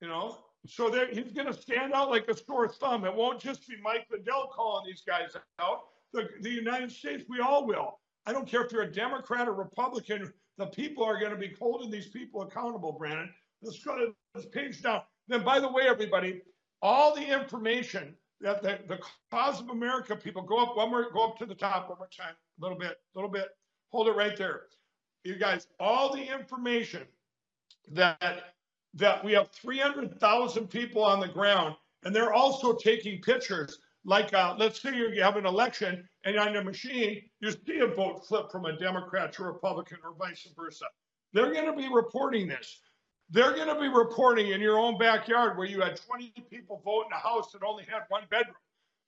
You 0.00 0.08
know, 0.08 0.38
so 0.66 0.90
there, 0.90 1.08
he's 1.08 1.32
going 1.32 1.46
to 1.46 1.54
stand 1.54 1.92
out 1.92 2.10
like 2.10 2.28
a 2.28 2.36
sore 2.36 2.68
thumb. 2.68 3.04
It 3.04 3.14
won't 3.14 3.40
just 3.40 3.66
be 3.66 3.76
Mike 3.82 4.06
Lindell 4.10 4.50
calling 4.52 4.84
these 4.86 5.02
guys 5.06 5.36
out. 5.58 5.80
The, 6.12 6.28
the 6.42 6.50
United 6.50 6.92
States, 6.92 7.24
we 7.28 7.40
all 7.40 7.66
will. 7.66 7.98
I 8.26 8.32
don't 8.32 8.46
care 8.46 8.64
if 8.64 8.72
you're 8.72 8.82
a 8.82 8.92
Democrat 8.92 9.48
or 9.48 9.54
Republican. 9.54 10.32
The 10.58 10.66
people 10.66 11.04
are 11.04 11.18
going 11.18 11.32
to 11.32 11.36
be 11.36 11.54
holding 11.58 11.90
these 11.90 12.08
people 12.08 12.42
accountable, 12.42 12.92
Brandon. 12.92 13.30
Let's 13.62 13.82
go 13.82 13.96
to 13.96 14.14
this 14.34 14.46
page 14.46 14.82
down. 14.82 15.02
Then, 15.28 15.44
by 15.44 15.60
the 15.60 15.70
way, 15.70 15.84
everybody, 15.86 16.42
all 16.82 17.14
the 17.14 17.22
information 17.22 18.14
that 18.40 18.62
the, 18.62 18.78
the 18.86 18.98
cause 19.30 19.60
of 19.60 19.70
America 19.70 20.14
people 20.14 20.42
go 20.42 20.58
up 20.58 20.76
one 20.76 20.90
more, 20.90 21.10
go 21.10 21.24
up 21.24 21.38
to 21.38 21.46
the 21.46 21.54
top 21.54 21.88
one 21.88 21.98
more 21.98 22.08
time, 22.16 22.34
a 22.34 22.62
little 22.62 22.78
bit, 22.78 22.90
a 22.90 23.18
little 23.18 23.30
bit. 23.30 23.48
Hold 23.90 24.08
it 24.08 24.12
right 24.12 24.36
there. 24.36 24.62
You 25.24 25.36
guys, 25.36 25.66
all 25.80 26.14
the 26.14 26.22
information 26.22 27.02
that 27.92 28.54
that 28.94 29.22
we 29.22 29.32
have 29.32 29.50
300,000 29.50 30.68
people 30.68 31.04
on 31.04 31.20
the 31.20 31.28
ground, 31.28 31.76
and 32.04 32.14
they're 32.14 32.32
also 32.32 32.74
taking 32.74 33.20
pictures. 33.20 33.78
Like, 34.04 34.32
uh, 34.32 34.54
let's 34.58 34.80
say 34.80 34.96
you 34.96 35.22
have 35.22 35.36
an 35.36 35.44
election, 35.44 36.08
and 36.24 36.38
on 36.38 36.54
the 36.54 36.62
machine, 36.64 37.22
you 37.40 37.50
see 37.50 37.80
a 37.80 37.86
vote 37.86 38.26
flip 38.26 38.50
from 38.50 38.64
a 38.64 38.78
Democrat 38.78 39.32
to 39.34 39.44
Republican 39.44 39.98
or 40.02 40.14
vice 40.14 40.48
versa. 40.56 40.86
They're 41.32 41.52
going 41.52 41.66
to 41.66 41.76
be 41.76 41.92
reporting 41.92 42.48
this. 42.48 42.80
They're 43.30 43.54
going 43.54 43.68
to 43.68 43.80
be 43.80 43.88
reporting 43.88 44.48
in 44.48 44.60
your 44.60 44.78
own 44.78 44.98
backyard 44.98 45.58
where 45.58 45.66
you 45.66 45.80
had 45.80 45.96
20 45.96 46.32
people 46.50 46.80
vote 46.84 47.06
in 47.06 47.12
a 47.12 47.18
house 47.18 47.50
that 47.52 47.62
only 47.64 47.84
had 47.84 48.02
one 48.08 48.22
bedroom. 48.30 48.54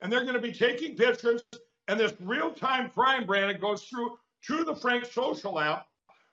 And 0.00 0.12
they're 0.12 0.22
going 0.22 0.34
to 0.34 0.40
be 0.40 0.52
taking 0.52 0.96
pictures, 0.96 1.42
and 1.88 1.98
this 1.98 2.12
real 2.20 2.52
time 2.52 2.90
crime, 2.90 3.26
Brandon, 3.26 3.60
goes 3.60 3.84
through 3.84 4.18
to 4.46 4.64
the 4.64 4.76
Frank 4.76 5.06
Social 5.06 5.58
app, 5.58 5.86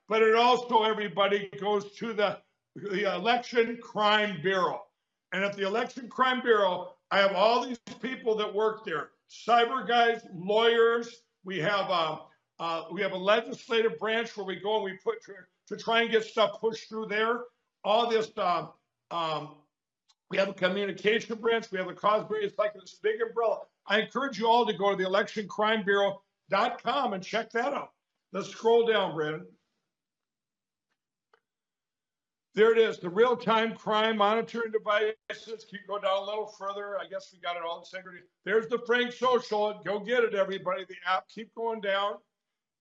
but 0.07 0.21
it 0.21 0.35
also, 0.35 0.83
everybody, 0.83 1.49
goes 1.59 1.91
to 1.93 2.13
the 2.13 2.37
the 2.75 3.13
Election 3.15 3.79
Crime 3.81 4.39
Bureau. 4.41 4.83
And 5.31 5.43
at 5.43 5.55
the 5.55 5.65
Election 5.65 6.09
Crime 6.09 6.41
Bureau, 6.41 6.93
I 7.11 7.19
have 7.19 7.33
all 7.33 7.65
these 7.65 7.79
people 8.01 8.35
that 8.35 8.53
work 8.53 8.85
there 8.85 9.09
cyber 9.29 9.87
guys, 9.87 10.21
lawyers. 10.35 11.23
We 11.43 11.59
have, 11.59 11.89
uh, 11.89 12.17
uh, 12.59 12.83
we 12.91 13.01
have 13.01 13.13
a 13.13 13.17
legislative 13.17 13.97
branch 13.99 14.35
where 14.37 14.45
we 14.45 14.57
go 14.57 14.75
and 14.75 14.85
we 14.85 14.97
put 15.03 15.23
to, 15.25 15.33
to 15.67 15.81
try 15.81 16.01
and 16.01 16.11
get 16.11 16.23
stuff 16.23 16.59
pushed 16.59 16.89
through 16.89 17.07
there. 17.07 17.41
All 17.85 18.09
this, 18.09 18.29
uh, 18.35 18.65
um, 19.11 19.55
we 20.31 20.37
have 20.37 20.49
a 20.49 20.53
communication 20.53 21.37
branch. 21.37 21.71
We 21.71 21.77
have 21.77 21.87
a 21.87 21.93
Cosbury. 21.93 22.43
It's 22.43 22.57
like 22.57 22.73
this 22.73 22.95
big 23.01 23.21
umbrella. 23.21 23.59
I 23.85 24.01
encourage 24.01 24.39
you 24.39 24.47
all 24.47 24.65
to 24.65 24.73
go 24.73 24.89
to 24.89 24.97
the 24.97 25.07
electioncrimebureau.com 25.07 27.13
and 27.13 27.23
check 27.23 27.51
that 27.51 27.73
out. 27.73 27.91
Let's 28.33 28.49
scroll 28.49 28.87
down, 28.87 29.13
Brandon. 29.13 29.45
There 32.55 32.71
it 32.71 32.79
is, 32.79 32.97
the 32.99 33.09
real-time 33.09 33.75
crime 33.75 34.17
monitoring 34.17 34.71
devices. 34.71 35.65
Keep 35.69 35.87
go 35.87 35.99
down 35.99 36.23
a 36.23 36.25
little 36.25 36.47
further. 36.47 36.97
I 36.97 37.05
guess 37.07 37.29
we 37.33 37.39
got 37.39 37.55
it 37.57 37.61
all 37.67 37.79
in 37.79 37.85
security. 37.85 38.21
There's 38.45 38.67
the 38.67 38.79
Frank 38.87 39.11
Social. 39.11 39.79
Go 39.85 39.99
get 39.99 40.23
it, 40.23 40.33
everybody. 40.33 40.85
The 40.85 40.95
app. 41.05 41.27
Keep 41.27 41.53
going 41.53 41.81
down. 41.81 42.15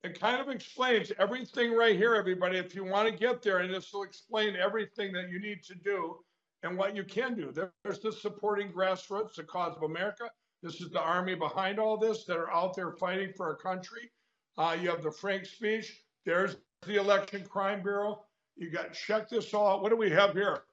It 0.05 0.21
kind 0.21 0.39
of 0.39 0.51
explains 0.51 1.11
everything 1.19 1.73
right 1.73 1.97
here, 1.97 2.15
everybody. 2.15 2.59
If 2.59 2.75
you 2.75 2.85
want 2.85 3.09
to 3.09 3.19
get 3.19 3.41
there, 3.41 3.61
and 3.61 3.73
this 3.73 3.91
will 3.91 4.03
explain 4.03 4.55
everything 4.55 5.15
that 5.15 5.31
you 5.31 5.41
need 5.41 5.63
to 5.65 5.75
do 5.75 6.17
and 6.63 6.77
what 6.77 6.95
you 6.95 7.05
can 7.05 7.35
do. 7.35 7.51
There's 7.83 8.01
the 8.01 8.13
supporting 8.13 8.71
grassroots, 8.71 9.37
the 9.37 9.45
cause 9.45 9.75
of 9.75 9.83
America. 9.83 10.31
This 10.63 10.83
is 10.83 10.91
the 10.91 11.01
army 11.01 11.35
behind 11.35 11.79
all 11.79 11.97
this 11.97 12.27
that 12.27 12.37
are 12.37 12.53
out 12.53 12.77
there 12.77 12.93
fighting 12.93 13.33
for 13.35 13.47
our 13.47 13.57
country. 13.57 14.11
Uh, 14.59 14.77
you 14.79 14.91
have 14.91 15.03
the 15.03 15.09
FrankSpeech. 15.09 15.87
There's 16.27 16.57
the 16.87 16.97
Election 16.97 17.43
Crime 17.47 17.83
Bureau. 17.83 18.25
You 18.57 18.71
got 18.71 18.93
check 18.93 19.31
this 19.31 19.55
all 19.55 19.69
out. 19.69 19.83
What 19.83 19.89
do 19.89 19.97
we 19.97 20.11
have 20.11 20.35
here? 20.35 20.65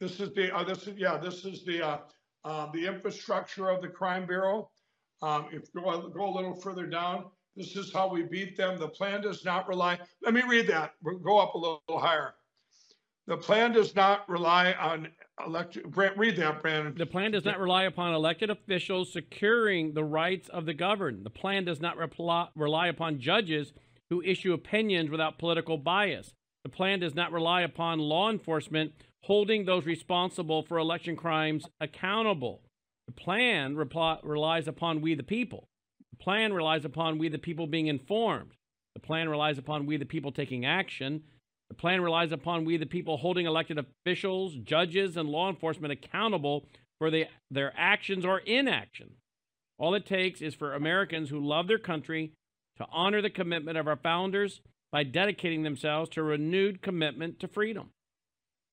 This 0.00 0.20
is 0.20 0.32
the 0.32 0.56
uh, 0.56 0.64
this 0.64 0.86
is 0.86 0.96
yeah 0.96 1.18
this 1.18 1.44
is 1.44 1.66
the 1.66 1.86
uh, 1.86 1.98
uh, 2.44 2.70
the 2.72 2.86
infrastructure 2.86 3.68
of 3.68 3.82
the 3.82 3.88
crime 3.88 4.26
bureau. 4.26 4.70
Um, 5.20 5.48
if 5.52 5.70
go, 5.74 6.08
go 6.08 6.30
a 6.30 6.34
little 6.34 6.54
further 6.54 6.86
down, 6.86 7.26
this 7.60 7.76
is 7.76 7.92
how 7.92 8.08
we 8.08 8.22
beat 8.22 8.56
them. 8.56 8.78
The 8.78 8.88
plan 8.88 9.20
does 9.20 9.44
not 9.44 9.68
rely. 9.68 9.98
Let 10.22 10.32
me 10.32 10.42
read 10.48 10.66
that. 10.68 10.94
We'll 11.02 11.18
go 11.18 11.38
up 11.38 11.54
a 11.54 11.58
little, 11.58 11.82
higher. 11.90 12.34
The 13.26 13.36
plan 13.36 13.72
does 13.72 13.94
not 13.94 14.26
rely 14.28 14.72
on 14.72 15.08
elected. 15.44 15.94
Read 15.94 16.36
that, 16.36 16.62
Brandon. 16.62 16.94
The 16.96 17.06
plan 17.06 17.32
does 17.32 17.44
not 17.44 17.60
rely 17.60 17.84
upon 17.84 18.14
elected 18.14 18.48
officials 18.48 19.12
securing 19.12 19.92
the 19.92 20.04
rights 20.04 20.48
of 20.48 20.64
the 20.64 20.74
governed. 20.74 21.24
The 21.24 21.30
plan 21.30 21.64
does 21.64 21.80
not 21.80 21.96
reply, 21.96 22.48
rely 22.56 22.88
upon 22.88 23.20
judges 23.20 23.72
who 24.08 24.22
issue 24.22 24.54
opinions 24.54 25.10
without 25.10 25.38
political 25.38 25.76
bias. 25.76 26.32
The 26.64 26.70
plan 26.70 27.00
does 27.00 27.14
not 27.14 27.30
rely 27.30 27.60
upon 27.60 27.98
law 27.98 28.30
enforcement 28.30 28.92
holding 29.24 29.64
those 29.66 29.84
responsible 29.84 30.62
for 30.62 30.78
election 30.78 31.14
crimes 31.14 31.66
accountable. 31.80 32.62
The 33.06 33.12
plan 33.12 33.76
reply, 33.76 34.18
relies 34.22 34.66
upon 34.66 35.02
we 35.02 35.14
the 35.14 35.22
people. 35.22 35.68
The 36.12 36.24
plan 36.24 36.52
relies 36.52 36.84
upon 36.84 37.18
we 37.18 37.28
the 37.28 37.38
people 37.38 37.66
being 37.66 37.86
informed. 37.86 38.50
The 38.94 39.00
plan 39.00 39.28
relies 39.28 39.58
upon 39.58 39.86
we 39.86 39.96
the 39.96 40.04
people 40.04 40.32
taking 40.32 40.64
action. 40.64 41.22
The 41.68 41.76
plan 41.76 42.00
relies 42.00 42.32
upon 42.32 42.64
we 42.64 42.76
the 42.76 42.86
people 42.86 43.16
holding 43.16 43.46
elected 43.46 43.78
officials, 43.78 44.54
judges, 44.56 45.16
and 45.16 45.28
law 45.28 45.48
enforcement 45.48 45.92
accountable 45.92 46.66
for 46.98 47.10
the, 47.10 47.26
their 47.50 47.72
actions 47.76 48.24
or 48.24 48.38
inaction. 48.40 49.12
All 49.78 49.94
it 49.94 50.04
takes 50.04 50.42
is 50.42 50.54
for 50.54 50.74
Americans 50.74 51.30
who 51.30 51.40
love 51.40 51.68
their 51.68 51.78
country 51.78 52.32
to 52.76 52.86
honor 52.92 53.22
the 53.22 53.30
commitment 53.30 53.78
of 53.78 53.86
our 53.86 53.96
founders 53.96 54.60
by 54.92 55.04
dedicating 55.04 55.62
themselves 55.62 56.10
to 56.10 56.22
renewed 56.22 56.82
commitment 56.82 57.40
to 57.40 57.48
freedom. 57.48 57.90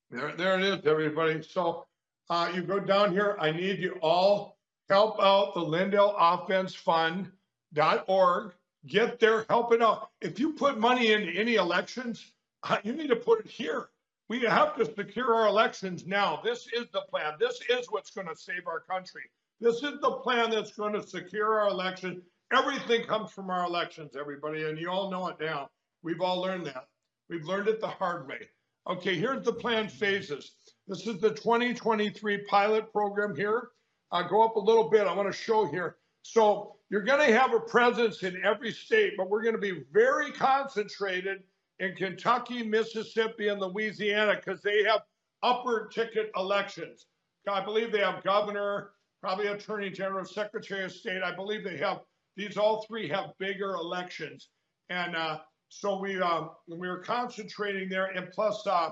There, 0.10 0.34
there 0.36 0.60
it 0.60 0.66
is, 0.66 0.86
everybody. 0.86 1.42
So 1.44 1.86
uh, 2.30 2.52
you 2.54 2.64
go 2.64 2.80
down 2.80 3.12
here. 3.12 3.38
I 3.40 3.52
need 3.52 3.80
you 3.80 3.98
all 4.02 4.57
help 4.90 5.22
out 5.22 5.54
the 5.54 5.62
LindellOffenseFund.org. 5.62 8.54
Get 8.86 9.20
there, 9.20 9.46
help 9.50 9.74
it 9.74 9.82
out. 9.82 10.12
If 10.22 10.40
you 10.40 10.54
put 10.54 10.80
money 10.80 11.12
into 11.12 11.38
any 11.38 11.56
elections, 11.56 12.32
uh, 12.64 12.78
you 12.84 12.94
need 12.94 13.10
to 13.10 13.18
put 13.18 13.42
it 13.42 13.48
here. 13.48 13.90
We 14.30 14.40
have 14.42 14.76
to 14.78 14.86
secure 14.86 15.34
our 15.34 15.48
elections 15.48 16.06
now. 16.06 16.40
This 16.44 16.68
is 16.74 16.86
the 16.94 17.02
plan. 17.10 17.34
This 17.40 17.60
is 17.70 17.88
what's 17.90 18.12
going 18.12 18.28
to 18.28 18.36
save 18.36 18.68
our 18.68 18.82
country. 18.82 19.24
This 19.60 19.78
is 19.78 20.00
the 20.02 20.20
plan 20.24 20.52
that's 20.52 20.74
going 20.74 20.94
to 20.94 21.02
secure 21.06 21.60
our 21.60 21.70
election. 21.70 22.22
Everything 22.54 23.04
comes 23.06 23.32
from 23.32 23.50
our 23.50 23.66
elections, 23.66 24.16
everybody, 24.18 24.66
and 24.66 24.80
you 24.80 24.90
all 24.90 25.12
know 25.12 25.28
it 25.28 25.38
now. 25.40 25.70
We've 26.04 26.22
all 26.22 26.42
learned 26.42 26.68
that. 26.68 26.88
We've 27.30 27.46
learned 27.46 27.68
it 27.68 27.82
the 27.82 27.88
hard 27.88 28.28
way. 28.28 28.48
Okay, 28.90 29.16
here's 29.16 29.44
the 29.44 29.54
plan 29.54 29.90
phases. 29.90 30.52
This 30.88 31.08
is 31.08 31.20
the 31.20 31.32
2023 31.32 32.46
pilot 32.46 32.92
program 32.94 33.36
here. 33.36 33.70
Uh, 34.12 34.24
go 34.24 34.44
up 34.44 34.56
a 34.56 34.60
little 34.60 34.90
bit. 34.90 35.08
I 35.08 35.14
want 35.14 35.32
to 35.32 35.38
show 35.38 35.66
here. 35.66 35.98
So 36.22 36.76
you're 36.90 37.04
going 37.04 37.26
to 37.26 37.38
have 37.38 37.54
a 37.54 37.60
presence 37.60 38.24
in 38.24 38.42
every 38.44 38.72
state, 38.72 39.14
but 39.18 39.30
we're 39.30 39.44
going 39.44 39.56
to 39.56 39.62
be 39.62 39.84
very 39.92 40.32
concentrated 40.32 41.44
in 41.80 41.96
Kentucky, 41.96 42.64
Mississippi, 42.64 43.50
and 43.50 43.62
Louisiana 43.62 44.36
because 44.36 44.62
they 44.62 44.84
have 44.84 45.02
upper 45.44 45.90
ticket 45.94 46.32
elections. 46.36 47.06
I 47.50 47.64
believe 47.64 47.92
they 47.92 48.00
have 48.00 48.24
governor, 48.24 48.92
probably 49.22 49.48
attorney 49.48 49.90
general, 49.90 50.26
secretary 50.26 50.84
of 50.84 50.92
state. 50.92 51.24
I 51.24 51.34
believe 51.34 51.64
they 51.64 51.78
have 51.78 52.02
these 52.36 52.58
all 52.58 52.86
three 52.88 53.08
have 53.10 53.32
bigger 53.40 53.76
elections, 53.76 54.50
and 54.90 55.16
uh, 55.16 55.40
so 55.70 56.00
we 56.00 56.22
um, 56.22 56.52
we 56.68 56.88
were 56.88 57.00
concentrating 57.00 57.90
there. 57.90 58.08
And 58.08 58.30
plus, 58.32 58.66
uh, 58.68 58.90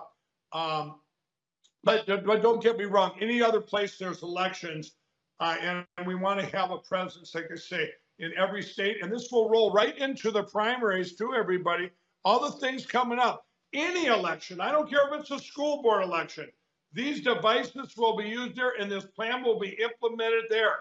um, 0.53 0.95
but 1.83 2.05
but 2.25 2.41
don't 2.41 2.63
get 2.63 2.77
me 2.77 2.85
wrong. 2.85 3.11
Any 3.21 3.41
other 3.41 3.61
place 3.61 3.97
there's 3.97 4.23
elections, 4.23 4.93
uh, 5.39 5.57
and, 5.61 5.85
and 5.97 6.07
we 6.07 6.15
want 6.15 6.39
to 6.39 6.45
have 6.57 6.71
a 6.71 6.77
presence, 6.77 7.35
like 7.35 7.49
I 7.51 7.55
say, 7.55 7.89
in 8.19 8.31
every 8.37 8.63
state. 8.63 8.97
And 9.01 9.11
this 9.11 9.29
will 9.31 9.49
roll 9.49 9.73
right 9.73 9.97
into 9.97 10.31
the 10.31 10.43
primaries 10.43 11.15
too. 11.15 11.33
Everybody, 11.33 11.89
all 12.23 12.39
the 12.39 12.57
things 12.59 12.85
coming 12.85 13.19
up. 13.19 13.45
Any 13.73 14.05
election, 14.05 14.61
I 14.61 14.71
don't 14.71 14.89
care 14.89 15.13
if 15.13 15.19
it's 15.19 15.31
a 15.31 15.39
school 15.39 15.81
board 15.81 16.03
election. 16.03 16.47
These 16.93 17.21
devices 17.21 17.97
will 17.97 18.15
be 18.15 18.29
used 18.29 18.55
there, 18.55 18.73
and 18.79 18.89
this 18.89 19.03
plan 19.03 19.43
will 19.43 19.59
be 19.59 19.77
implemented 19.83 20.45
there. 20.49 20.77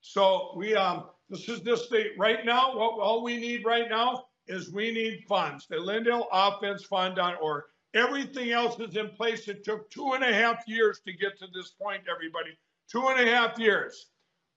So 0.00 0.52
we 0.56 0.74
um, 0.74 1.04
this 1.30 1.48
is 1.48 1.62
this 1.62 1.84
state 1.86 2.12
right 2.18 2.44
now. 2.44 2.76
What 2.76 2.98
all 2.98 3.22
we 3.22 3.36
need 3.36 3.64
right 3.64 3.88
now 3.88 4.24
is 4.48 4.72
we 4.72 4.90
need 4.90 5.24
funds. 5.28 5.68
The 5.68 5.76
LindellOffenseFund.org. 5.76 7.62
Everything 7.94 8.50
else 8.50 8.80
is 8.80 8.96
in 8.96 9.10
place. 9.10 9.46
It 9.46 9.62
took 9.62 9.88
two 9.90 10.12
and 10.14 10.24
a 10.24 10.34
half 10.34 10.66
years 10.66 11.00
to 11.06 11.12
get 11.12 11.38
to 11.38 11.46
this 11.54 11.70
point, 11.70 12.02
everybody. 12.10 12.58
Two 12.90 13.08
and 13.08 13.26
a 13.26 13.32
half 13.32 13.58
years. 13.58 14.06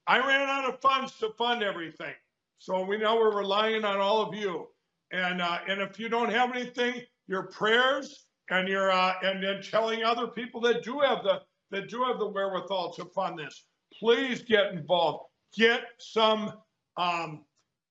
I 0.06 0.18
ran 0.18 0.48
out 0.48 0.68
of 0.68 0.80
funds 0.80 1.18
to 1.18 1.30
fund 1.36 1.62
everything. 1.62 2.14
So 2.58 2.84
we 2.84 2.98
know 2.98 3.16
we're 3.16 3.36
relying 3.36 3.84
on 3.84 3.98
all 3.98 4.22
of 4.22 4.34
you. 4.34 4.68
And 5.12 5.40
uh, 5.40 5.58
and 5.68 5.80
if 5.80 5.98
you 5.98 6.08
don't 6.08 6.32
have 6.32 6.54
anything, 6.54 7.02
your 7.28 7.44
prayers 7.44 8.26
and 8.50 8.68
your 8.68 8.90
uh, 8.90 9.14
and 9.22 9.42
then 9.42 9.62
telling 9.62 10.04
other 10.04 10.26
people 10.26 10.60
that 10.62 10.82
do 10.82 11.00
have 11.00 11.22
the 11.22 11.42
that 11.70 11.88
do 11.88 12.02
have 12.04 12.18
the 12.18 12.26
wherewithal 12.26 12.92
to 12.94 13.04
fund 13.06 13.38
this, 13.38 13.64
please 13.98 14.42
get 14.42 14.72
involved. 14.72 15.24
Get 15.56 15.82
some 15.98 16.52
um, 16.96 17.44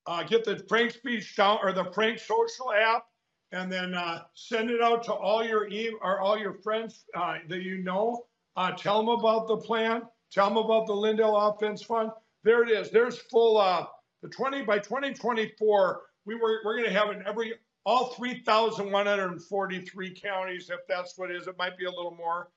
uh, 0.07 0.23
get 0.23 0.43
the 0.43 0.55
FrankSpeech 0.55 1.35
down 1.35 1.59
or 1.63 1.71
the 1.71 1.85
Frank 1.93 2.19
Social 2.19 2.71
app, 2.73 3.05
and 3.51 3.71
then 3.71 3.93
uh, 3.93 4.23
send 4.33 4.69
it 4.69 4.81
out 4.81 5.03
to 5.03 5.13
all 5.13 5.43
your 5.43 5.67
e 5.67 5.95
or 6.01 6.19
all 6.19 6.37
your 6.37 6.53
friends 6.53 7.05
uh, 7.15 7.37
that 7.47 7.61
you 7.61 7.77
know. 7.77 8.25
Uh, 8.57 8.71
tell 8.71 8.99
them 8.99 9.09
about 9.09 9.47
the 9.47 9.57
plan. 9.57 10.01
Tell 10.35 10.49
them 10.49 10.57
about 10.57 10.85
the 10.85 10.93
Lindell 10.93 11.37
Offense 11.37 11.81
Fund. 11.81 12.11
There 12.43 12.61
it 12.61 12.69
is. 12.69 12.91
There's 12.91 13.17
full. 13.17 13.57
Uh, 13.57 13.85
the 14.21 14.27
20 14.27 14.63
by 14.63 14.79
2024, 14.79 16.01
we 16.25 16.35
were 16.35 16.59
we're 16.65 16.75
going 16.75 16.83
to 16.83 16.91
have 16.91 17.09
in 17.11 17.25
every 17.25 17.53
all 17.85 18.07
3,143 18.15 20.09
counties, 20.13 20.69
if 20.69 20.79
that's 20.89 21.17
what 21.17 21.31
it 21.31 21.37
is. 21.37 21.47
It 21.47 21.57
might 21.57 21.77
be 21.77 21.85
a 21.85 21.89
little 21.89 22.13
more, 22.15 22.49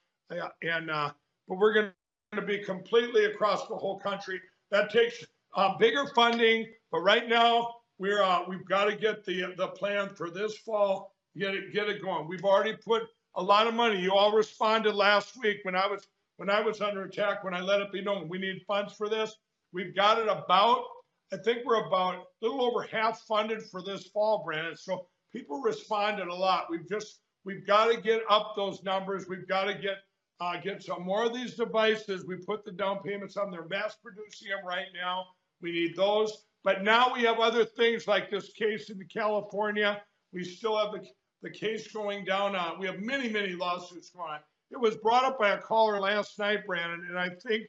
and 0.63 0.91
uh, 0.91 1.13
but 1.47 1.59
we're 1.59 1.73
going 1.73 1.93
to 2.35 2.43
be 2.43 2.59
completely 2.65 3.27
across 3.27 3.69
the 3.69 3.77
whole 3.77 4.01
country. 4.01 4.41
That 4.73 4.91
takes 4.91 5.25
uh, 5.55 5.79
bigger 5.79 6.07
funding, 6.17 6.67
but 6.91 6.99
right 7.03 7.29
now 7.29 7.77
we're 7.99 8.25
uh, 8.25 8.43
we've 8.49 8.67
got 8.67 8.87
to 8.87 8.97
get 8.97 9.25
the 9.25 9.55
the 9.57 9.69
plan 9.69 10.09
for 10.17 10.31
this 10.31 10.59
fall. 10.59 11.15
Get 11.37 11.55
it 11.55 11.73
get 11.73 11.89
it 11.89 12.03
going. 12.03 12.27
We've 12.27 12.45
already 12.45 12.77
put 12.77 13.05
a 13.37 13.43
lot 13.43 13.69
of 13.69 13.75
money. 13.75 14.01
You 14.01 14.15
all 14.15 14.33
responded 14.33 14.97
last 14.97 15.37
week 15.41 15.59
when 15.63 15.77
I 15.77 15.87
was 15.87 16.09
when 16.39 16.49
I 16.49 16.61
was 16.61 16.81
under 16.81 17.05
attack. 17.05 17.45
When 17.45 17.55
I 17.55 17.61
let 17.61 17.81
it 17.81 17.93
be 17.93 18.03
known 18.03 18.29
we 18.29 18.39
need 18.39 18.63
funds 18.67 18.95
for 18.95 19.09
this. 19.09 19.35
We've 19.73 19.95
got 19.95 20.19
it 20.19 20.29
about. 20.29 20.85
I 21.33 21.37
think 21.37 21.67
we're 21.67 21.87
about 21.87 22.15
a 22.15 22.25
little 22.41 22.63
over 22.63 22.83
half 22.83 23.21
funded 23.29 23.63
for 23.63 23.83
this 23.83 24.07
fall, 24.07 24.43
Brandon. 24.45 24.77
So 24.77 25.07
people 25.31 25.61
responded 25.61 26.29
a 26.29 26.35
lot. 26.35 26.69
We've 26.71 26.89
just 26.89 27.21
we've 27.45 27.67
got 27.67 27.93
to 27.93 28.01
get 28.01 28.23
up 28.31 28.55
those 28.57 28.83
numbers. 28.83 29.27
We've 29.29 29.47
got 29.47 29.65
to 29.65 29.75
get 29.75 29.99
uh, 30.41 30.57
get 30.61 30.83
some 30.83 31.03
more 31.03 31.25
of 31.25 31.35
these 31.35 31.55
devices. 31.55 32.25
We 32.25 32.37
put 32.37 32.65
the 32.65 32.73
down 32.73 33.01
payments 33.03 33.37
on. 33.37 33.51
They're 33.51 33.67
mass 33.67 33.97
producing 34.03 34.49
them 34.49 34.65
right 34.65 34.87
now. 34.95 35.27
We 35.61 35.73
need 35.73 35.97
those. 35.97 36.45
But 36.65 36.83
now 36.83 37.13
we 37.15 37.23
have 37.23 37.39
other 37.39 37.65
things 37.65 38.07
like 38.07 38.31
this 38.31 38.53
case 38.53 38.91
in 38.91 39.01
California. 39.13 40.03
We 40.33 40.45
still 40.45 40.77
have 40.79 40.93
the, 40.93 41.07
the 41.43 41.51
case 41.51 41.91
going 41.93 42.25
down. 42.25 42.55
Uh, 42.55 42.73
we 42.79 42.87
have 42.87 43.01
many, 43.01 43.29
many 43.29 43.53
lawsuits 43.53 44.11
going 44.11 44.31
on. 44.31 44.41
It 44.71 44.81
was 44.81 44.97
brought 44.97 45.25
up 45.25 45.39
by 45.39 45.51
a 45.51 45.59
caller 45.59 45.99
last 46.01 46.39
night, 46.39 46.67
Brandon, 46.67 47.07
and 47.09 47.19
I 47.19 47.31
think 47.31 47.67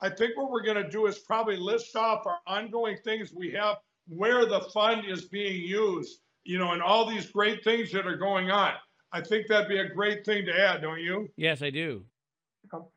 I 0.00 0.10
think 0.10 0.36
what 0.36 0.50
we're 0.50 0.64
going 0.64 0.82
to 0.82 0.90
do 0.90 1.06
is 1.06 1.20
probably 1.20 1.56
list 1.56 1.94
off 1.94 2.26
our 2.26 2.38
ongoing 2.46 2.96
things 3.04 3.32
we 3.32 3.52
have 3.52 3.76
where 4.08 4.44
the 4.46 4.62
fund 4.74 5.04
is 5.06 5.26
being 5.26 5.62
used, 5.62 6.20
you 6.42 6.58
know, 6.58 6.72
and 6.72 6.82
all 6.82 7.08
these 7.08 7.26
great 7.26 7.62
things 7.62 7.92
that 7.92 8.06
are 8.06 8.16
going 8.16 8.50
on. 8.50 8.72
I 9.12 9.20
think 9.20 9.46
that'd 9.46 9.68
be 9.68 9.78
a 9.78 9.88
great 9.88 10.24
thing 10.24 10.44
to 10.46 10.58
add, 10.58 10.82
don't 10.82 11.00
you? 11.00 11.28
Yes, 11.36 11.62
I 11.62 11.70
do. 11.70 12.04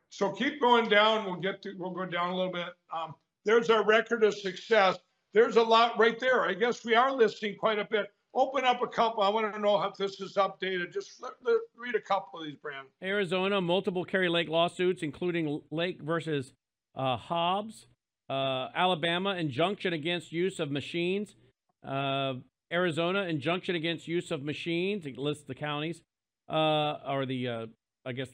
So 0.10 0.32
keep 0.32 0.60
going 0.62 0.90
down. 0.90 1.26
We'll 1.26 1.42
get 1.42 1.62
to, 1.64 1.74
we'll 1.78 1.92
go 1.92 2.06
down 2.06 2.32
a 2.32 2.36
little 2.36 2.52
bit. 2.52 2.70
Um, 2.92 3.14
there's 3.44 3.70
our 3.70 3.86
record 3.86 4.24
of 4.24 4.34
success. 4.34 4.98
There's 5.34 5.58
a 5.58 5.64
lot 5.64 6.00
right 6.00 6.20
there. 6.20 6.44
I 6.46 6.54
guess 6.54 6.84
we 6.86 6.96
are 6.96 7.12
listing 7.12 7.56
quite 7.60 7.78
a 7.78 7.86
bit. 7.86 8.08
Open 8.36 8.66
up 8.66 8.82
a 8.82 8.88
couple. 8.88 9.24
I 9.24 9.30
want 9.30 9.54
to 9.54 9.60
know 9.60 9.78
how 9.78 9.94
this 9.98 10.20
is 10.20 10.34
updated. 10.36 10.92
Just 10.94 11.24
read 11.78 11.96
a 11.96 12.02
couple 12.02 12.42
of 12.42 12.46
these, 12.46 12.58
Brand. 12.58 12.88
Arizona, 13.02 13.62
multiple 13.62 14.04
Kari 14.04 14.28
Lake 14.28 14.50
lawsuits, 14.50 15.04
including 15.04 15.62
Lake 15.72 16.02
versus 16.02 16.52
uh, 16.96 17.16
Hobbs. 17.16 17.88
Uh, 18.30 18.68
Alabama, 18.76 19.36
injunction 19.36 19.94
against 19.94 20.34
use 20.34 20.60
of 20.60 20.70
machines. 20.70 21.36
Uh, 21.88 22.34
Arizona, 22.74 23.24
injunction 23.24 23.76
against 23.76 24.06
use 24.06 24.32
of 24.32 24.44
machines. 24.44 25.06
It 25.06 25.18
lists 25.18 25.46
the 25.48 25.56
counties 25.56 26.02
uh, 26.50 26.98
or 27.08 27.26
the, 27.26 27.48
uh, 27.48 27.66
I 28.06 28.12
guess, 28.12 28.30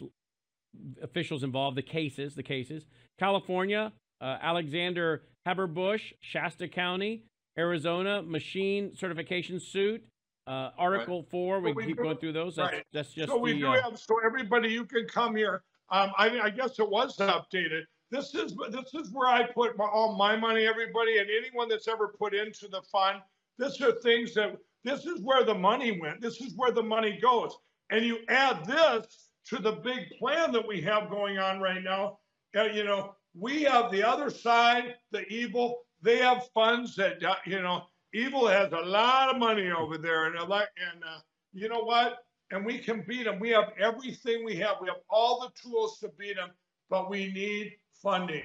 officials 1.04 1.44
involved, 1.44 1.78
the 1.78 1.84
cases, 1.84 2.34
the 2.34 2.44
cases. 2.44 2.86
California, 3.20 3.92
uh, 4.20 4.38
Alexander 4.42 5.24
Haberbush, 5.48 6.14
Shasta 6.22 6.68
County, 6.68 7.24
Arizona 7.58 8.22
machine 8.22 8.96
certification 8.96 9.60
suit. 9.60 10.04
Uh, 10.48 10.72
Article 10.78 11.20
right. 11.20 11.30
four, 11.30 11.60
we, 11.60 11.72
we 11.72 11.86
keep 11.86 11.98
do, 11.98 12.04
going 12.04 12.18
through 12.18 12.34
those. 12.34 12.56
That's, 12.56 12.74
right. 12.74 12.86
that's 12.92 13.14
just 13.14 13.30
so 13.30 13.38
we 13.38 13.54
the, 13.54 13.60
do 13.60 13.68
uh, 13.68 13.82
have 13.84 14.00
so 14.00 14.16
everybody 14.26 14.70
you 14.70 14.86
can 14.86 15.06
come 15.08 15.36
here. 15.36 15.64
Um, 15.92 16.12
I, 16.18 16.40
I 16.40 16.50
guess 16.50 16.80
it 16.80 16.90
was 16.90 17.16
updated. 17.18 17.84
This 18.10 18.34
is 18.34 18.56
this 18.72 18.94
is 18.94 19.12
where 19.12 19.30
I 19.30 19.44
put 19.44 19.78
my, 19.78 19.86
all 19.86 20.18
my 20.18 20.36
money, 20.36 20.66
everybody, 20.66 21.20
and 21.20 21.30
anyone 21.30 21.70
that's 21.70 21.88
ever 21.88 22.14
put 22.20 22.34
into 22.34 22.68
the 22.68 22.82
fund. 22.92 23.20
This 23.58 23.80
are 23.82 23.94
things 24.02 24.34
that 24.34 24.58
this 24.84 25.06
is 25.06 25.22
where 25.22 25.44
the 25.44 25.54
money 25.54 26.00
went. 26.02 26.22
This 26.22 26.42
is 26.42 26.54
where 26.56 26.72
the 26.72 26.84
money 26.84 27.20
goes. 27.22 27.56
And 27.92 28.04
you 28.04 28.20
add 28.28 28.66
this 28.66 29.30
to 29.48 29.58
the 29.58 29.74
big 29.74 30.10
plan 30.18 30.52
that 30.54 30.68
we 30.68 30.82
have 30.82 31.10
going 31.10 31.38
on 31.38 31.60
right 31.60 31.84
now. 31.84 32.18
Uh, 32.58 32.64
you 32.64 32.84
know, 32.84 33.16
we 33.36 33.64
have 33.64 33.92
the 33.92 34.04
other 34.04 34.30
side, 34.30 34.96
the 35.12 35.26
evil. 35.28 35.82
They 36.02 36.18
have 36.18 36.48
funds 36.54 36.96
that 36.96 37.24
uh, 37.24 37.36
you 37.46 37.62
know. 37.62 37.84
Evil 38.14 38.46
has 38.46 38.74
a 38.74 38.78
lot 38.78 39.30
of 39.30 39.40
money 39.40 39.72
over 39.72 39.98
there, 39.98 40.26
and 40.26 40.36
and 40.36 40.50
uh, 40.52 41.20
you 41.54 41.70
know 41.70 41.80
what? 41.80 42.26
And 42.52 42.66
we 42.66 42.78
can 42.80 43.06
beat 43.08 43.24
them. 43.24 43.40
We 43.40 43.50
have 43.52 43.72
everything 43.80 44.44
we 44.44 44.58
have. 44.58 44.78
We 44.82 44.90
have 44.90 44.98
all 45.10 45.40
the 45.40 45.70
tools 45.70 45.98
to 46.00 46.10
beat 46.20 46.36
them, 46.36 46.50
but 46.90 47.10
we 47.10 47.32
need 47.32 47.72
funding. 48.02 48.44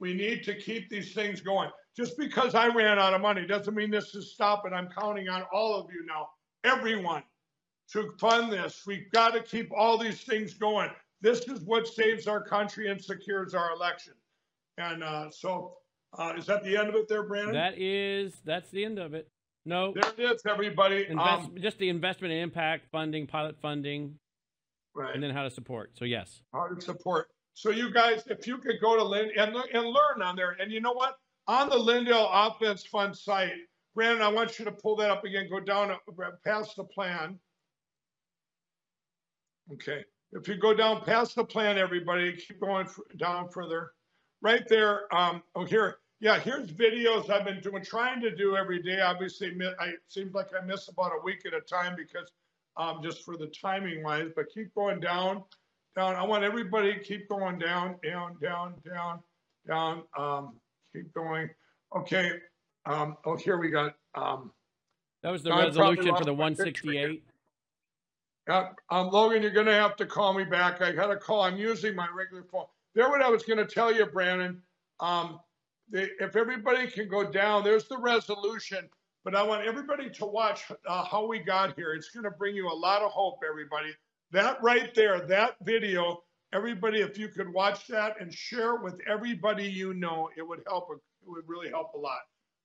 We 0.00 0.12
need 0.12 0.42
to 0.44 0.54
keep 0.54 0.90
these 0.90 1.14
things 1.14 1.40
going. 1.40 1.70
Just 1.96 2.18
because 2.18 2.54
I 2.54 2.66
ran 2.66 2.98
out 2.98 3.14
of 3.14 3.20
money 3.20 3.46
doesn't 3.46 3.74
mean 3.74 3.90
this 3.90 4.14
is 4.14 4.32
stopping. 4.32 4.72
I'm 4.74 4.88
counting 4.88 5.28
on 5.28 5.44
all 5.52 5.76
of 5.76 5.90
you 5.90 6.04
now, 6.04 6.28
everyone, 6.64 7.22
to 7.92 8.12
fund 8.20 8.52
this. 8.52 8.82
We've 8.86 9.10
got 9.12 9.32
to 9.34 9.42
keep 9.42 9.70
all 9.74 9.96
these 9.96 10.22
things 10.22 10.54
going. 10.54 10.90
this 11.22 11.48
is 11.48 11.60
what 11.60 11.86
saves 11.86 12.26
our 12.26 12.42
country 12.42 12.90
and 12.90 13.02
secures 13.02 13.54
our 13.54 13.72
election. 13.72 14.12
And 14.76 15.02
uh, 15.02 15.30
so, 15.30 15.78
uh, 16.18 16.32
is 16.36 16.46
that 16.46 16.64
the 16.64 16.76
end 16.76 16.88
of 16.88 16.94
it 16.94 17.08
there, 17.08 17.24
Brandon? 17.24 17.54
That 17.54 17.78
is 17.78 18.34
that's 18.44 18.70
the 18.70 18.84
end 18.84 18.98
of 18.98 19.14
it. 19.14 19.28
No, 19.64 19.92
there 19.92 20.12
it 20.16 20.34
is, 20.36 20.42
everybody. 20.48 21.06
invest, 21.08 21.46
Um, 21.46 21.56
just 21.60 21.78
the 21.78 21.88
investment 21.88 22.32
and 22.32 22.40
impact 22.40 22.86
funding, 22.92 23.26
pilot 23.26 23.56
funding, 23.60 24.16
right. 24.94 25.12
and 25.12 25.22
then 25.22 25.30
how 25.30 25.42
to 25.42 25.50
support. 25.50 25.90
So 25.98 26.04
yes. 26.04 26.40
how 26.52 26.68
to 26.68 26.80
support. 26.80 27.28
So 27.54 27.70
you 27.70 27.92
guys, 27.92 28.22
if 28.28 28.46
you 28.46 28.58
could 28.58 28.76
go 28.80 28.96
to 28.96 29.02
Lind 29.02 29.32
and, 29.36 29.56
and 29.56 29.86
learn 29.86 30.22
on 30.22 30.36
there, 30.36 30.56
and 30.60 30.70
you 30.70 30.80
know 30.80 30.92
what? 30.92 31.16
On 31.48 31.68
the 31.68 31.76
Lindell 31.76 32.28
Offense 32.32 32.84
Fund 32.84 33.16
site, 33.16 33.52
Brandon, 33.94 34.22
I 34.22 34.28
want 34.28 34.58
you 34.58 34.64
to 34.66 34.72
pull 34.72 34.94
that 34.96 35.10
up 35.10 35.24
again. 35.24 35.48
Go 35.50 35.60
down 35.60 35.90
uh, 35.90 35.96
past 36.44 36.76
the 36.76 36.84
plan. 36.84 37.38
Okay. 39.72 40.04
If 40.32 40.46
you 40.48 40.56
go 40.58 40.74
down 40.74 41.02
past 41.02 41.34
the 41.34 41.44
plan, 41.44 41.78
everybody, 41.78 42.36
keep 42.36 42.60
going 42.60 42.86
down 43.18 43.48
further. 43.48 43.92
Right 44.46 44.68
there. 44.68 45.12
Um, 45.12 45.42
oh, 45.56 45.64
here. 45.64 45.96
Yeah, 46.20 46.38
here's 46.38 46.70
videos 46.70 47.30
I've 47.30 47.44
been 47.44 47.58
doing, 47.58 47.82
trying 47.82 48.20
to 48.20 48.30
do 48.30 48.56
every 48.56 48.80
day. 48.80 49.00
Obviously, 49.00 49.48
I 49.80 49.86
it 49.86 50.02
seems 50.06 50.34
like 50.34 50.50
I 50.56 50.64
miss 50.64 50.86
about 50.86 51.10
a 51.18 51.24
week 51.24 51.42
at 51.46 51.52
a 51.52 51.60
time 51.60 51.96
because 51.96 52.30
um, 52.76 53.00
just 53.02 53.24
for 53.24 53.36
the 53.36 53.48
timing 53.48 54.04
wise. 54.04 54.30
But 54.36 54.44
keep 54.54 54.72
going 54.76 55.00
down, 55.00 55.42
down. 55.96 56.14
I 56.14 56.22
want 56.22 56.44
everybody 56.44 56.94
to 56.94 57.00
keep 57.00 57.28
going 57.28 57.58
down, 57.58 57.96
down, 58.04 58.36
down, 58.40 58.74
down, 58.88 59.18
down. 59.66 60.02
Um, 60.16 60.54
keep 60.92 61.12
going. 61.12 61.50
Okay. 61.96 62.30
Um, 62.84 63.16
oh, 63.24 63.34
here 63.34 63.58
we 63.58 63.68
got. 63.68 63.96
Um, 64.14 64.52
That 65.24 65.32
was 65.32 65.42
the 65.42 65.50
probably 65.50 65.66
resolution 65.66 66.16
for 66.16 66.24
the 66.24 66.32
lost 66.32 66.60
my 66.60 66.64
picture 66.66 66.86
168. 66.86 67.24
yeah, 68.48 68.68
um, 68.90 69.08
Logan, 69.08 69.42
you're 69.42 69.50
gonna 69.50 69.72
have 69.72 69.96
to 69.96 70.06
call 70.06 70.34
me 70.34 70.44
back. 70.44 70.82
I 70.82 70.92
got 70.92 71.10
a 71.10 71.16
call. 71.16 71.42
I'm 71.42 71.56
using 71.56 71.96
my 71.96 72.06
regular 72.14 72.44
phone. 72.44 72.66
There, 72.96 73.10
what 73.10 73.20
I 73.20 73.28
was 73.28 73.42
gonna 73.42 73.66
tell 73.66 73.94
you, 73.94 74.06
Brandon. 74.06 74.62
Um, 75.00 75.38
if 75.92 76.34
everybody 76.34 76.86
can 76.90 77.10
go 77.10 77.30
down, 77.30 77.62
there's 77.62 77.86
the 77.88 77.98
resolution. 77.98 78.88
But 79.22 79.36
I 79.36 79.42
want 79.42 79.66
everybody 79.66 80.08
to 80.08 80.24
watch 80.24 80.62
uh, 80.88 81.04
how 81.04 81.26
we 81.26 81.40
got 81.40 81.76
here. 81.76 81.92
It's 81.92 82.08
gonna 82.08 82.30
bring 82.30 82.56
you 82.56 82.70
a 82.70 82.72
lot 82.72 83.02
of 83.02 83.10
hope, 83.10 83.40
everybody. 83.46 83.94
That 84.30 84.62
right 84.62 84.94
there, 84.94 85.20
that 85.26 85.56
video, 85.62 86.22
everybody, 86.54 87.02
if 87.02 87.18
you 87.18 87.28
could 87.28 87.52
watch 87.52 87.86
that 87.88 88.18
and 88.18 88.32
share 88.32 88.76
it 88.76 88.82
with 88.82 88.98
everybody 89.06 89.64
you 89.64 89.92
know, 89.92 90.30
it 90.34 90.48
would 90.48 90.62
help. 90.66 90.88
It 90.90 91.28
would 91.28 91.46
really 91.46 91.68
help 91.68 91.92
a 91.92 91.98
lot. 91.98 92.20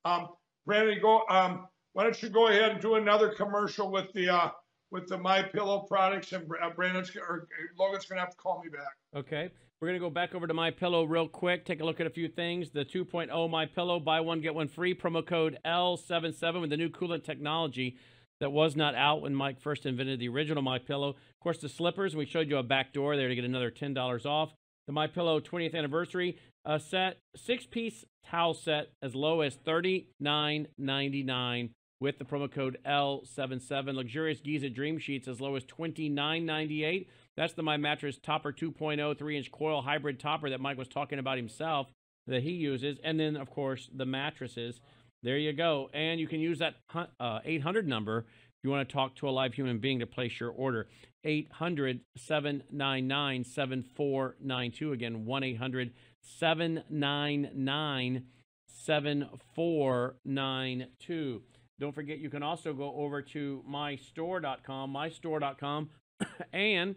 Um, 0.06 0.30
Brandon, 0.66 0.98
go. 1.02 1.24
Um, 1.30 1.68
why 1.92 2.04
don't 2.04 2.24
you 2.24 2.30
go 2.30 2.48
ahead 2.48 2.72
and 2.72 2.80
do 2.80 2.96
another 2.96 3.34
commercial 3.34 3.92
with 3.92 4.14
the 4.14 4.30
uh, 4.30 4.52
with 4.92 5.10
the 5.10 5.18
My 5.18 5.44
Pillow 5.44 5.80
products, 5.80 6.32
and 6.32 6.50
uh, 6.64 6.70
Brandon's 6.70 7.14
or 7.18 7.50
Logan's 7.78 8.06
gonna 8.06 8.22
have 8.22 8.32
to 8.32 8.38
call 8.38 8.62
me 8.64 8.70
back. 8.70 8.96
Okay. 9.14 9.52
We're 9.82 9.88
going 9.88 10.00
to 10.00 10.06
go 10.06 10.12
back 10.12 10.36
over 10.36 10.46
to 10.46 10.54
My 10.54 10.70
Pillow 10.70 11.06
real 11.06 11.28
quick. 11.28 11.66
Take 11.66 11.82
a 11.82 11.84
look 11.84 12.00
at 12.00 12.06
a 12.06 12.12
few 12.12 12.28
things. 12.28 12.70
The 12.70 12.86
2.0 12.86 13.50
My 13.50 13.66
Pillow, 13.66 14.00
buy 14.00 14.20
one 14.20 14.40
get 14.40 14.54
one 14.54 14.68
free. 14.68 14.94
Promo 14.94 15.26
code 15.26 15.58
L77 15.66 16.62
with 16.62 16.70
the 16.70 16.78
new 16.78 16.90
coolant 16.90 17.24
technology 17.24 17.98
that 18.40 18.52
was 18.52 18.76
not 18.76 18.94
out 18.94 19.24
when 19.24 19.34
Mike 19.34 19.60
first 19.60 19.88
invented 19.88 20.20
the 20.20 20.30
original 20.30 20.62
My 20.62 20.78
Pillow. 20.78 21.10
Of 21.10 21.40
course, 21.42 21.58
the 21.58 21.68
slippers. 21.68 22.16
We 22.16 22.28
showed 22.28 22.48
you 22.48 22.58
a 22.58 22.64
back 22.64 22.94
door 22.94 23.18
there 23.18 23.28
to 23.28 23.34
get 23.34 23.44
another 23.44 23.72
ten 23.72 23.96
dollars 23.96 24.24
off. 24.24 24.54
The 24.86 24.94
My 24.94 25.08
Pillow 25.08 25.40
20th 25.40 25.74
anniversary 25.74 26.38
uh, 26.64 26.78
set, 26.78 27.18
six-piece 27.36 28.06
towel 28.30 28.54
set 28.54 28.90
as 29.02 29.16
low 29.16 29.42
as 29.42 29.58
$39.99 29.58 31.70
with 32.00 32.20
the 32.20 32.26
promo 32.26 32.52
code 32.52 32.78
L77. 32.86 33.96
Luxurious 33.96 34.42
Giza 34.42 34.70
Dream 34.70 35.00
Sheets 35.00 35.28
as 35.28 35.42
low 35.42 35.56
as 35.56 35.66
$29.98. 35.66 37.08
That's 37.38 37.54
the 37.54 37.64
My 37.64 37.78
Mattress 37.78 38.18
Topper 38.22 38.52
2.0 38.52 39.18
3-inch 39.18 39.52
coil 39.52 39.82
hybrid 39.82 40.20
topper 40.20 40.50
that 40.50 40.60
Mike 40.60 40.78
was 40.78 40.88
talking 40.88 41.20
about 41.20 41.38
himself 41.38 41.88
that 42.28 42.44
he 42.44 42.52
uses. 42.52 42.98
And 43.04 43.20
then, 43.20 43.36
of 43.36 43.50
course, 43.50 43.90
the 43.94 44.06
mattresses. 44.06 44.80
There 45.24 45.38
you 45.38 45.54
go. 45.54 45.90
And 45.94 46.20
you 46.20 46.28
can 46.28 46.40
use 46.40 46.60
that 46.60 46.76
uh, 47.20 47.40
800 47.44 47.88
number 47.88 48.20
if 48.20 48.64
you 48.64 48.70
want 48.70 48.88
to 48.88 48.94
talk 48.94 49.16
to 49.16 49.30
a 49.30 49.32
live 49.32 49.54
human 49.54 49.80
being 49.80 50.00
to 50.00 50.08
place 50.08 50.40
your 50.40 50.52
order. 50.52 50.88
800 51.24 52.02
799 52.18 53.44
7492. 53.44 54.92
Again, 54.92 55.26
1 55.26 55.44
800 55.44 55.92
799 56.22 58.26
7492. 58.68 61.42
Don't 61.80 61.96
forget, 61.96 62.20
you 62.20 62.30
can 62.30 62.44
also 62.44 62.74
go 62.74 62.94
over 62.96 63.24
to 63.24 63.64
mystore.com, 63.68 64.94
mystore.com, 64.94 65.90
and 66.54 66.96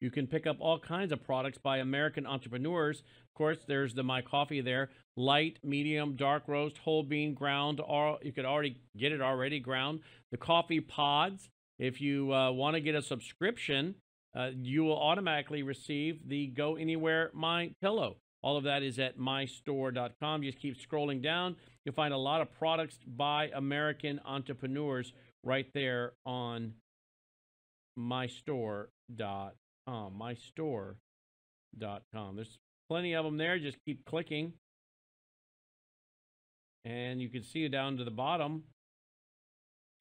you 0.00 0.10
can 0.10 0.26
pick 0.26 0.46
up 0.46 0.56
all 0.60 0.78
kinds 0.78 1.12
of 1.12 1.24
products 1.24 1.58
by 1.58 1.78
American 1.78 2.26
entrepreneurs. 2.26 3.00
Of 3.00 3.34
course, 3.34 3.58
there's 3.66 3.94
the 3.94 4.02
My 4.02 4.22
Coffee 4.22 4.60
there 4.60 4.90
light, 5.16 5.58
medium, 5.64 6.14
dark 6.14 6.44
roast, 6.46 6.78
whole 6.78 7.02
bean, 7.02 7.34
ground. 7.34 7.80
Or 7.84 8.18
you 8.22 8.32
could 8.32 8.44
already 8.44 8.76
get 8.96 9.12
it 9.12 9.20
already 9.20 9.60
ground. 9.60 10.00
The 10.30 10.36
coffee 10.36 10.80
pods. 10.80 11.50
If 11.78 12.00
you 12.00 12.34
uh, 12.34 12.50
want 12.50 12.74
to 12.74 12.80
get 12.80 12.96
a 12.96 13.02
subscription, 13.02 13.94
uh, 14.36 14.50
you 14.60 14.82
will 14.82 15.00
automatically 15.00 15.62
receive 15.62 16.28
the 16.28 16.48
Go 16.48 16.74
Anywhere 16.74 17.30
My 17.34 17.70
Pillow. 17.80 18.16
All 18.42 18.56
of 18.56 18.64
that 18.64 18.82
is 18.82 18.98
at 18.98 19.18
mystore.com. 19.18 20.42
Just 20.42 20.58
keep 20.58 20.76
scrolling 20.76 21.22
down. 21.22 21.54
You'll 21.84 21.94
find 21.94 22.12
a 22.12 22.18
lot 22.18 22.40
of 22.40 22.52
products 22.52 22.98
by 23.06 23.50
American 23.54 24.20
entrepreneurs 24.24 25.12
right 25.44 25.66
there 25.72 26.14
on 26.26 26.74
mystore.com. 27.98 29.50
Uh, 29.88 30.10
Mystore.com. 30.10 30.96
There's 32.36 32.58
plenty 32.90 33.14
of 33.14 33.24
them 33.24 33.38
there. 33.38 33.58
Just 33.58 33.78
keep 33.86 34.04
clicking. 34.04 34.52
And 36.84 37.22
you 37.22 37.30
can 37.30 37.42
see 37.42 37.66
down 37.68 37.96
to 37.96 38.04
the 38.04 38.10
bottom. 38.10 38.64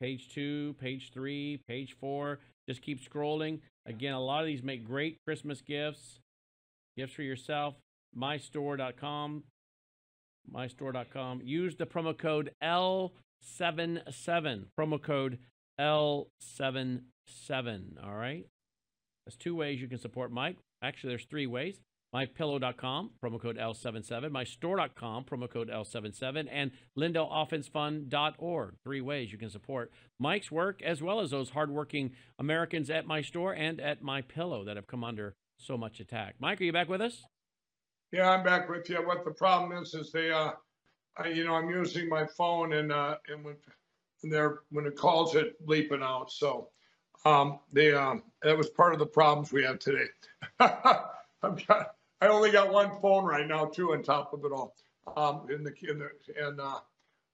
Page 0.01 0.33
two, 0.33 0.75
page 0.79 1.11
three, 1.13 1.61
page 1.69 1.95
four. 1.99 2.39
Just 2.67 2.81
keep 2.81 2.99
scrolling. 3.01 3.61
Again, 3.85 4.13
a 4.13 4.19
lot 4.19 4.41
of 4.41 4.47
these 4.47 4.61
make 4.61 4.85
great 4.85 5.19
Christmas 5.25 5.61
gifts, 5.61 6.19
gifts 6.97 7.13
for 7.13 7.23
yourself. 7.23 7.75
Mystore.com. 8.15 9.43
Mystore.com. 10.53 11.41
Use 11.43 11.75
the 11.77 11.85
promo 11.85 12.17
code 12.17 12.51
L77. 12.61 14.65
Promo 14.77 15.01
code 15.01 15.39
L77. 15.79 18.03
All 18.03 18.15
right. 18.15 18.45
There's 19.28 19.36
two 19.36 19.57
ways 19.57 19.82
you 19.82 19.89
can 19.89 19.99
support 19.99 20.32
Mike. 20.32 20.55
Actually, 20.82 21.09
there's 21.09 21.25
three 21.25 21.47
ways. 21.47 21.82
MyPillow.com, 22.15 23.09
promo 23.21 23.41
code 23.41 23.57
L77. 23.57 24.30
MyStore.com, 24.30 25.25
promo 25.25 25.49
code 25.49 25.69
L77. 25.69 26.47
And 26.49 26.71
LindellOffenseFund.org. 26.97 28.75
Three 28.86 29.01
ways 29.01 29.30
you 29.30 29.38
can 29.38 29.49
support 29.49 29.91
Mike's 30.17 30.49
work 30.49 30.82
as 30.82 31.01
well 31.01 31.19
as 31.19 31.32
those 31.32 31.49
hardworking 31.49 32.11
Americans 32.39 32.89
at 32.89 33.05
my 33.05 33.21
store 33.21 33.51
and 33.51 33.82
at 33.82 34.01
My 34.01 34.21
Pillow 34.21 34.63
that 34.63 34.78
have 34.78 34.88
come 34.88 35.03
under 35.03 35.36
so 35.57 35.78
much 35.78 35.99
attack. 35.99 36.36
Mike, 36.39 36.61
are 36.61 36.63
you 36.63 36.71
back 36.71 36.88
with 36.88 37.01
us? 37.01 37.25
Yeah, 38.13 38.30
I'm 38.30 38.45
back 38.45 38.69
with 38.69 38.89
you. 38.89 39.05
What 39.05 39.25
the 39.25 39.32
problem 39.32 39.84
is, 39.84 39.93
is 39.93 40.13
they, 40.13 40.32
uh, 40.32 40.51
I, 41.17 41.28
you 41.28 41.43
know, 41.43 41.55
I'm 41.55 41.69
using 41.69 42.07
my 42.07 42.25
phone 42.38 42.71
and, 42.71 42.93
uh, 42.93 43.17
and 43.28 43.43
when, 43.43 43.57
when 44.21 44.32
they're, 44.32 44.59
when 44.69 44.86
it 44.86 44.95
calls 44.95 45.36
it 45.36 45.55
bleeping 45.67 46.01
out. 46.01 46.32
So, 46.32 46.69
um, 47.26 47.59
they, 47.74 47.93
um, 47.93 48.24
that 48.41 48.57
was 48.57 48.70
part 48.70 48.93
of 48.93 48.99
the 48.99 49.05
problems 49.05 49.51
we 49.51 49.63
have 49.63 49.80
today. 49.80 50.05
I've 50.59 51.68
got, 51.68 51.95
I 52.22 52.28
only 52.28 52.51
got 52.51 52.72
one 52.72 52.91
phone 53.01 53.26
right 53.26 53.47
now 53.47 53.65
too, 53.65 53.93
on 53.93 54.03
top 54.03 54.34
of 54.34 54.43
it 54.45 54.51
all. 54.51 54.76
Um, 55.15 55.47
in 55.49 55.63
the, 55.63 55.74
in 55.89 55.99
the, 55.99 56.09
and, 56.39 56.59
uh, 56.59 56.80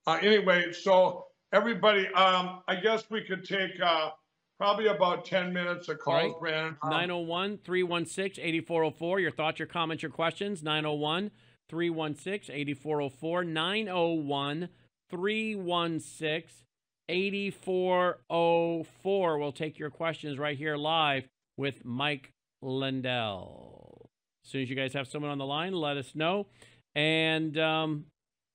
uh, 0.06 0.20
anyway, 0.22 0.72
so 0.74 1.26
everybody, 1.52 2.08
um, 2.10 2.62
I 2.68 2.76
guess 2.76 3.10
we 3.10 3.22
could 3.22 3.46
take, 3.46 3.72
uh, 3.82 4.12
probably 4.58 4.88
about 4.88 5.26
10 5.26 5.52
minutes 5.52 5.90
of 5.90 6.00
calls, 6.00 6.24
right. 6.24 6.40
Brandon. 6.40 6.78
Um, 6.82 6.90
901 6.90 7.60
316 7.66 8.44
8404. 8.44 9.20
Your 9.20 9.32
thoughts, 9.32 9.60
your 9.60 9.68
comments, 9.68 10.04
your 10.04 10.12
questions. 10.12 10.64
901 10.64 11.32
316 11.70 12.56
8404. 12.56 13.44
901 13.44 14.70
316 15.10 16.66
8404. 17.10 19.38
We'll 19.38 19.52
take 19.52 19.80
your 19.80 19.90
questions 19.90 20.40
right 20.40 20.58
here 20.58 20.78
live 20.78 21.26
with 21.58 21.84
Mike 21.84 22.32
Lindell. 22.62 24.10
As 24.46 24.52
soon 24.52 24.62
as 24.62 24.70
you 24.70 24.76
guys 24.76 24.94
have 24.94 25.08
someone 25.08 25.32
on 25.32 25.38
the 25.38 25.46
line, 25.46 25.74
let 25.74 25.98
us 25.98 26.16
know. 26.16 26.48
And 26.96 27.58
um, 27.58 28.06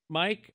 Mike, 0.08 0.54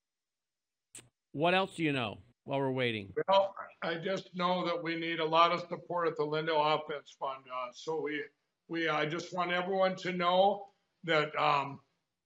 what 1.33 1.53
else 1.53 1.75
do 1.75 1.83
you 1.83 1.91
know 1.91 2.17
while 2.45 2.59
we're 2.59 2.71
waiting? 2.71 3.13
Well, 3.27 3.53
I 3.83 3.95
just 3.95 4.35
know 4.35 4.65
that 4.65 4.81
we 4.81 4.95
need 4.95 5.19
a 5.19 5.25
lot 5.25 5.51
of 5.51 5.61
support 5.67 6.07
at 6.07 6.17
the 6.17 6.23
Lindell 6.23 6.61
Offense 6.61 7.15
Fund. 7.19 7.43
Uh, 7.51 7.71
so 7.73 8.01
we, 8.01 8.23
we, 8.67 8.89
I 8.89 9.05
just 9.05 9.33
want 9.33 9.51
everyone 9.51 9.95
to 9.97 10.13
know 10.13 10.67
that 11.03 11.35
um, 11.39 11.79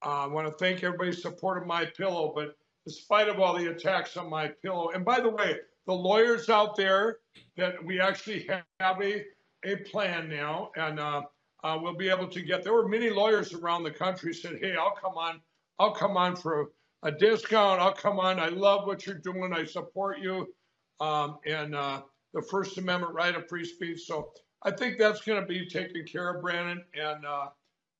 uh, 0.05 0.26
I 0.26 0.28
want 0.28 0.47
to 0.47 0.53
thank 0.53 0.84
everybody's 0.84 1.22
support 1.22 1.61
of 1.61 1.68
My 1.68 1.86
Pillow. 1.86 2.32
But 2.36 2.55
in 2.88 2.92
spite 2.92 3.28
of 3.28 3.38
all 3.42 3.54
the 3.54 3.70
attacks 3.70 4.16
on 4.16 4.30
My 4.30 4.48
Pillow, 4.48 4.92
and 4.92 5.04
by 5.04 5.20
the 5.20 5.30
way, 5.30 5.58
the 5.88 5.94
lawyers 5.94 6.50
out 6.50 6.78
there 6.78 7.18
that 7.58 7.84
we 7.84 8.00
actually 8.00 8.50
have 8.80 9.02
a 9.02 9.26
a 9.66 9.76
plan 9.92 10.30
now, 10.30 10.72
and 10.78 10.98
uh, 10.98 11.24
uh, 11.66 11.78
we'll 11.82 11.98
be 11.98 12.08
able 12.08 12.28
to 12.30 12.42
get. 12.42 12.64
There 12.64 12.74
were 12.74 12.88
many 12.88 13.10
lawyers 13.10 13.54
around 13.54 13.84
the 13.84 13.92
country 13.92 14.34
said, 14.34 14.60
"Hey, 14.62 14.78
I'll 14.78 14.96
come 14.96 15.18
on. 15.18 15.42
I'll 15.80 15.94
come 15.94 16.16
on 16.16 16.38
for 16.38 16.72
a 17.04 17.12
discount. 17.12 17.82
I'll 17.82 17.94
come 17.94 18.20
on. 18.20 18.40
I 18.40 18.48
love 18.48 18.88
what 18.88 19.06
you're 19.06 19.16
doing. 19.16 19.52
I 19.54 19.66
support 19.66 20.20
you." 20.20 20.48
Um, 21.02 21.40
and 21.46 21.76
uh, 21.76 22.04
the 22.34 22.42
First 22.42 22.78
Amendment 22.78 23.14
right 23.14 23.36
of 23.36 23.50
free 23.50 23.66
speech. 23.66 24.06
So 24.06 24.32
I 24.64 24.72
think 24.72 24.98
that's 24.98 25.22
going 25.22 25.42
to 25.42 25.48
be 25.48 25.68
taken 25.68 26.06
care 26.06 26.34
of, 26.34 26.42
Brandon. 26.42 26.86
And 26.98 27.26
uh, 27.26 27.48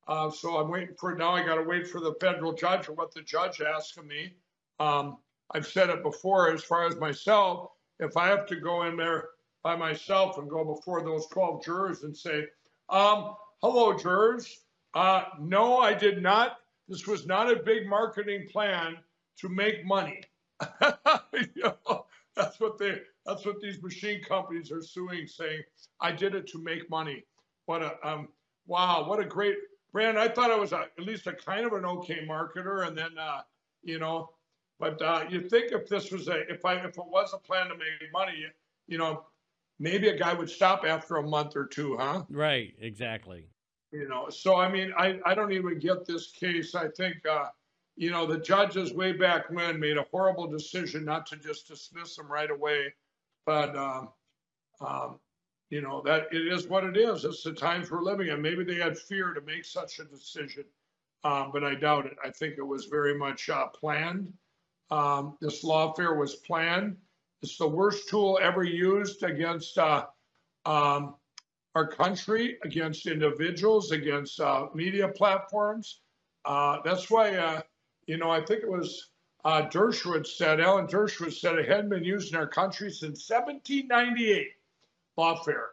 uh, 0.06 0.30
so 0.30 0.56
I'm 0.56 0.70
waiting 0.70 0.94
for 0.98 1.14
now. 1.14 1.32
I 1.32 1.44
got 1.44 1.56
to 1.56 1.62
wait 1.62 1.86
for 1.88 2.00
the 2.00 2.14
federal 2.20 2.54
judge 2.54 2.88
or 2.88 2.94
what 2.94 3.12
the 3.12 3.20
judge 3.20 3.60
asks 3.60 3.98
of 3.98 4.06
me. 4.06 4.32
Um, 4.80 5.18
I've 5.52 5.66
said 5.66 5.90
it 5.90 6.02
before. 6.02 6.52
As 6.52 6.62
far 6.62 6.86
as 6.86 6.96
myself, 6.96 7.70
if 8.00 8.16
I 8.16 8.28
have 8.28 8.46
to 8.46 8.56
go 8.56 8.84
in 8.84 8.96
there 8.96 9.30
by 9.62 9.76
myself 9.76 10.38
and 10.38 10.48
go 10.48 10.64
before 10.64 11.02
those 11.02 11.26
12 11.26 11.64
jurors 11.64 12.02
and 12.02 12.16
say, 12.16 12.46
um, 12.88 13.34
"Hello, 13.60 13.96
jurors. 13.96 14.64
Uh, 14.94 15.24
no, 15.40 15.78
I 15.78 15.94
did 15.94 16.22
not. 16.22 16.58
This 16.88 17.06
was 17.06 17.26
not 17.26 17.50
a 17.50 17.56
big 17.56 17.86
marketing 17.86 18.48
plan 18.48 18.98
to 19.38 19.48
make 19.48 19.84
money." 19.84 20.22
you 21.32 21.48
know, 21.56 22.06
that's 22.34 22.60
what 22.60 22.78
they. 22.78 23.00
That's 23.26 23.44
what 23.44 23.60
these 23.60 23.82
machine 23.82 24.22
companies 24.22 24.72
are 24.72 24.82
suing, 24.82 25.26
saying, 25.26 25.62
"I 26.00 26.12
did 26.12 26.34
it 26.34 26.46
to 26.48 26.58
make 26.62 26.88
money." 26.88 27.24
What 27.66 27.82
a 27.82 28.08
um, 28.08 28.28
wow! 28.66 29.06
What 29.08 29.20
a 29.20 29.24
great 29.24 29.56
brand. 29.92 30.18
I 30.18 30.28
thought 30.28 30.50
I 30.50 30.56
was 30.56 30.72
a, 30.72 30.86
at 30.98 31.04
least 31.04 31.26
a 31.26 31.32
kind 31.32 31.66
of 31.66 31.72
an 31.72 31.84
okay 31.84 32.26
marketer, 32.26 32.86
and 32.86 32.96
then 32.96 33.18
uh, 33.18 33.42
you 33.82 33.98
know, 33.98 34.30
but 34.78 35.00
uh, 35.02 35.24
you 35.28 35.48
think 35.48 35.72
if 35.72 35.88
this 35.88 36.10
was 36.10 36.28
a 36.28 36.50
if 36.50 36.64
I 36.64 36.74
if 36.74 36.98
it 36.98 37.06
was 37.06 37.32
a 37.34 37.38
plan 37.38 37.68
to 37.68 37.74
make 37.76 38.12
money, 38.12 38.46
you 38.86 38.98
know, 38.98 39.26
maybe 39.78 40.08
a 40.08 40.16
guy 40.16 40.32
would 40.32 40.50
stop 40.50 40.84
after 40.86 41.16
a 41.16 41.22
month 41.22 41.56
or 41.56 41.66
two, 41.66 41.96
huh? 41.96 42.24
Right. 42.30 42.74
Exactly. 42.80 43.48
You 43.90 44.08
know, 44.08 44.28
so 44.28 44.56
I 44.56 44.70
mean, 44.70 44.92
I 44.96 45.18
I 45.24 45.34
don't 45.34 45.52
even 45.52 45.78
get 45.78 46.06
this 46.06 46.30
case. 46.30 46.74
I 46.74 46.88
think. 46.88 47.16
Uh, 47.26 47.46
you 47.98 48.12
know, 48.12 48.26
the 48.26 48.38
judges 48.38 48.94
way 48.94 49.10
back 49.10 49.50
when 49.50 49.80
made 49.80 49.96
a 49.96 50.06
horrible 50.12 50.46
decision 50.46 51.04
not 51.04 51.26
to 51.26 51.36
just 51.36 51.66
dismiss 51.66 52.14
them 52.14 52.30
right 52.30 52.48
away. 52.48 52.94
But, 53.44 53.76
um, 53.76 54.10
um, 54.80 55.18
you 55.68 55.82
know, 55.82 56.00
that 56.04 56.28
it 56.30 56.46
is 56.46 56.68
what 56.68 56.84
it 56.84 56.96
is. 56.96 57.24
It's 57.24 57.42
the 57.42 57.52
times 57.52 57.90
we're 57.90 58.04
living 58.04 58.28
in. 58.28 58.40
Maybe 58.40 58.62
they 58.62 58.76
had 58.76 58.96
fear 58.96 59.32
to 59.34 59.40
make 59.40 59.64
such 59.64 59.98
a 59.98 60.04
decision, 60.04 60.64
um, 61.24 61.50
but 61.52 61.64
I 61.64 61.74
doubt 61.74 62.06
it. 62.06 62.16
I 62.24 62.30
think 62.30 62.56
it 62.56 62.62
was 62.62 62.84
very 62.84 63.18
much 63.18 63.50
uh, 63.50 63.66
planned. 63.66 64.32
Um, 64.90 65.36
this 65.40 65.64
lawfare 65.64 66.18
was 66.18 66.36
planned. 66.36 66.96
It's 67.42 67.56
the 67.56 67.68
worst 67.68 68.08
tool 68.08 68.38
ever 68.42 68.64
used 68.64 69.22
against 69.22 69.78
uh, 69.78 70.06
um, 70.64 71.14
our 71.74 71.86
country, 71.86 72.58
against 72.64 73.06
individuals, 73.06 73.92
against 73.92 74.40
uh, 74.40 74.66
media 74.74 75.08
platforms. 75.08 76.00
Uh, 76.44 76.78
that's 76.84 77.10
why 77.10 77.36
uh, 77.36 77.60
you 78.08 78.16
know, 78.16 78.30
I 78.30 78.40
think 78.40 78.62
it 78.62 78.70
was 78.70 79.10
uh, 79.44 79.68
Dershowitz 79.68 80.28
said, 80.28 80.60
Alan 80.60 80.86
Dershowitz 80.86 81.34
said 81.34 81.58
it 81.58 81.68
hadn't 81.68 81.90
been 81.90 82.02
used 82.02 82.32
in 82.32 82.38
our 82.38 82.48
country 82.48 82.90
since 82.90 83.28
1798, 83.28 84.48
lawfare. 85.16 85.66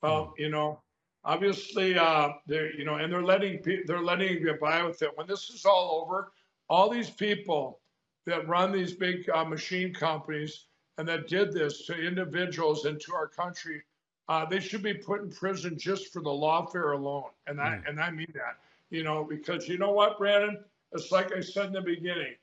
Well, 0.00 0.26
mm. 0.26 0.32
you 0.38 0.48
know, 0.48 0.80
obviously, 1.24 1.98
uh, 1.98 2.30
they're, 2.46 2.72
you 2.74 2.84
know, 2.84 2.94
and 2.94 3.12
they're 3.12 3.24
letting, 3.24 3.60
they're 3.86 4.00
letting 4.00 4.32
you 4.32 4.40
get 4.40 4.60
by 4.60 4.82
with 4.82 5.02
it. 5.02 5.10
When 5.16 5.26
this 5.26 5.50
is 5.50 5.66
all 5.66 6.02
over, 6.02 6.32
all 6.70 6.88
these 6.88 7.10
people 7.10 7.80
that 8.26 8.46
run 8.48 8.72
these 8.72 8.94
big 8.94 9.28
uh, 9.30 9.44
machine 9.44 9.92
companies 9.92 10.66
and 10.98 11.08
that 11.08 11.28
did 11.28 11.52
this 11.52 11.86
to 11.86 11.94
individuals 11.94 12.84
and 12.84 13.00
to 13.00 13.14
our 13.14 13.26
country, 13.26 13.82
uh, 14.28 14.44
they 14.44 14.60
should 14.60 14.82
be 14.82 14.94
put 14.94 15.22
in 15.22 15.30
prison 15.30 15.78
just 15.78 16.12
for 16.12 16.22
the 16.22 16.30
lawfare 16.30 16.94
alone. 16.94 17.30
And 17.46 17.60
I, 17.60 17.70
mm. 17.70 17.88
and 17.88 18.00
I 18.00 18.10
mean 18.10 18.32
that, 18.34 18.58
you 18.90 19.02
know, 19.02 19.24
because 19.24 19.68
you 19.68 19.78
know 19.78 19.92
what, 19.92 20.18
Brandon? 20.18 20.58
It's 20.92 21.10
like 21.10 21.32
I 21.34 21.40
said 21.40 21.66
in 21.66 21.72
the 21.72 21.80
beginning. 21.80 22.34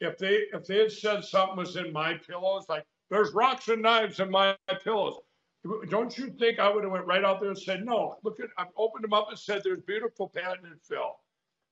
If 0.00 0.18
they 0.18 0.44
if 0.52 0.66
they 0.66 0.78
had 0.78 0.92
said 0.92 1.24
something 1.24 1.56
was 1.56 1.76
in 1.76 1.92
my 1.92 2.14
pillows, 2.14 2.66
like 2.68 2.84
there's 3.10 3.32
rocks 3.32 3.68
and 3.68 3.80
knives 3.80 4.20
in 4.20 4.30
my 4.30 4.56
pillows, 4.82 5.16
don't 5.88 6.16
you 6.18 6.28
think 6.30 6.58
I 6.58 6.68
would 6.68 6.84
have 6.84 6.92
went 6.92 7.06
right 7.06 7.24
out 7.24 7.40
there 7.40 7.48
and 7.48 7.58
said, 7.58 7.84
no, 7.86 8.16
look 8.22 8.38
at 8.40 8.50
I've 8.58 8.68
opened 8.76 9.04
them 9.04 9.14
up 9.14 9.28
and 9.30 9.38
said 9.38 9.62
there's 9.64 9.80
beautiful 9.80 10.28
patented 10.28 10.78
fill. 10.82 11.16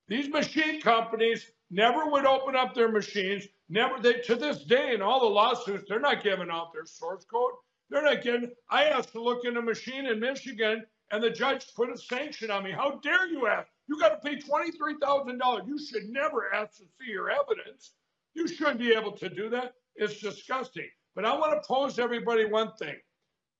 These 0.09 0.29
machine 0.29 0.81
companies 0.81 1.51
never 1.73 2.07
would 2.07 2.27
open 2.27 2.55
up 2.55 2.75
their 2.75 2.91
machines. 2.91 3.49
Never 3.69 3.99
they 3.99 4.21
to 4.21 4.37
this 4.37 4.65
day 4.65 4.95
in 4.95 5.03
all 5.03 5.21
the 5.21 5.27
lawsuits, 5.27 5.85
they're 5.89 5.99
not 5.99 6.23
giving 6.23 6.51
out 6.51 6.73
their 6.73 6.85
source 6.85 7.25
code. 7.25 7.53
They're 7.91 8.03
not 8.03 8.23
getting 8.23 8.51
I 8.71 8.85
asked 8.85 9.13
to 9.13 9.23
look 9.23 9.45
in 9.45 9.57
a 9.57 9.63
machine 9.63 10.07
in 10.07 10.21
Michigan 10.21 10.85
and 11.11 11.23
the 11.23 11.31
judge 11.31 11.67
put 11.75 11.91
a 11.91 11.99
sanction 11.99 12.51
on 12.51 12.65
me. 12.65 12.73
How 12.73 13.01
dare 13.03 13.27
you 13.27 13.47
ask? 13.47 13.69
You 13.89 13.99
got 13.99 14.11
to 14.11 14.29
pay 14.29 14.37
$23,000. 14.37 15.67
You 15.67 15.79
should 15.79 16.09
never 16.09 16.55
ask 16.55 16.77
to 16.79 16.85
see 16.85 17.11
your 17.11 17.31
evidence. 17.31 17.93
You 18.35 18.47
shouldn't 18.47 18.79
be 18.79 18.93
able 18.93 19.13
to 19.13 19.29
do 19.29 19.51
that. 19.51 19.75
It's 19.97 20.21
disgusting. 20.21 20.89
But 21.15 21.27
I 21.27 21.37
want 21.37 21.53
to 21.53 21.67
pose 21.67 21.99
everybody 21.99 22.47
one 22.47 22.73
thing. 22.79 22.97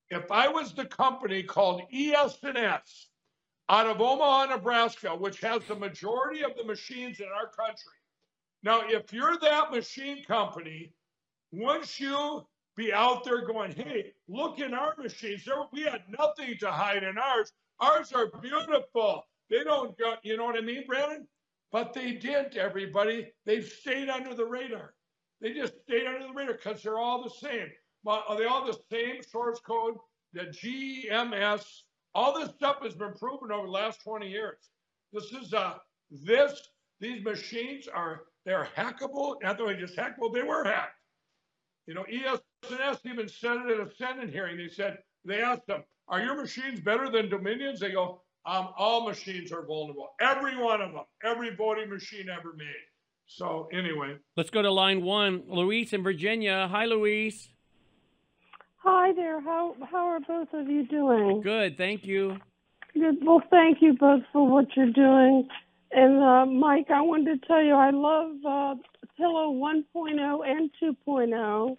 If 0.09 0.31
I 0.31 0.47
was 0.47 0.73
the 0.73 0.85
company 0.85 1.43
called 1.43 1.83
ES&S 1.93 3.07
out 3.69 3.87
of 3.87 4.01
Omaha, 4.01 4.45
Nebraska, 4.55 5.09
which 5.15 5.39
has 5.41 5.63
the 5.65 5.75
majority 5.75 6.43
of 6.43 6.51
the 6.57 6.63
machines 6.63 7.19
in 7.19 7.27
our 7.27 7.49
country. 7.49 7.93
Now, 8.63 8.81
if 8.87 9.11
you're 9.11 9.37
that 9.41 9.71
machine 9.71 10.23
company, 10.23 10.93
wouldn't 11.51 11.99
you 11.99 12.45
be 12.75 12.91
out 12.93 13.23
there 13.23 13.45
going, 13.45 13.73
hey, 13.73 14.13
look 14.27 14.59
in 14.59 14.73
our 14.73 14.95
machines. 14.97 15.47
We 15.71 15.83
had 15.83 16.03
nothing 16.09 16.55
to 16.59 16.71
hide 16.71 17.03
in 17.03 17.17
ours. 17.17 17.51
Ours 17.79 18.11
are 18.13 18.31
beautiful. 18.41 19.23
They 19.49 19.63
don't 19.63 19.97
go, 19.97 20.15
you 20.23 20.37
know 20.37 20.45
what 20.45 20.57
I 20.57 20.61
mean, 20.61 20.83
Brandon? 20.87 21.27
But 21.71 21.93
they 21.93 22.13
didn't, 22.13 22.55
everybody. 22.55 23.31
They've 23.45 23.65
stayed 23.65 24.09
under 24.09 24.33
the 24.33 24.45
radar. 24.45 24.93
They 25.41 25.53
just 25.53 25.73
stayed 25.83 26.07
under 26.07 26.27
the 26.27 26.33
radar 26.33 26.53
because 26.53 26.81
they're 26.81 26.97
all 26.99 27.23
the 27.23 27.29
same. 27.29 27.67
But 28.03 28.23
are 28.27 28.37
they 28.37 28.45
all 28.45 28.65
the 28.65 28.77
same 28.91 29.21
source 29.23 29.59
code? 29.59 29.95
The 30.33 30.45
GMS, 30.45 31.63
all 32.15 32.39
this 32.39 32.49
stuff 32.55 32.77
has 32.83 32.95
been 32.95 33.13
proven 33.13 33.51
over 33.51 33.65
the 33.67 33.71
last 33.71 34.01
20 34.03 34.27
years. 34.27 34.57
This 35.11 35.31
is 35.31 35.53
uh 35.53 35.75
this, 36.09 36.59
these 36.99 37.23
machines 37.23 37.87
are 37.87 38.23
they're 38.45 38.67
hackable. 38.75 39.35
Not 39.41 39.57
that 39.57 39.67
they 39.67 39.75
just 39.75 39.95
hackable, 39.95 40.33
they 40.33 40.43
were 40.43 40.63
hacked. 40.63 40.99
You 41.87 41.93
know, 41.93 42.03
ES&S 42.03 42.99
even 43.05 43.27
said 43.27 43.57
it 43.57 43.79
at 43.79 43.87
a 43.87 43.95
Senate 43.95 44.29
hearing. 44.29 44.57
They 44.57 44.69
said, 44.69 44.99
they 45.25 45.41
asked 45.41 45.67
them, 45.67 45.83
are 46.07 46.21
your 46.21 46.35
machines 46.35 46.79
better 46.79 47.09
than 47.09 47.29
Dominion's? 47.29 47.79
They 47.79 47.91
go, 47.91 48.21
um, 48.45 48.69
all 48.77 49.07
machines 49.07 49.51
are 49.51 49.65
vulnerable. 49.65 50.09
Every 50.19 50.57
one 50.61 50.81
of 50.81 50.91
them, 50.91 51.03
every 51.23 51.55
voting 51.55 51.89
machine 51.89 52.27
ever 52.29 52.53
made. 52.57 52.67
So 53.25 53.69
anyway, 53.71 54.17
let's 54.35 54.49
go 54.49 54.61
to 54.61 54.69
line 54.69 55.01
one. 55.01 55.43
Luis 55.47 55.93
in 55.93 56.03
Virginia. 56.03 56.67
Hi, 56.69 56.85
Luis. 56.85 57.49
Hi 58.77 59.13
there. 59.13 59.39
How 59.39 59.75
how 59.89 60.05
are 60.07 60.19
both 60.19 60.49
of 60.53 60.67
you 60.67 60.85
doing? 60.85 61.41
Good, 61.41 61.77
thank 61.77 62.05
you. 62.05 62.37
Good. 62.93 63.25
Well, 63.25 63.41
thank 63.49 63.81
you 63.81 63.93
both 63.97 64.23
for 64.33 64.45
what 64.47 64.75
you're 64.75 64.91
doing. 64.91 65.47
And 65.95 66.23
uh, 66.23 66.45
Mike, 66.45 66.87
I 66.89 67.01
wanted 67.01 67.41
to 67.41 67.47
tell 67.47 67.61
you 67.61 67.75
I 67.75 67.91
love 67.91 68.31
uh, 68.45 68.75
Pillow 69.15 69.53
1.0 69.53 70.47
and 70.47 70.71
2.0. 70.81 71.75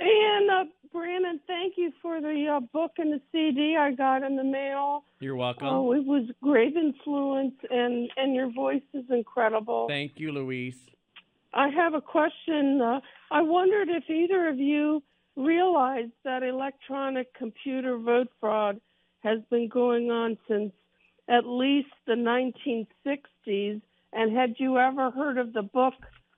and 0.00 0.50
uh, 0.50 0.64
Brandon, 0.92 1.40
thank 1.46 1.74
you 1.76 1.92
for 2.02 2.20
the 2.20 2.56
uh, 2.56 2.60
book 2.72 2.92
and 2.98 3.12
the 3.12 3.20
CD 3.30 3.76
I 3.78 3.92
got 3.92 4.24
in 4.24 4.36
the 4.36 4.44
mail. 4.44 5.04
You're 5.20 5.36
welcome. 5.36 5.68
Oh, 5.68 5.92
it 5.92 6.04
was 6.04 6.28
great 6.42 6.74
influence, 6.74 7.54
and 7.70 8.10
and 8.16 8.34
your 8.34 8.50
voice 8.50 8.82
is 8.92 9.04
incredible. 9.10 9.86
Thank 9.88 10.12
you, 10.16 10.32
Louise. 10.32 10.78
I 11.54 11.68
have 11.68 11.94
a 11.94 12.00
question. 12.00 12.80
Uh, 12.82 13.00
I 13.30 13.42
wondered 13.42 13.88
if 13.88 14.10
either 14.10 14.48
of 14.48 14.58
you 14.58 15.02
realized 15.36 16.12
that 16.24 16.42
electronic 16.42 17.32
computer 17.34 17.98
vote 17.98 18.28
fraud 18.40 18.80
has 19.20 19.40
been 19.50 19.68
going 19.68 20.10
on 20.10 20.38
since 20.48 20.72
at 21.28 21.46
least 21.46 21.88
the 22.06 22.14
1960s, 22.14 23.80
and 24.12 24.36
had 24.36 24.54
you 24.58 24.78
ever 24.78 25.10
heard 25.10 25.38
of 25.38 25.52
the 25.52 25.62
book 25.62 25.94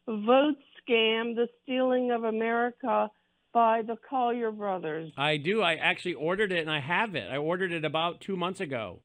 Vote 0.06 0.56
Scam: 0.80 1.34
The 1.34 1.48
Stealing 1.62 2.10
of 2.10 2.24
America? 2.24 3.10
by 3.52 3.82
the 3.82 3.96
Collier 4.08 4.50
brothers. 4.50 5.10
I 5.16 5.36
do. 5.36 5.62
I 5.62 5.74
actually 5.74 6.14
ordered 6.14 6.52
it 6.52 6.60
and 6.60 6.70
I 6.70 6.80
have 6.80 7.14
it. 7.14 7.28
I 7.30 7.38
ordered 7.38 7.72
it 7.72 7.84
about 7.84 8.20
two 8.20 8.36
months 8.36 8.60
ago. 8.60 9.00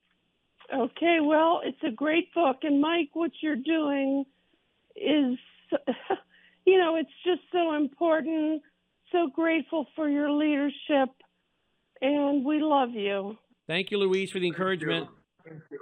Okay, 0.74 1.20
well, 1.22 1.62
it's 1.64 1.82
a 1.84 1.92
great 1.92 2.34
book. 2.34 2.58
And 2.64 2.82
Mike, 2.82 3.10
what 3.14 3.32
you're 3.42 3.56
doing 3.56 4.26
is, 4.96 5.38
you 6.66 6.78
know, 6.78 6.96
it's 6.96 7.10
just 7.26 7.42
so 7.52 7.76
important. 7.76 8.62
So 9.12 9.30
grateful 9.34 9.88
for 9.96 10.10
your 10.10 10.32
leadership. 10.32 11.10
And 12.02 12.44
we 12.44 12.60
love 12.62 12.92
you. 12.92 13.38
Thank 13.68 13.92
you, 13.92 13.98
Louise, 13.98 14.32
for 14.32 14.40
the 14.40 14.48
encouragement. 14.48 15.08
Thank 15.46 15.62
you. 15.72 15.80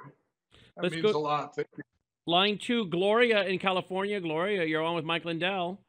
That 0.76 0.84
Let's 0.84 0.96
means 0.96 1.12
go. 1.12 1.18
a 1.18 1.20
lot. 1.20 1.56
Thank 1.56 1.68
you. 1.78 1.84
Line 2.28 2.60
two, 2.62 2.86
Gloria 2.88 3.44
in 3.46 3.60
California. 3.60 4.20
Gloria, 4.20 4.64
you're 4.66 4.84
on 4.84 4.96
with 4.96 5.06
Mike 5.06 5.26
Lindell. 5.26 5.80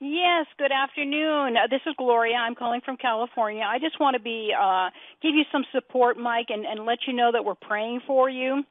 Yes, 0.00 0.46
good 0.58 0.72
afternoon. 0.72 1.56
Uh, 1.56 1.68
this 1.70 1.80
is 1.86 1.94
Gloria. 1.96 2.34
I'm 2.36 2.54
calling 2.54 2.82
from 2.84 2.96
California. 2.98 3.62
I 3.62 3.78
just 3.78 3.98
want 3.98 4.14
to 4.14 4.22
be 4.22 4.52
uh, 4.58 4.90
give 5.22 5.34
you 5.34 5.44
some 5.50 5.64
support, 5.72 6.18
Mike, 6.18 6.46
and, 6.50 6.66
and 6.66 6.84
let 6.84 6.98
you 7.06 7.14
know 7.14 7.30
that 7.32 7.44
we're 7.44 7.54
praying 7.54 8.00
for 8.06 8.28
you. 8.28 8.62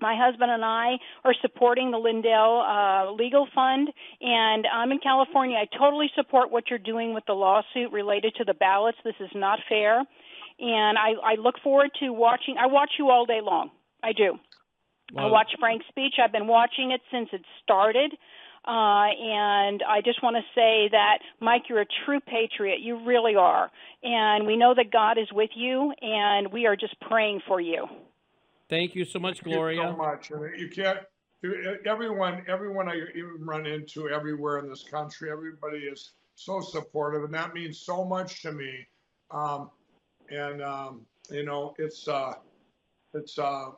My 0.00 0.16
husband 0.18 0.50
and 0.50 0.64
I 0.64 0.98
are 1.24 1.34
supporting 1.42 1.90
the 1.90 1.98
Lindell 1.98 2.60
uh, 2.60 3.12
Legal 3.12 3.46
Fund, 3.54 3.90
and 4.20 4.66
I'm 4.72 4.92
in 4.92 4.98
California. 4.98 5.58
I 5.58 5.66
totally 5.76 6.10
support 6.14 6.50
what 6.50 6.70
you're 6.70 6.78
doing 6.78 7.12
with 7.12 7.24
the 7.26 7.34
lawsuit 7.34 7.92
related 7.92 8.34
to 8.36 8.44
the 8.44 8.54
ballots. 8.54 8.98
This 9.04 9.14
is 9.20 9.30
not 9.34 9.58
fair, 9.68 10.04
and 10.60 10.98
I, 10.98 11.32
I 11.32 11.34
look 11.40 11.56
forward 11.62 11.90
to 12.00 12.10
watching. 12.10 12.56
I 12.58 12.66
watch 12.66 12.90
you 12.98 13.10
all 13.10 13.24
day 13.24 13.40
long. 13.42 13.70
I 14.02 14.12
do. 14.12 14.38
I 15.16 15.26
watch 15.26 15.48
Frank's 15.58 15.86
speech. 15.88 16.14
I've 16.22 16.30
been 16.30 16.46
watching 16.46 16.92
it 16.92 17.00
since 17.10 17.28
it 17.32 17.42
started. 17.62 18.12
Uh, 18.64 19.08
and 19.18 19.82
I 19.82 20.02
just 20.04 20.22
want 20.22 20.36
to 20.36 20.42
say 20.54 20.88
that, 20.92 21.18
Mike, 21.40 21.62
you're 21.68 21.80
a 21.80 21.86
true 22.04 22.20
patriot. 22.20 22.80
You 22.80 23.04
really 23.04 23.34
are. 23.34 23.70
And 24.02 24.46
we 24.46 24.56
know 24.56 24.74
that 24.74 24.92
God 24.92 25.18
is 25.18 25.26
with 25.32 25.50
you, 25.56 25.92
and 26.00 26.52
we 26.52 26.66
are 26.66 26.76
just 26.76 26.94
praying 27.00 27.40
for 27.48 27.60
you. 27.60 27.86
Thank 28.68 28.94
you 28.94 29.04
so 29.04 29.18
much, 29.18 29.38
Thank 29.38 29.46
you 29.46 29.52
Gloria. 29.54 29.88
so 29.90 29.96
much. 29.96 30.30
You 30.30 30.68
can't, 30.68 30.98
everyone, 31.86 32.44
everyone 32.46 32.88
I 32.88 32.96
even 33.16 33.38
run 33.40 33.66
into 33.66 34.08
everywhere 34.08 34.58
in 34.58 34.68
this 34.68 34.84
country, 34.84 35.32
everybody 35.32 35.78
is 35.78 36.12
so 36.34 36.60
supportive, 36.60 37.24
and 37.24 37.34
that 37.34 37.54
means 37.54 37.80
so 37.80 38.04
much 38.04 38.42
to 38.42 38.52
me. 38.52 38.86
Um, 39.30 39.70
and, 40.30 40.62
um, 40.62 41.06
you 41.30 41.44
know, 41.44 41.74
it's, 41.78 42.08
uh, 42.08 42.34
it's, 43.14 43.38
uh, 43.38 43.70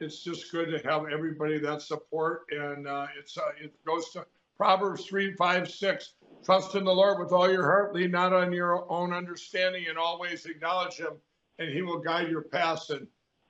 it's 0.00 0.22
just 0.22 0.50
good 0.50 0.70
to 0.70 0.88
have 0.88 1.06
everybody 1.12 1.58
that 1.58 1.82
support, 1.82 2.42
and, 2.50 2.86
uh, 2.86 3.06
it's, 3.18 3.36
uh, 3.36 3.50
it 3.62 3.72
goes 3.84 4.10
to 4.10 4.26
Proverbs 4.56 5.06
three, 5.06 5.32
five, 5.34 5.70
six. 5.70 6.14
Trust 6.44 6.74
in 6.74 6.84
the 6.84 6.94
Lord 6.94 7.18
with 7.18 7.32
all 7.32 7.50
your 7.50 7.64
heart, 7.64 7.94
lean 7.94 8.10
not 8.10 8.32
on 8.32 8.52
your 8.52 8.90
own 8.90 9.12
understanding, 9.12 9.86
and 9.88 9.98
always 9.98 10.46
acknowledge 10.46 10.94
him, 10.94 11.12
and 11.58 11.70
he 11.70 11.82
will 11.82 11.98
guide 11.98 12.30
your 12.30 12.42
paths. 12.42 12.90
And 12.90 13.06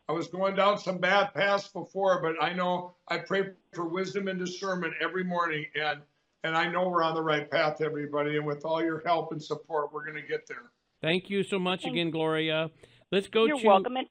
I 0.08 0.12
was 0.12 0.26
going 0.26 0.56
down 0.56 0.78
some 0.78 0.98
bad 0.98 1.32
paths 1.34 1.68
before, 1.68 2.20
but 2.20 2.42
I 2.42 2.52
know 2.52 2.96
I 3.06 3.18
pray 3.18 3.50
for 3.72 3.88
wisdom 3.88 4.26
and 4.26 4.38
discernment 4.38 4.94
every 5.00 5.22
morning, 5.24 5.66
and 5.80 6.00
and 6.42 6.56
I 6.56 6.68
know 6.68 6.88
we're 6.88 7.02
on 7.02 7.14
the 7.14 7.22
right 7.22 7.48
path, 7.50 7.80
everybody. 7.80 8.36
And 8.36 8.46
with 8.46 8.64
all 8.64 8.82
your 8.82 9.02
help 9.04 9.30
and 9.32 9.42
support, 9.42 9.92
we're 9.92 10.04
going 10.04 10.20
to 10.20 10.26
get 10.26 10.46
there. 10.48 10.70
Thank 11.02 11.30
you 11.30 11.42
so 11.42 11.58
much 11.58 11.82
Thank- 11.82 11.94
again, 11.94 12.10
Gloria. 12.10 12.70
Let's 13.10 13.28
go 13.28 13.46
You're 13.46 13.58
to. 13.58 13.66
welcome. 13.66 13.96
And, 13.96 14.06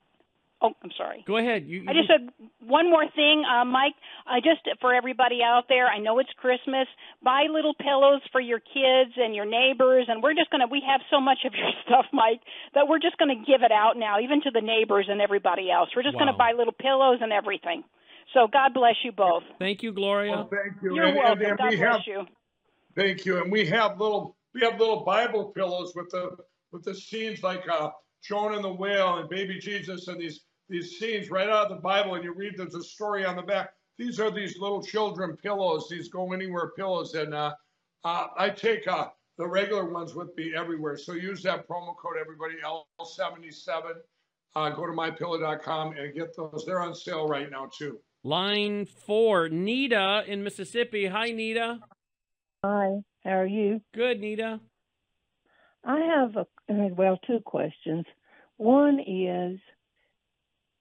oh, 0.62 0.72
I'm 0.84 0.92
sorry. 0.98 1.24
Go 1.26 1.38
ahead. 1.38 1.66
You, 1.66 1.86
I 1.88 1.94
just 1.94 2.08
said 2.10 2.28
one 2.60 2.90
more 2.90 3.08
thing, 3.16 3.44
uh, 3.46 3.64
Mike. 3.64 3.94
I 4.28 4.40
just 4.42 4.62
for 4.82 4.94
everybody 4.94 5.40
out 5.44 5.66
there. 5.70 5.88
I 5.88 6.00
know 6.00 6.20
it's 6.20 6.32
Christmas. 6.38 6.88
Buy 7.24 7.46
little 7.52 7.74
pillows 7.76 8.22
for 8.32 8.42
your 8.42 8.60
kids 8.60 9.14
and 9.18 9.34
your 9.36 9.46
neighbors, 9.46 10.06
and 10.10 10.22
we're 10.22 10.34
just 10.34 10.50
gonna. 10.50 10.68
We 10.70 10.82
have 10.88 11.02
so 11.10 11.22
much 11.22 11.40
of 11.46 11.54
your 11.54 11.70
stuff, 11.86 12.06
Mike, 12.12 12.42
that 12.74 12.88
we're 12.88 13.00
just 13.00 13.18
gonna 13.18 13.36
give 13.48 13.62
it 13.64 13.72
out 13.72 13.96
now, 13.96 14.20
even 14.20 14.42
to 14.44 14.52
the 14.52 14.62
neighbors 14.62 15.06
and 15.10 15.22
everybody 15.22 15.72
else. 15.72 15.90
We're 15.96 16.04
just 16.04 16.16
Wow. 16.16 16.26
gonna 16.26 16.38
buy 16.38 16.52
little 16.58 16.74
pillows 16.74 17.20
and 17.22 17.32
everything. 17.32 17.84
So 18.34 18.48
God 18.52 18.74
bless 18.74 18.96
you 19.04 19.12
both. 19.12 19.44
Thank 19.60 19.82
you, 19.82 19.92
Gloria. 19.92 20.32
Well, 20.32 20.50
thank 20.52 20.84
you. 20.84 20.94
You're 20.96 21.06
and, 21.06 21.18
welcome. 21.18 21.40
and, 21.42 21.50
and 21.50 21.58
God 21.58 21.70
we 21.72 21.78
bless 21.78 21.92
have 21.94 22.02
you. 22.06 22.26
thank 22.96 23.26
you, 23.26 23.42
and 23.42 23.52
we 23.52 23.66
have 23.68 24.00
little 24.00 24.36
we 24.54 24.62
have 24.62 24.78
little 24.80 25.04
Bible 25.06 25.46
pillows 25.56 25.94
with 25.96 26.10
the 26.10 26.36
with 26.72 26.84
the 26.84 26.96
scenes 26.96 27.44
like 27.44 27.64
uh, 27.70 27.90
Jonah 28.24 28.56
and 28.56 28.64
the 28.64 28.74
whale 28.74 29.18
and 29.18 29.30
baby 29.30 29.60
Jesus 29.60 30.08
and 30.08 30.20
these 30.20 30.42
these 30.70 31.00
scenes 31.00 31.32
right 31.32 31.50
out 31.50 31.70
of 31.72 31.78
the 31.78 31.82
Bible, 31.82 32.14
and 32.14 32.24
you 32.24 32.32
read 32.32 32.54
there's 32.56 32.76
a 32.76 32.84
story 32.84 33.26
on 33.26 33.36
the 33.36 33.42
back. 33.42 33.72
These 33.98 34.20
are 34.20 34.30
these 34.30 34.60
little 34.60 34.84
children 34.84 35.36
pillows, 35.36 35.88
these 35.90 36.10
go 36.10 36.32
anywhere 36.32 36.72
pillows, 36.78 37.16
and 37.16 37.34
uh, 37.34 37.54
uh, 38.04 38.28
I 38.38 38.50
take 38.52 38.88
uh, 38.88 39.08
the 39.38 39.48
regular 39.48 39.90
ones 39.90 40.14
with 40.14 40.30
me 40.38 40.54
everywhere. 40.56 40.96
So 40.96 41.14
use 41.14 41.42
that 41.44 41.68
promo 41.68 41.96
code, 41.98 42.18
everybody, 42.22 42.56
L77. 42.64 43.96
Uh, 44.56 44.70
go 44.70 44.86
to 44.86 44.94
mypillow.com 44.94 45.98
and 45.98 46.14
get 46.14 46.36
those. 46.36 46.64
They're 46.66 46.82
on 46.82 46.94
sale 46.94 47.28
right 47.28 47.50
now 47.50 47.70
too. 47.78 48.00
Line 48.24 48.86
four, 48.86 49.50
Nita 49.50 50.24
in 50.28 50.44
Mississippi. 50.44 51.08
Hi, 51.08 51.32
Nita. 51.32 51.80
Hi, 52.64 52.98
how 53.24 53.32
are 53.32 53.46
you? 53.46 53.82
Good, 53.94 54.20
Nita. 54.20 54.60
I 55.86 56.00
have 56.00 56.36
a 56.36 56.46
well, 56.70 57.18
two 57.26 57.40
questions. 57.46 58.06
One 58.58 59.00
is 59.00 59.60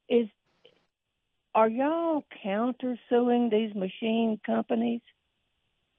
is 0.09 0.29
are 1.55 1.69
y'all 1.69 2.25
countersuing 2.45 3.51
these 3.51 3.75
machine 3.75 4.39
companies? 4.45 5.01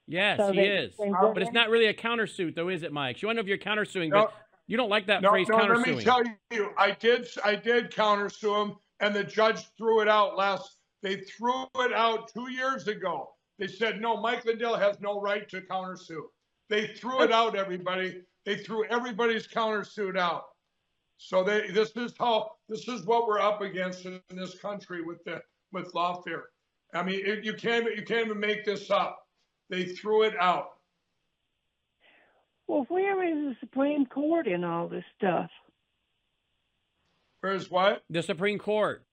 Yes, 0.07 0.39
So 0.39 0.51
he 0.51 0.59
is. 0.61 0.95
they 0.97 1.09
Uh, 1.09 1.33
But 1.33 1.43
it's 1.43 1.51
not 1.53 1.69
really 1.69 1.85
a 1.87 1.93
countersuit, 1.93 2.55
though, 2.55 2.69
is 2.69 2.83
it, 2.83 2.91
Mike? 2.91 3.21
You 3.21 3.27
want 3.27 3.37
to 3.37 3.43
know 3.43 3.45
if 3.45 3.47
you're 3.47 3.57
countersuing, 3.57 4.09
No. 4.09 4.23
but 4.23 4.33
you 4.67 4.77
don't 4.77 4.89
like 4.89 5.07
that 5.07 5.21
No, 5.21 5.29
phrase 5.31 5.47
no, 5.49 5.57
let 5.57 5.87
me 5.87 6.01
tell 6.03 6.23
you, 6.51 6.71
I 6.77 6.91
did, 6.91 7.27
I 7.43 7.55
did 7.55 7.91
countersue 7.91 8.69
him, 8.69 8.77
and 8.99 9.15
the 9.15 9.23
judge 9.23 9.67
threw 9.77 10.01
it 10.01 10.07
out 10.07 10.35
last. 10.37 10.77
They 11.01 11.17
threw 11.17 11.65
it 11.79 11.93
out 11.93 12.31
two 12.33 12.51
years 12.51 12.87
ago. 12.87 13.35
They 13.59 13.67
said 13.67 14.01
no, 14.01 14.17
Mike 14.17 14.45
Lindell 14.45 14.77
has 14.77 14.99
no 14.99 15.21
right 15.21 15.47
to 15.49 15.61
countersue. 15.61 16.23
They 16.69 16.87
threw 16.87 17.21
it 17.23 17.31
out, 17.39 17.55
everybody. 17.55 18.21
They 18.49 18.57
threw 18.57 18.83
everybody's 18.85 19.47
countersuit 19.47 20.17
out. 20.17 20.45
So 21.17 21.43
they, 21.43 21.69
this 21.69 21.91
is 21.95 22.15
how, 22.17 22.49
this 22.67 22.87
is 22.87 23.05
what 23.05 23.27
we're 23.27 23.39
up 23.39 23.61
against 23.61 24.05
in 24.05 24.19
this 24.31 24.57
country 24.57 25.03
with 25.03 25.23
the 25.23 25.43
with 25.71 25.93
lawfare. 25.93 26.45
I 26.91 27.03
mean, 27.03 27.21
it, 27.23 27.45
you 27.45 27.53
can't, 27.53 27.85
you 27.95 28.03
can't 28.03 28.25
even 28.25 28.39
make 28.39 28.65
this 28.65 28.89
up. 28.89 29.19
They 29.69 29.85
threw 29.85 30.23
it 30.23 30.33
out. 30.39 30.69
Well, 32.67 32.87
where 32.89 33.23
is 33.23 33.35
the 33.35 33.55
Supreme 33.59 34.07
Court 34.07 34.47
in 34.47 34.63
all 34.63 34.87
this 34.87 35.05
stuff? 35.15 35.51
Where's 37.41 37.69
what? 37.69 38.01
the 38.09 38.23
Supreme 38.23 38.57
Court. 38.57 39.05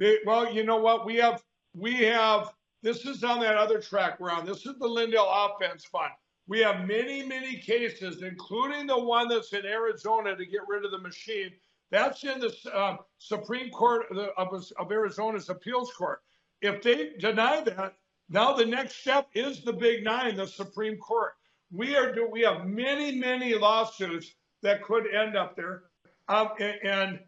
They, 0.00 0.18
well, 0.26 0.52
you 0.52 0.64
know 0.64 0.78
what? 0.78 1.06
We 1.06 1.14
have, 1.18 1.40
we 1.72 1.94
have, 1.98 2.52
this 2.82 3.06
is 3.06 3.22
on 3.22 3.38
that 3.42 3.54
other 3.54 3.80
track 3.80 4.18
we're 4.18 4.32
on. 4.32 4.44
This 4.44 4.66
is 4.66 4.74
the 4.80 4.88
Lindell 4.88 5.30
Offense 5.32 5.84
Fund. 5.84 6.10
We 6.48 6.60
have 6.60 6.86
many, 6.86 7.22
many 7.22 7.56
cases, 7.58 8.22
including 8.22 8.86
the 8.86 8.98
one 8.98 9.28
that's 9.28 9.52
in 9.52 9.66
Arizona 9.66 10.34
to 10.34 10.46
get 10.46 10.62
rid 10.66 10.84
of 10.84 10.90
the 10.90 10.98
machine. 10.98 11.52
That's 11.90 12.24
in 12.24 12.40
the 12.40 12.54
uh, 12.74 12.96
Supreme 13.18 13.70
Court 13.70 14.06
of, 14.10 14.18
of, 14.36 14.64
of 14.78 14.90
Arizona's 14.92 15.50
appeals 15.50 15.92
court. 15.92 16.22
If 16.60 16.82
they 16.82 17.12
deny 17.18 17.62
that, 17.62 17.94
now 18.28 18.54
the 18.54 18.64
next 18.64 18.96
step 18.96 19.28
is 19.34 19.62
the 19.62 19.72
big 19.72 20.04
nine, 20.04 20.36
the 20.36 20.46
Supreme 20.46 20.96
Court. 20.96 21.34
We 21.70 21.96
are 21.96 22.14
do 22.14 22.28
we 22.30 22.42
have 22.42 22.66
many, 22.66 23.14
many 23.14 23.54
lawsuits 23.54 24.34
that 24.62 24.82
could 24.82 25.04
end 25.14 25.36
up 25.36 25.54
there, 25.54 25.84
um, 26.28 26.50
and, 26.58 26.78
and 26.82 27.20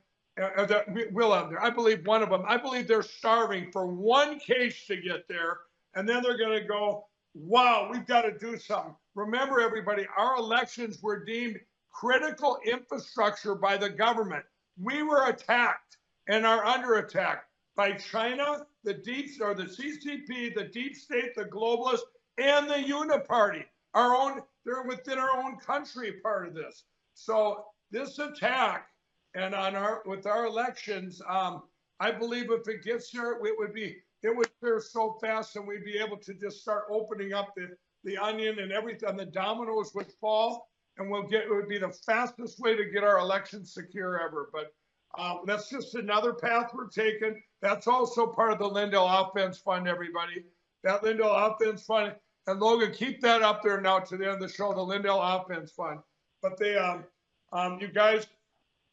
uh, 0.42 0.64
that 0.64 0.86
will 1.12 1.34
end 1.34 1.52
there. 1.52 1.62
I 1.62 1.70
believe 1.70 2.06
one 2.06 2.22
of 2.22 2.30
them. 2.30 2.42
I 2.46 2.56
believe 2.56 2.88
they're 2.88 3.02
starving 3.02 3.70
for 3.70 3.86
one 3.86 4.38
case 4.38 4.86
to 4.86 4.96
get 4.96 5.28
there, 5.28 5.58
and 5.94 6.08
then 6.08 6.22
they're 6.22 6.38
going 6.38 6.58
to 6.58 6.66
go, 6.66 7.06
"Wow, 7.34 7.88
we've 7.90 8.06
got 8.06 8.22
to 8.22 8.32
do 8.32 8.58
something." 8.58 8.96
Remember, 9.14 9.60
everybody, 9.60 10.06
our 10.16 10.36
elections 10.36 11.02
were 11.02 11.24
deemed 11.24 11.60
critical 11.92 12.58
infrastructure 12.64 13.54
by 13.54 13.76
the 13.76 13.90
government. 13.90 14.44
We 14.78 15.02
were 15.02 15.26
attacked 15.28 15.98
and 16.28 16.46
are 16.46 16.64
under 16.64 16.96
attack 16.96 17.44
by 17.76 17.92
China, 17.92 18.66
the 18.84 18.94
deep 18.94 19.30
or 19.40 19.54
the 19.54 19.64
CCP, 19.64 20.54
the 20.54 20.70
deep 20.72 20.94
state, 20.96 21.34
the 21.34 21.44
globalists, 21.44 22.02
and 22.38 22.68
the 22.68 22.74
Uniparty. 22.74 23.64
Our 23.94 24.14
own, 24.14 24.42
they're 24.64 24.82
within 24.82 25.18
our 25.18 25.36
own 25.36 25.56
country 25.58 26.12
part 26.22 26.46
of 26.46 26.54
this. 26.54 26.84
So 27.14 27.64
this 27.90 28.18
attack 28.18 28.88
and 29.34 29.54
on 29.54 29.74
our 29.74 30.02
with 30.06 30.26
our 30.26 30.46
elections, 30.46 31.20
um, 31.28 31.62
I 31.98 32.10
believe 32.10 32.50
if 32.50 32.68
it 32.68 32.82
gets 32.82 33.10
there, 33.10 33.32
it 33.32 33.58
would 33.58 33.74
be 33.74 33.96
it 34.22 34.36
would 34.36 34.50
clear 34.60 34.80
so 34.80 35.18
fast, 35.20 35.56
and 35.56 35.66
we'd 35.66 35.84
be 35.84 35.98
able 35.98 36.16
to 36.18 36.34
just 36.34 36.60
start 36.60 36.84
opening 36.90 37.32
up 37.32 37.54
the 37.56 37.68
the 38.04 38.16
onion 38.16 38.58
and 38.58 38.72
everything. 38.72 39.16
The 39.16 39.26
dominoes 39.26 39.92
would 39.94 40.10
fall, 40.20 40.70
and 40.98 41.10
we'll 41.10 41.28
get 41.28 41.44
it 41.44 41.50
would 41.50 41.68
be 41.68 41.78
the 41.78 41.92
fastest 42.06 42.58
way 42.60 42.76
to 42.76 42.84
get 42.86 43.04
our 43.04 43.18
elections 43.18 43.74
secure 43.74 44.20
ever. 44.20 44.50
But 44.52 44.72
um, 45.18 45.40
that's 45.46 45.68
just 45.68 45.94
another 45.94 46.32
path 46.32 46.72
we're 46.74 46.88
taking. 46.88 47.42
That's 47.62 47.86
also 47.86 48.26
part 48.26 48.52
of 48.52 48.58
the 48.58 48.68
Lindell 48.68 49.06
Offense 49.06 49.58
Fund, 49.58 49.88
everybody. 49.88 50.44
That 50.82 51.02
Lindell 51.02 51.34
Offense 51.34 51.84
Fund, 51.84 52.14
and 52.46 52.60
Logan, 52.60 52.92
keep 52.92 53.20
that 53.20 53.42
up 53.42 53.62
there 53.62 53.80
now 53.80 53.98
to 53.98 54.16
the 54.16 54.24
end 54.24 54.34
of 54.34 54.40
the 54.40 54.48
show, 54.48 54.72
the 54.72 54.80
Lindell 54.80 55.20
Offense 55.20 55.72
Fund. 55.72 55.98
But 56.42 56.58
they, 56.58 56.76
um, 56.76 57.04
um, 57.52 57.78
you 57.80 57.88
guys, 57.88 58.26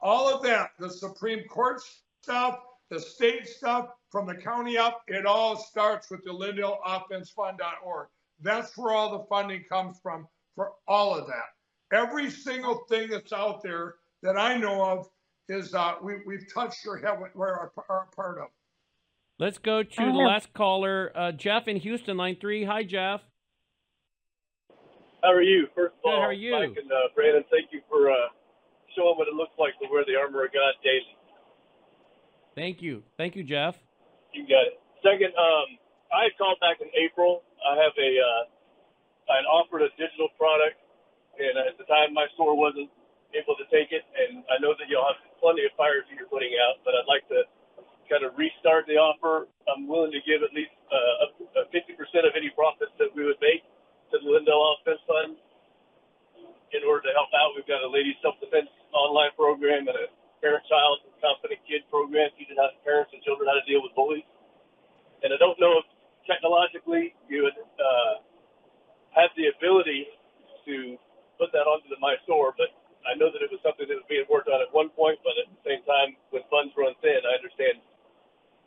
all 0.02 0.28
of 0.28 0.44
that, 0.44 0.72
the 0.80 0.90
Supreme 0.90 1.48
Court 1.48 1.82
stuff, 2.22 2.60
the 2.90 3.00
state 3.00 3.48
stuff, 3.48 3.90
from 4.12 4.26
the 4.26 4.36
county 4.36 4.78
up, 4.78 5.02
it 5.08 5.26
all 5.26 5.58
starts 5.58 6.10
with 6.10 6.24
the 6.24 6.32
LindellOffenseFund.org. 6.32 8.08
That's 8.42 8.78
where 8.78 8.94
all 8.94 9.18
the 9.18 9.26
funding 9.26 9.66
comes 9.70 10.00
from 10.02 10.28
for 10.56 10.72
all 10.88 11.14
of 11.14 11.28
that. 11.28 11.98
Every 11.98 12.30
single 12.30 12.86
thing 12.90 13.10
that's 13.10 13.34
out 13.34 13.62
there 13.64 13.96
that 14.24 14.38
I 14.38 14.58
know 14.58 14.84
of 14.84 15.08
is 15.50 15.74
uh, 15.74 15.96
we, 16.02 16.16
we've 16.26 16.46
touched 16.54 16.86
or 16.88 16.98
have 16.98 17.20
we're 17.34 17.54
a, 17.54 17.70
are 17.90 18.08
a 18.12 18.16
part 18.16 18.38
of. 18.40 18.48
Let's 19.40 19.60
go 19.60 19.84
to 19.84 20.06
the 20.06 20.18
last 20.18 20.52
caller, 20.54 21.12
uh, 21.16 21.32
Jeff 21.32 21.68
in 21.68 21.78
Houston, 21.78 22.18
line 22.18 22.38
three. 22.42 22.66
Hi, 22.66 22.84
Jeff. 22.84 23.22
How 25.22 25.32
are 25.32 25.42
you? 25.42 25.68
First 25.76 25.94
of 25.94 26.04
Good, 26.04 26.10
all, 26.10 26.22
how 26.22 26.28
are 26.28 26.34
you? 26.34 26.52
Mike 26.52 26.78
and 26.78 26.92
uh, 26.92 27.14
Brandon, 27.14 27.44
thank 27.52 27.72
you 27.72 27.82
for 27.88 28.10
uh, 28.10 28.16
showing 28.96 29.16
what 29.18 29.28
it 29.28 29.36
looks 29.36 29.54
like 29.60 29.78
to 29.80 29.88
wear 29.92 30.04
the 30.06 30.16
armor 30.16 30.46
of 30.46 30.54
God 30.54 30.74
daily. 30.84 31.18
Thank 32.58 32.82
you. 32.82 33.06
Thank 33.22 33.38
you, 33.38 33.46
Jeff. 33.46 33.78
You 34.34 34.42
got 34.50 34.66
it. 34.66 34.82
Second, 35.06 35.30
um, 35.38 35.78
I 36.10 36.26
had 36.26 36.34
called 36.42 36.58
back 36.58 36.82
in 36.82 36.90
April. 36.98 37.46
I 37.62 37.78
have 37.78 37.94
a, 37.94 38.12
uh, 38.18 38.44
I 39.30 39.34
had 39.46 39.48
offered 39.48 39.86
a 39.86 39.94
digital 39.94 40.34
product, 40.42 40.82
and 41.38 41.54
at 41.62 41.78
the 41.78 41.86
time 41.86 42.18
my 42.18 42.26
store 42.34 42.58
wasn't 42.58 42.90
able 43.38 43.54
to 43.62 43.66
take 43.70 43.94
it. 43.94 44.02
And 44.18 44.42
I 44.50 44.58
know 44.58 44.74
that 44.74 44.90
you'll 44.90 45.06
have 45.06 45.22
plenty 45.38 45.70
of 45.70 45.72
fires 45.78 46.10
that 46.10 46.18
you're 46.18 46.34
putting 46.34 46.50
out, 46.58 46.82
but 46.82 46.98
I'd 46.98 47.06
like 47.06 47.30
to 47.30 47.46
kind 48.10 48.26
of 48.26 48.34
restart 48.34 48.90
the 48.90 48.98
offer. 48.98 49.46
I'm 49.70 49.86
willing 49.86 50.10
to 50.18 50.22
give 50.26 50.42
at 50.42 50.50
least 50.50 50.74
uh, 50.90 51.30
a, 51.62 51.62
a 51.62 51.64
50% 51.70 51.94
of 52.26 52.34
any 52.34 52.50
profits 52.58 52.96
that 52.98 53.14
we 53.14 53.22
would 53.22 53.38
make 53.38 53.62
to 54.10 54.18
the 54.18 54.26
Lindell 54.26 54.82
Offense 54.82 55.04
Fund 55.06 55.38
in 56.74 56.82
order 56.90 57.06
to 57.06 57.14
help 57.14 57.30
out. 57.38 57.54
We've 57.54 57.70
got 57.70 57.86
a 57.86 57.90
ladies 57.92 58.18
self-defense 58.26 58.74
online 58.98 59.30
program 59.38 59.86
and 59.86 59.94
a 59.94 60.17
parent-child 60.42 60.96
and 61.08 61.14
confident 61.20 61.60
kid 61.66 61.84
program 61.90 62.30
teaching 62.38 62.58
how 62.58 62.70
parents 62.86 63.12
and 63.14 63.22
children 63.24 63.50
how 63.50 63.58
to 63.58 63.66
deal 63.66 63.82
with 63.82 63.94
bullies. 63.98 64.28
And 65.24 65.34
I 65.34 65.38
don't 65.42 65.58
know 65.58 65.82
if 65.82 65.88
technologically 66.30 67.16
you 67.26 67.48
would 67.48 67.58
uh, 67.58 68.14
have 69.18 69.34
the 69.34 69.50
ability 69.50 70.06
to 70.70 70.98
put 71.40 71.50
that 71.54 71.66
onto 71.66 71.90
the 71.90 71.98
my 72.00 72.16
store, 72.24 72.54
but 72.58 72.70
I 73.08 73.16
know 73.16 73.32
that 73.32 73.42
it 73.42 73.50
was 73.50 73.62
something 73.64 73.88
that 73.88 73.96
was 73.96 74.08
being 74.10 74.26
worked 74.30 74.50
on 74.50 74.62
at 74.62 74.70
one 74.74 74.90
point. 74.90 75.18
But 75.24 75.40
at 75.40 75.48
the 75.50 75.62
same 75.64 75.82
time, 75.88 76.20
when 76.30 76.44
funds 76.52 76.74
run 76.78 76.94
thin, 77.02 77.24
I 77.24 77.34
understand 77.40 77.82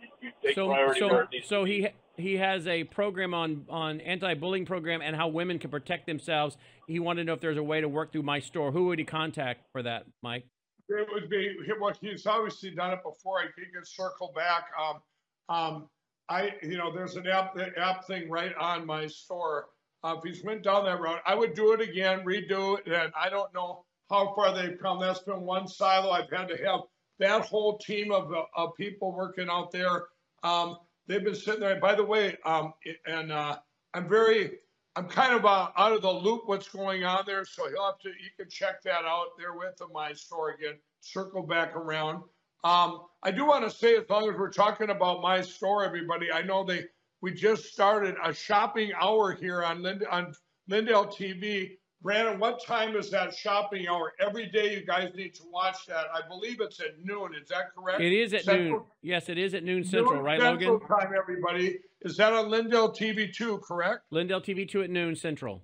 you, 0.00 0.08
you 0.22 0.30
take 0.42 0.54
so 0.54 0.66
priority 0.66 1.00
so 1.00 1.08
where 1.08 1.22
it 1.22 1.28
needs 1.30 1.48
so 1.48 1.64
he 1.64 1.88
he 2.16 2.36
has 2.36 2.66
a 2.66 2.84
program 2.84 3.34
on 3.34 3.66
on 3.68 4.00
anti-bullying 4.00 4.64
program 4.64 5.02
and 5.02 5.14
how 5.14 5.28
women 5.28 5.58
can 5.58 5.70
protect 5.70 6.06
themselves. 6.06 6.56
He 6.86 6.98
wanted 6.98 7.22
to 7.22 7.24
know 7.26 7.34
if 7.34 7.40
there's 7.40 7.58
a 7.58 7.62
way 7.62 7.80
to 7.80 7.88
work 7.88 8.12
through 8.12 8.22
my 8.22 8.40
store. 8.40 8.72
Who 8.72 8.86
would 8.86 8.98
he 8.98 9.04
contact 9.04 9.66
for 9.72 9.82
that, 9.82 10.06
Mike? 10.22 10.46
It 10.90 11.08
would 11.12 11.30
be, 11.30 11.56
well, 11.80 11.92
he's 12.00 12.26
obviously 12.26 12.70
done 12.70 12.92
it 12.92 13.02
before. 13.04 13.38
I 13.38 13.46
think 13.56 13.68
circle 13.84 14.32
back. 14.34 14.64
Um, 14.78 15.00
um, 15.48 15.88
I, 16.28 16.54
you 16.62 16.76
know, 16.76 16.92
there's 16.92 17.16
an 17.16 17.26
app, 17.26 17.54
the 17.54 17.70
app 17.78 18.06
thing 18.06 18.28
right 18.28 18.54
on 18.56 18.86
my 18.86 19.06
store. 19.06 19.66
Uh, 20.02 20.16
if 20.16 20.24
he's 20.24 20.44
went 20.44 20.62
down 20.62 20.84
that 20.86 21.00
road, 21.00 21.18
I 21.26 21.34
would 21.34 21.54
do 21.54 21.72
it 21.72 21.80
again, 21.80 22.24
redo 22.24 22.78
it. 22.78 22.86
And 22.86 23.12
I 23.16 23.28
don't 23.28 23.52
know 23.54 23.84
how 24.08 24.34
far 24.34 24.54
they've 24.54 24.78
come. 24.80 25.00
That's 25.00 25.20
been 25.20 25.42
one 25.42 25.68
silo. 25.68 26.10
I've 26.10 26.30
had 26.30 26.48
to 26.48 26.56
have 26.64 26.80
that 27.18 27.42
whole 27.42 27.78
team 27.78 28.10
of, 28.10 28.32
uh, 28.32 28.44
of 28.56 28.74
people 28.76 29.12
working 29.12 29.48
out 29.48 29.70
there. 29.70 30.06
Um, 30.42 30.78
they've 31.06 31.22
been 31.22 31.34
sitting 31.34 31.60
there. 31.60 31.78
By 31.78 31.94
the 31.94 32.04
way, 32.04 32.36
um, 32.44 32.72
and 33.06 33.30
uh, 33.30 33.58
I'm 33.94 34.08
very, 34.08 34.58
I'm 35.00 35.08
kind 35.08 35.32
of 35.32 35.46
uh, 35.46 35.68
out 35.78 35.92
of 35.92 36.02
the 36.02 36.10
loop 36.10 36.42
what's 36.44 36.68
going 36.68 37.04
on 37.04 37.22
there. 37.24 37.46
So 37.46 37.70
he'll 37.70 37.86
have 37.86 37.98
to, 38.00 38.10
you 38.10 38.28
can 38.38 38.50
check 38.50 38.82
that 38.82 39.06
out 39.06 39.28
there 39.38 39.54
with 39.54 39.78
the 39.78 39.86
my 39.88 40.12
store 40.12 40.50
again. 40.50 40.74
Circle 41.00 41.44
back 41.44 41.74
around. 41.74 42.16
Um, 42.64 43.06
I 43.22 43.30
do 43.30 43.46
want 43.46 43.64
to 43.64 43.74
say, 43.74 43.96
as 43.96 44.04
long 44.10 44.28
as 44.28 44.36
we're 44.36 44.52
talking 44.52 44.90
about 44.90 45.22
my 45.22 45.40
store, 45.40 45.86
everybody, 45.86 46.30
I 46.30 46.42
know 46.42 46.64
they 46.64 46.84
we 47.22 47.32
just 47.32 47.72
started 47.72 48.16
a 48.22 48.34
shopping 48.34 48.92
hour 49.00 49.32
here 49.32 49.64
on 49.64 49.82
Lind- 49.82 50.04
on 50.10 50.34
Lindell 50.68 51.06
TV. 51.06 51.78
Brandon, 52.02 52.38
what 52.38 52.64
time 52.64 52.96
is 52.96 53.10
that 53.10 53.34
shopping 53.34 53.86
hour? 53.86 54.14
Every 54.20 54.46
day, 54.46 54.74
you 54.74 54.86
guys 54.86 55.12
need 55.14 55.34
to 55.34 55.42
watch 55.52 55.84
that. 55.86 56.06
I 56.14 56.26
believe 56.26 56.60
it's 56.60 56.80
at 56.80 57.04
noon. 57.04 57.32
Is 57.40 57.48
that 57.48 57.74
correct? 57.74 58.00
It 58.00 58.12
is 58.14 58.32
at 58.32 58.44
Central- 58.44 58.70
noon. 58.70 58.82
Yes, 59.02 59.28
it 59.28 59.36
is 59.36 59.52
at 59.52 59.64
noon 59.64 59.84
central, 59.84 60.14
noon 60.14 60.24
right, 60.24 60.40
Central 60.40 60.72
Logan? 60.74 60.88
time, 60.88 61.12
everybody. 61.16 61.78
Is 62.00 62.16
that 62.16 62.32
on 62.32 62.48
Lindell 62.48 62.90
TV 62.90 63.30
2, 63.32 63.58
Correct? 63.58 64.00
Lindell 64.10 64.40
TV 64.40 64.66
two 64.66 64.82
at 64.82 64.88
noon 64.88 65.14
central. 65.14 65.62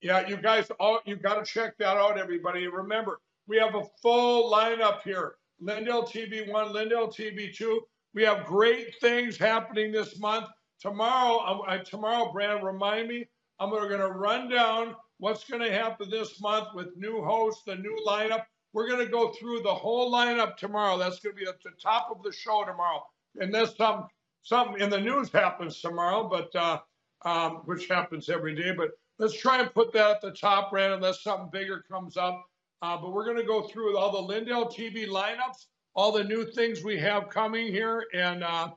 Yeah, 0.00 0.26
you 0.26 0.38
guys, 0.38 0.70
all 0.80 1.00
you 1.04 1.16
got 1.16 1.44
to 1.44 1.44
check 1.44 1.76
that 1.78 1.98
out, 1.98 2.18
everybody. 2.18 2.66
Remember, 2.66 3.20
we 3.46 3.58
have 3.58 3.74
a 3.74 3.84
full 4.00 4.50
lineup 4.50 5.02
here. 5.02 5.34
Lindell 5.60 6.04
TV 6.04 6.50
one, 6.50 6.72
Lindell 6.72 7.08
TV 7.08 7.54
two. 7.54 7.82
We 8.14 8.22
have 8.22 8.46
great 8.46 8.94
things 9.00 9.36
happening 9.36 9.92
this 9.92 10.18
month. 10.18 10.46
Tomorrow, 10.80 11.62
uh, 11.66 11.78
tomorrow, 11.84 12.32
Brand, 12.32 12.64
remind 12.64 13.08
me. 13.08 13.26
I'm 13.60 13.70
going 13.70 13.88
to 13.90 14.08
run 14.08 14.48
down 14.48 14.96
what's 15.24 15.44
going 15.44 15.62
to 15.62 15.72
happen 15.72 16.10
this 16.10 16.38
month 16.38 16.68
with 16.74 16.94
new 16.98 17.24
hosts, 17.24 17.62
the 17.66 17.74
new 17.74 17.98
lineup. 18.06 18.42
We're 18.74 18.86
going 18.86 19.02
to 19.06 19.10
go 19.10 19.32
through 19.32 19.62
the 19.62 19.72
whole 19.72 20.12
lineup 20.12 20.58
tomorrow. 20.58 20.98
That's 20.98 21.18
going 21.18 21.34
to 21.34 21.40
be 21.42 21.48
at 21.48 21.62
the 21.62 21.70
top 21.82 22.10
of 22.14 22.22
the 22.22 22.30
show 22.30 22.62
tomorrow. 22.66 23.02
And 23.40 23.44
Unless 23.44 23.78
some 23.78 24.08
something 24.42 24.82
in 24.82 24.90
the 24.90 25.00
news 25.00 25.32
happens 25.32 25.80
tomorrow, 25.80 26.28
but 26.28 26.54
uh, 26.54 26.80
um, 27.24 27.62
which 27.64 27.88
happens 27.88 28.28
every 28.28 28.54
day. 28.54 28.72
But 28.72 28.90
let's 29.18 29.32
try 29.32 29.60
and 29.60 29.72
put 29.72 29.94
that 29.94 30.10
at 30.10 30.20
the 30.20 30.32
top, 30.32 30.70
Brand, 30.70 30.92
unless 30.92 31.22
something 31.22 31.48
bigger 31.50 31.82
comes 31.90 32.18
up. 32.18 32.44
Uh, 32.82 32.98
but 32.98 33.14
we're 33.14 33.24
going 33.24 33.38
to 33.38 33.44
go 33.44 33.62
through 33.62 33.96
all 33.96 34.12
the 34.12 34.20
Lindell 34.20 34.66
TV 34.66 35.08
lineups, 35.08 35.68
all 35.94 36.12
the 36.12 36.22
new 36.22 36.44
things 36.44 36.84
we 36.84 36.98
have 36.98 37.30
coming 37.30 37.68
here, 37.68 38.04
and 38.12 38.44
uh, 38.44 38.68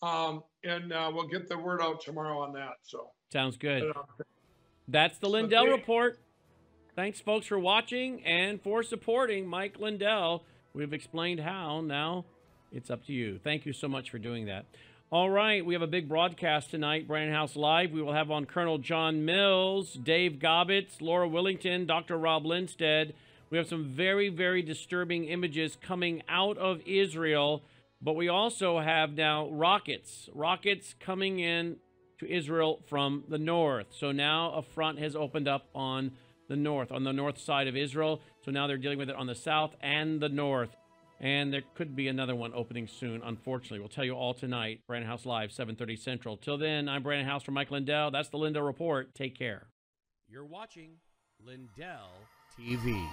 um, 0.00 0.44
and 0.64 0.94
uh, 0.94 1.10
we'll 1.12 1.28
get 1.28 1.46
the 1.46 1.58
word 1.58 1.82
out 1.82 2.00
tomorrow 2.00 2.38
on 2.38 2.54
that. 2.54 2.76
So. 2.84 3.10
Sounds 3.30 3.58
good. 3.58 3.92
That's 4.90 5.18
the 5.18 5.28
Lindell 5.28 5.64
Okay. 5.64 5.72
report. 5.72 6.18
Thanks, 6.96 7.20
folks, 7.20 7.46
for 7.46 7.58
watching 7.58 8.24
and 8.24 8.60
for 8.60 8.82
supporting 8.82 9.46
Mike 9.46 9.78
Lindell. 9.78 10.44
We've 10.74 10.92
explained 10.92 11.40
how. 11.40 11.80
Now 11.80 12.24
it's 12.72 12.90
up 12.90 13.04
to 13.06 13.12
you. 13.12 13.38
Thank 13.38 13.64
you 13.66 13.72
so 13.72 13.86
much 13.88 14.10
for 14.10 14.18
doing 14.18 14.46
that. 14.46 14.66
All 15.12 15.30
right, 15.30 15.64
we 15.64 15.74
have 15.74 15.82
a 15.82 15.88
big 15.88 16.08
broadcast 16.08 16.70
tonight, 16.70 17.06
Brandon 17.08 17.34
House 17.34 17.56
Live. 17.56 17.90
We 17.92 18.02
will 18.02 18.12
have 18.12 18.30
on 18.30 18.46
Colonel 18.46 18.78
John 18.78 19.24
Mills, 19.24 19.94
Dave 19.94 20.38
Gobbets, 20.38 21.00
Laura 21.00 21.28
Willington, 21.28 21.86
Dr. 21.86 22.16
Rob 22.16 22.44
Lindstead. 22.44 23.12
We 23.48 23.58
have 23.58 23.66
some 23.66 23.84
very, 23.84 24.28
very 24.28 24.62
disturbing 24.62 25.24
images 25.24 25.76
coming 25.80 26.22
out 26.28 26.56
of 26.58 26.80
Israel, 26.86 27.62
but 28.00 28.14
we 28.14 28.28
also 28.28 28.78
have 28.78 29.12
now 29.12 29.48
rockets, 29.50 30.28
rockets 30.32 30.94
coming 31.00 31.40
in 31.40 31.76
to 32.20 32.30
Israel 32.30 32.80
from 32.86 33.24
the 33.28 33.38
north. 33.38 33.88
So 33.90 34.12
now 34.12 34.52
a 34.52 34.62
front 34.62 34.98
has 34.98 35.16
opened 35.16 35.48
up 35.48 35.66
on 35.74 36.12
the 36.48 36.56
north, 36.56 36.92
on 36.92 37.04
the 37.04 37.12
north 37.12 37.38
side 37.38 37.68
of 37.68 37.76
Israel. 37.76 38.20
So 38.44 38.50
now 38.50 38.66
they're 38.66 38.78
dealing 38.78 38.98
with 38.98 39.10
it 39.10 39.16
on 39.16 39.26
the 39.26 39.34
south 39.34 39.74
and 39.80 40.20
the 40.20 40.28
north. 40.28 40.70
And 41.20 41.52
there 41.52 41.62
could 41.74 41.94
be 41.94 42.08
another 42.08 42.34
one 42.34 42.52
opening 42.54 42.88
soon, 42.88 43.20
unfortunately. 43.22 43.80
We'll 43.80 43.88
tell 43.88 44.06
you 44.06 44.14
all 44.14 44.32
tonight. 44.32 44.80
Brandon 44.86 45.08
House 45.08 45.26
Live, 45.26 45.50
7.30 45.50 45.98
Central. 45.98 46.36
Till 46.38 46.56
then, 46.56 46.88
I'm 46.88 47.02
Brandon 47.02 47.26
House 47.26 47.42
from 47.42 47.54
Mike 47.54 47.70
Lindell. 47.70 48.10
That's 48.10 48.30
the 48.30 48.38
Lindell 48.38 48.62
Report. 48.62 49.14
Take 49.14 49.38
care. 49.38 49.66
You're 50.28 50.46
watching 50.46 50.92
Lindell 51.44 52.10
TV. 52.58 53.06